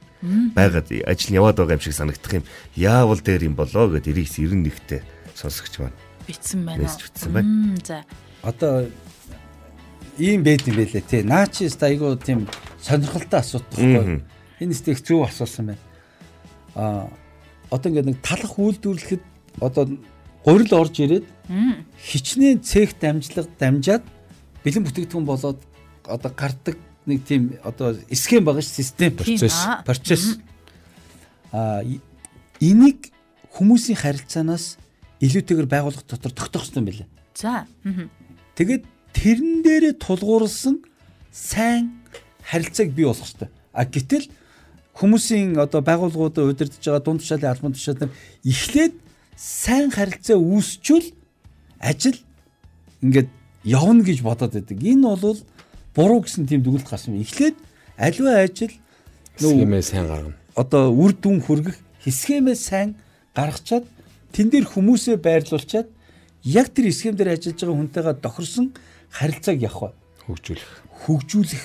Байгаад 0.56 0.90
ажил 1.06 1.30
нь 1.34 1.38
яваад 1.38 1.58
байгаа 1.62 1.78
юм 1.78 1.84
шиг 1.84 1.94
санагдах 1.94 2.34
юм. 2.42 2.46
Яавал 2.74 3.22
дээр 3.22 3.50
юм 3.50 3.56
болоо 3.60 3.90
гэд 3.94 4.10
91-тэй 4.10 5.02
сонсогч 5.36 5.82
маань 5.82 5.98
битсэн 6.30 6.66
байна. 6.66 6.84
Битсэн 6.86 7.34
байна. 7.34 7.78
За. 7.84 8.06
Одоо 8.42 8.88
ийм 10.18 10.44
байд 10.44 10.68
юм 10.68 10.78
байлээ 10.78 11.02
тий. 11.02 11.24
Наачис 11.24 11.78
айгуу 11.82 12.16
тийм 12.18 12.48
сонирхолтой 12.82 13.40
асуудал 13.40 13.68
байхгүй. 13.74 14.24
Энэ 14.60 14.74
сте 14.74 14.92
их 14.92 15.02
зөв 15.04 15.26
асуусан 15.26 15.74
байна. 15.74 15.89
Аа 16.80 17.12
одоо 17.70 17.92
ингээд 17.92 18.08
нэг 18.08 18.20
талах 18.24 18.56
үйлдвэрлэхэд 18.56 19.24
одоо 19.60 19.84
гурил 20.48 20.74
орж 20.80 20.96
ирээд 21.04 21.28
хичнээн 22.00 22.64
цех 22.64 22.96
дамжлага 22.96 23.52
дамжаад 23.60 24.04
бэлэн 24.64 24.86
бүтээгдэхүүн 24.88 25.28
болоод 25.28 25.60
одоо 26.08 26.32
гардаг 26.32 26.78
нэг 27.06 27.28
тийм 27.28 27.60
одоо 27.64 28.00
схем 28.16 28.48
байгаа 28.48 28.64
ш 28.64 28.72
систем 28.80 29.14
процесс 29.14 29.60
процесс 29.84 30.40
а 31.52 31.84
энийг 32.60 33.12
хүмүүсийн 33.54 34.00
харилцаанаас 34.00 34.78
илүүтэйгээр 35.20 35.68
байгууллага 35.68 36.08
дотор 36.08 36.32
тогтоох 36.32 36.64
хэрэгтэй 36.64 36.80
юм 36.80 36.88
байна. 36.88 37.08
За. 37.36 37.68
Тэгээд 38.56 38.84
тэрэн 39.14 39.54
дээрээ 39.66 39.94
тулгуурласан 40.00 40.80
сайн 41.32 42.00
харилцааг 42.44 42.94
бий 42.94 43.06
болгох 43.06 43.26
хэрэгтэй. 43.26 43.50
А 43.74 43.86
гэтэл 43.86 44.26
хүмүүсийн 45.00 45.56
одоо 45.56 45.82
байгууллагуудад 45.82 46.52
удирдах 46.52 46.80
байгаа 46.84 47.04
дунд 47.04 47.24
тушаалын 47.24 47.52
албан 47.52 47.74
тушаал 47.74 48.00
нар 48.00 48.12
эхлээд 48.44 48.94
сайн 49.36 49.90
харилцаа 49.96 50.36
үүсчүүл 50.36 51.08
ажил 51.80 52.20
ингээд 53.02 53.30
явна 53.64 54.04
гэж 54.04 54.20
бодоод 54.22 54.54
байдаг. 54.54 54.78
Энэ 54.84 55.16
бол 55.16 55.40
буруу 55.96 56.20
гэсэн 56.22 56.48
тийм 56.48 56.64
дүгнэлт 56.64 56.90
гарсан 56.90 57.16
юм. 57.16 57.24
Эхлээд 57.24 57.56
аливаа 57.96 58.44
ажил 58.44 58.76
нөө 59.40 59.82
сайн 59.82 60.08
гаргана. 60.12 60.36
Одоо 60.56 60.92
үр 60.92 61.16
дүн 61.16 61.40
хүргэх 61.40 61.80
хэсгэмээ 62.04 62.58
сайн 62.60 62.96
гаргачаад 63.32 63.88
тэн 64.36 64.52
дээр 64.52 64.68
хүмүүсээ 64.68 65.18
байрлуулчаад 65.24 65.88
яг 66.44 66.68
тэр 66.76 66.92
схем 66.92 67.16
дээр 67.16 67.40
ажиллаж 67.40 67.56
байгаа 67.56 67.80
хүнтэйгээ 67.80 68.16
тохирсон 68.20 68.68
харилцааг 69.12 69.60
явах 69.64 69.96
хөгжүүлэх 70.28 70.72
хөгжүүлэх 71.08 71.64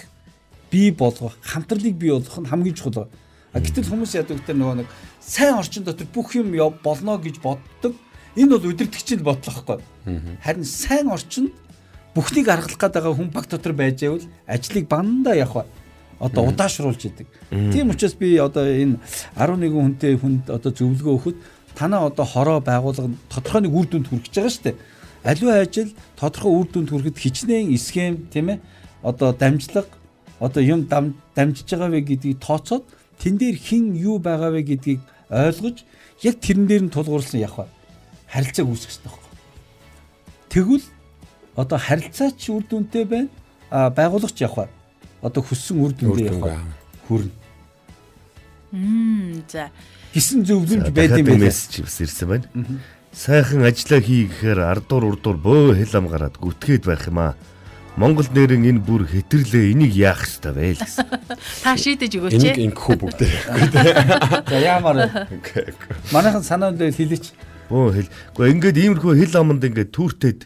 бий 0.70 0.90
болгох 0.90 1.34
хамтралыг 1.42 1.94
бий 1.98 2.10
болгох 2.10 2.38
нь 2.38 2.50
хамгийн 2.50 2.74
чухал. 2.74 3.10
А 3.54 3.62
гэтэл 3.62 3.86
хүмүүс 3.86 4.18
яадаг 4.18 4.42
гэдэг 4.42 4.56
нөгөө 4.58 4.76
нэг 4.82 4.88
сайн 5.22 5.54
орчин 5.54 5.86
дотор 5.86 6.10
бүх 6.10 6.34
юм 6.34 6.50
болно 6.82 7.14
гэж 7.22 7.38
боддог. 7.38 7.94
Энэ 8.34 8.50
бол 8.50 8.66
өдөртөгчийн 8.74 9.22
бодлого 9.22 9.78
хгүй. 9.78 9.78
Харин 10.42 10.66
сайн 10.66 11.06
орчинд 11.06 11.54
бүхнийг 12.18 12.50
аргалах 12.50 12.82
гэдэг 12.82 13.14
хүн 13.14 13.30
баг 13.30 13.46
дотор 13.46 13.72
байж 13.78 14.02
байвал 14.02 14.26
ажлыг 14.50 14.90
бандаа 14.90 15.38
явах 15.38 15.70
одоо 16.18 16.50
удаашруулж 16.50 16.98
идэг. 17.06 17.26
Тийм 17.50 17.90
учраас 17.94 18.14
би 18.18 18.34
одоо 18.42 18.66
энэ 18.66 18.98
11 19.38 19.70
хүнтэй 19.70 20.18
хүнд 20.18 20.50
одоо 20.50 20.70
зөвлөгөө 20.74 21.14
өгөхөд 21.14 21.38
танаа 21.78 22.10
одоо 22.10 22.26
хороо 22.26 22.58
байгуулга 22.58 23.10
тодорхой 23.30 23.62
нэг 23.62 23.74
үр 23.74 23.86
дүнд 23.86 24.06
хүрэх 24.10 24.26
гэж 24.30 24.34
байгаа 24.34 24.50
шүү 24.50 24.64
дээ. 24.66 24.76
Аливаа 25.24 25.58
ажил 25.62 25.90
тодорхой 26.18 26.52
үр 26.54 26.66
дүнд 26.70 26.90
хүрэхэд 26.90 27.18
хичнээн 27.18 27.78
схем 27.78 28.26
тийм 28.30 28.50
ээ 28.50 28.58
одоо 29.02 29.30
дамжлага 29.34 29.90
одоо 30.38 30.62
юм 30.62 30.86
дамжиж 30.86 31.66
байгаа 31.70 31.90
вэ 31.90 32.00
гэдгийг 32.02 32.38
тооцоод 32.38 32.84
тэн 33.24 33.40
дээр 33.40 33.56
хэн 33.56 33.96
юу 33.96 34.20
байгаа 34.20 34.52
вэ 34.52 34.60
гэдгийг 34.68 35.00
ойлгож 35.32 35.80
яг 36.20 36.36
тэрэн 36.44 36.68
дээр 36.68 36.82
нь 36.84 36.92
тулгуурласан 36.92 37.40
явах 37.40 37.72
харилцааг 38.28 38.68
үүсгэх 38.68 38.92
хэрэгтэй 38.92 39.08
байхгүй. 39.08 39.32
Тэгвэл 40.52 40.86
одоо 41.56 41.78
харилцаач 41.80 42.40
үр 42.52 42.64
дүнтэй 42.68 43.04
байна. 43.08 43.32
А 43.72 43.88
байгуулагч 43.88 44.44
явах 44.44 44.68
одоо 45.24 45.40
хүссэн 45.40 45.80
үр 45.80 45.92
дүндээ 45.96 46.36
явах 46.36 46.60
хүрнэ. 47.08 47.32
Мм 48.76 49.40
за. 49.48 49.72
Гисэн 50.12 50.44
зөвлөмж 50.44 50.92
байд 50.92 51.16
юм 51.16 51.26
байна. 51.32 51.48
Мессеж 51.48 51.80
бас 51.80 51.96
ирсэн 52.04 52.28
байна. 52.28 52.46
Сайхан 53.14 53.64
ажиллаа 53.64 54.02
хий 54.04 54.28
гэхээр 54.28 54.60
ардуур 54.68 55.16
урдуур 55.16 55.38
бөө 55.40 55.78
хэл 55.80 55.96
ам 55.96 56.12
гараад 56.12 56.36
гүтгээд 56.36 56.84
байх 56.84 57.08
юм 57.08 57.18
аа 57.22 57.32
Монгол 57.94 58.26
нэрэн 58.26 58.66
энэ 58.66 58.82
бүр 58.82 59.06
хэтэрлээ 59.06 59.70
энийг 59.70 59.94
яах 59.94 60.26
ёстой 60.26 60.50
вэ 60.50 60.74
гэсэн. 60.82 61.06
Та 61.62 61.78
шийдэж 61.78 62.12
өгөөч. 62.18 62.34
Энийг 62.42 62.74
ингэхүү 62.74 62.96
бүгдээ. 62.98 63.32
За 64.50 64.58
яамаар. 64.58 65.30
Манайхан 66.10 66.42
санаанд 66.42 66.82
хэлээч. 66.82 67.30
Бөө 67.70 67.94
хэл. 67.94 68.10
Гэхдээ 68.34 68.50
ингээд 68.50 68.82
иймэрхүү 68.82 69.14
хэл 69.14 69.38
аманд 69.38 69.62
ингээд 69.62 69.94
түүртэд 69.94 70.40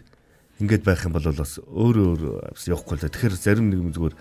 ингээд 0.60 0.84
байх 0.84 1.08
юм 1.08 1.16
бол 1.16 1.24
бас 1.24 1.56
өөрөө 1.56 2.06
өөр 2.12 2.22
бас 2.52 2.64
явахгүй 2.68 2.94
л. 3.00 3.08
Тэгэхээр 3.08 3.34
зарим 3.40 3.72
нэг 3.72 3.80
юм 3.80 3.90
зүгээр 3.96 4.14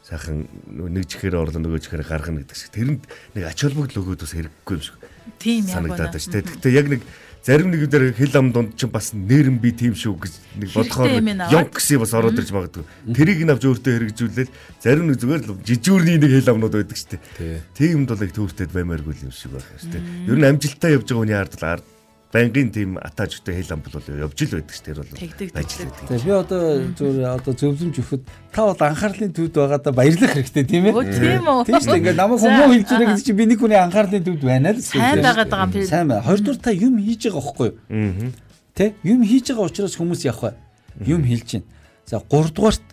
сайхан 0.00 0.48
нэг 0.72 1.04
чихээр 1.04 1.36
орлоо 1.36 1.60
нөгөө 1.60 1.84
чихээр 1.84 2.08
гаргана 2.08 2.40
гэдэг 2.42 2.56
шиг. 2.56 2.72
Тэрэнд 2.72 3.02
нэг 3.36 3.44
ач 3.44 3.60
холбогдол 3.60 4.02
өгөөд 4.08 4.24
бас 4.24 4.32
хэрэггүй 4.32 4.74
юм 4.80 4.84
шиг. 4.88 4.96
Тийм 5.36 5.68
яг 5.68 5.74
санагдаад 5.76 6.16
байна 6.16 6.24
шүү 6.24 6.32
дээ. 6.32 6.48
Гэхдээ 6.48 6.72
яг 6.80 6.86
нэг 6.88 7.02
зарим 7.42 7.70
нэг 7.72 7.88
дээр 7.88 8.12
хэл 8.12 8.36
ам 8.36 8.52
донд 8.52 8.76
ч 8.76 8.84
бас 8.84 9.12
нэрэн 9.16 9.56
би 9.60 9.72
тийм 9.72 9.96
шүү 9.96 10.14
гэж 10.20 10.32
нэг 10.60 10.68
бодохоор 10.76 11.16
ёнк 11.48 11.72
гэсэн 11.72 12.00
бас 12.00 12.12
ороод 12.12 12.36
ирж 12.36 12.52
магадгүй. 12.52 12.84
Тэрийг 13.16 13.40
нь 13.44 13.52
авч 13.52 13.64
өөртөө 13.64 13.92
хэрэгжүүлээл 13.96 14.52
зарим 14.84 15.08
нэг 15.08 15.16
зүгээр 15.24 15.42
л 15.48 15.56
жижүүрний 15.64 16.18
нэг 16.20 16.32
хэл 16.36 16.52
амнууд 16.52 16.76
байдаг 16.76 16.98
шүү 17.00 17.16
дээ. 17.16 17.64
Тиймд 17.72 18.12
бол 18.12 18.24
их 18.28 18.36
төөртэд 18.36 18.70
баймааргүй 18.76 19.24
юм 19.24 19.32
шиг 19.32 19.56
байх 19.56 19.64
шүү 19.80 19.88
дээ. 19.88 20.02
Ер 20.28 20.36
нь 20.36 20.48
амжилттай 20.52 20.96
явж 21.00 21.08
байгаа 21.08 21.20
хүний 21.24 21.38
ард 21.40 21.56
ард 21.64 21.84
бангийн 22.32 22.70
тийм 22.70 22.94
атаажтай 23.02 23.58
хэл 23.58 23.74
ам 23.74 23.82
бол 23.82 23.98
явж 23.98 24.38
л 24.46 24.54
байдаг 24.54 24.70
ш 24.70 24.80
тэр 24.86 25.02
бол 25.02 25.10
ажил 25.10 25.34
байдаг. 25.34 26.06
Тэгээ 26.06 26.22
би 26.22 26.30
одоо 26.30 26.62
зөв 26.94 27.18
одоо 27.26 27.52
зөвлөмж 27.58 27.96
өгөхөд 27.98 28.22
та 28.54 28.62
бол 28.70 28.78
анхаарлын 28.78 29.34
төвд 29.34 29.54
байгаадаа 29.58 29.90
баярлах 29.90 30.30
хэрэгтэй 30.38 30.62
тийм 30.62 30.86
ээ. 30.86 30.94
Тийм 31.10 31.42
үү. 31.42 31.66
Тийм 31.66 31.82
шүү 31.82 31.90
дээ. 31.90 32.00
Ингээ 32.06 32.14
намайг 32.14 32.38
хүмүүс 32.38 32.70
хэлж 32.70 32.86
байгаа 32.86 33.08
гэдэг 33.10 33.26
чинь 33.26 33.38
би 33.40 33.46
нэг 33.50 33.58
хүний 33.58 33.80
анхаарлын 33.82 34.22
төвд 34.22 34.42
байна 34.46 34.70
л 34.70 34.78
гэсэн. 34.78 35.02
Сайн 35.02 35.22
байгаад 35.26 35.50
байгаа 35.50 35.66
юм 35.66 35.74
тийм. 35.74 35.86
Сайн 35.90 36.06
бай. 36.06 36.20
Хоёрдугаар 36.22 36.60
та 36.62 36.70
юм 36.70 36.94
хийж 37.02 37.22
байгаа 37.26 37.42
байхгүй 37.42 37.66
юу? 37.66 37.74
Аа. 37.90 38.30
Тэ? 38.78 38.94
Юм 39.02 39.20
хийж 39.26 39.46
байгаа 39.50 39.66
учраас 39.66 39.94
хүмүүс 39.98 40.22
явах 40.30 40.42
бай. 40.46 40.54
Юм 41.02 41.26
хэлж 41.26 41.46
чинь. 41.50 41.66
За 42.06 42.22
гуравдугаарт 42.22 42.84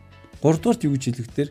гуравдугаарт 0.42 0.82
юу 0.90 0.98
гэж 0.98 1.14
хэлэх 1.14 1.30
дээр 1.38 1.50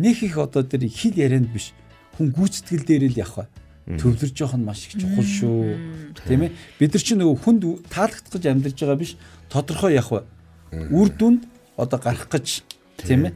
нэг 0.00 0.24
их 0.24 0.40
одоо 0.40 0.64
тэр 0.64 0.88
хил 0.88 1.12
ярианд 1.12 1.52
биш 1.52 1.76
хүн 2.16 2.32
гүйцэтгэл 2.32 2.88
дээр 2.88 3.12
л 3.12 3.20
явах 3.20 3.44
бай 3.44 3.48
төвлөрж 3.86 4.36
явах 4.42 4.58
нь 4.58 4.66
маш 4.66 4.90
их 4.90 4.98
чухал 4.98 5.22
шүү. 5.22 5.78
Тийм 6.26 6.42
ээ. 6.42 6.52
Бид 6.82 6.90
нар 6.90 7.02
чинь 7.06 7.20
нөгөө 7.22 7.38
хүнд 7.38 7.62
таалагдах 7.86 8.34
гэж 8.34 8.44
амьдарч 8.50 8.78
байгаа 8.82 8.98
биш 8.98 9.14
тодорхой 9.46 9.94
явах 9.94 10.26
үр 10.74 11.08
дүнд 11.14 11.46
одоо 11.78 11.98
гарах 12.02 12.26
гэж 12.26 12.66
тийм 12.98 13.30
ээ. 13.30 13.34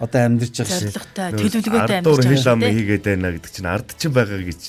Одоо 0.00 0.20
амьдарч 0.32 0.54
байгаа 0.56 0.80
шүү. 0.80 0.96
Зорилготой 0.96 1.30
төлөвлөгөөтэй 1.36 1.96
амьдарч 2.00 2.16
байгаа. 2.16 2.24
Ардуур 2.24 2.24
хил 2.24 2.48
ам 2.48 2.62
хийгээд 2.64 3.04
байна 3.04 3.28
гэдэг 3.36 3.52
чинь 3.52 3.68
ард 3.68 3.88
чинь 4.00 4.16
байгаа 4.16 4.40
гэж 4.40 4.60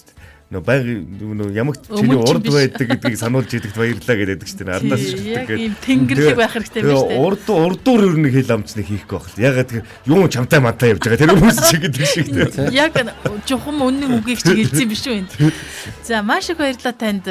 нөө 0.54 0.64
байг 0.64 0.86
нөө 0.86 1.49
ямагт 1.58 1.89
чиний 1.89 2.18
урд 2.18 2.45
байдаг 2.45 2.88
гэдгийг 2.93 3.18
сануулж 3.18 3.51
идэгт 3.58 3.78
баярлаа 3.78 4.16
гэдэг 4.22 4.45
чинь 4.45 4.70
ардаас 4.70 5.01
шигдэг 5.01 5.47
гэдэг. 5.49 5.60
Яг 5.60 5.82
тэнгэрлэг 5.82 6.38
байх 6.38 6.54
хэрэгтэй 6.54 6.82
шүү 6.86 7.10
дээ. 7.10 7.20
Урд 7.20 7.45
урдуур 7.49 8.01
ер 8.08 8.18
нь 8.22 8.32
хэл 8.32 8.54
амчныг 8.54 8.88
хийхгүй 8.88 9.18
байх. 9.18 9.36
Ягаад 9.41 9.70
тэр 9.74 9.82
юу 10.06 10.30
чамтай 10.30 10.60
мантай 10.62 10.93
явж 10.93 11.01
байгаа 11.04 11.20
тэр 11.20 11.34
хүмүүс 11.34 11.60
чи 11.68 11.78
гэдэг 11.82 12.06
шиг 12.06 12.28
тийм. 12.30 12.72
Яг 12.72 12.93
жухам 13.49 13.82
үнэн 13.82 14.22
үгийг 14.22 14.39
чи 14.39 14.54
хэлсэн 14.62 14.89
биш 14.93 15.04
үү 15.10 15.18
энэ. 15.26 15.51
За 16.06 16.22
маш 16.22 16.54
их 16.54 16.62
баярлалаа 16.62 16.95
танд 16.95 17.28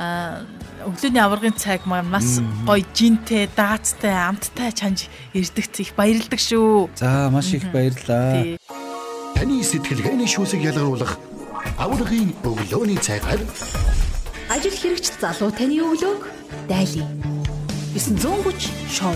а 0.00 0.40
өглөөний 0.86 1.20
аваргын 1.20 1.56
цаг 1.60 1.84
маань 1.84 2.08
маш 2.08 2.40
гоё 2.64 2.84
жинтэй, 2.96 3.50
даацтай, 3.52 4.14
амттай 4.16 4.72
чанж 4.72 5.10
ирдэгц 5.36 5.82
их 5.84 5.92
баярлдаг 5.92 6.40
шүү. 6.40 6.88
За 6.96 7.28
маш 7.28 7.52
их 7.52 7.68
баярлалаа. 7.68 8.56
Таны 9.36 9.60
сэтгэлгээний 9.60 10.28
шүүсийг 10.30 10.64
ялгаруулах 10.72 11.18
аврагын 11.78 12.32
өглөөний 12.42 12.98
цайгаар 12.98 13.40
ажил 14.50 14.74
хэрэгч 14.74 15.06
залуу 15.20 15.50
таны 15.54 15.78
өглөөг 15.78 16.26
дайлаа. 16.66 17.08
930 17.94 18.70
шоу 18.90 19.14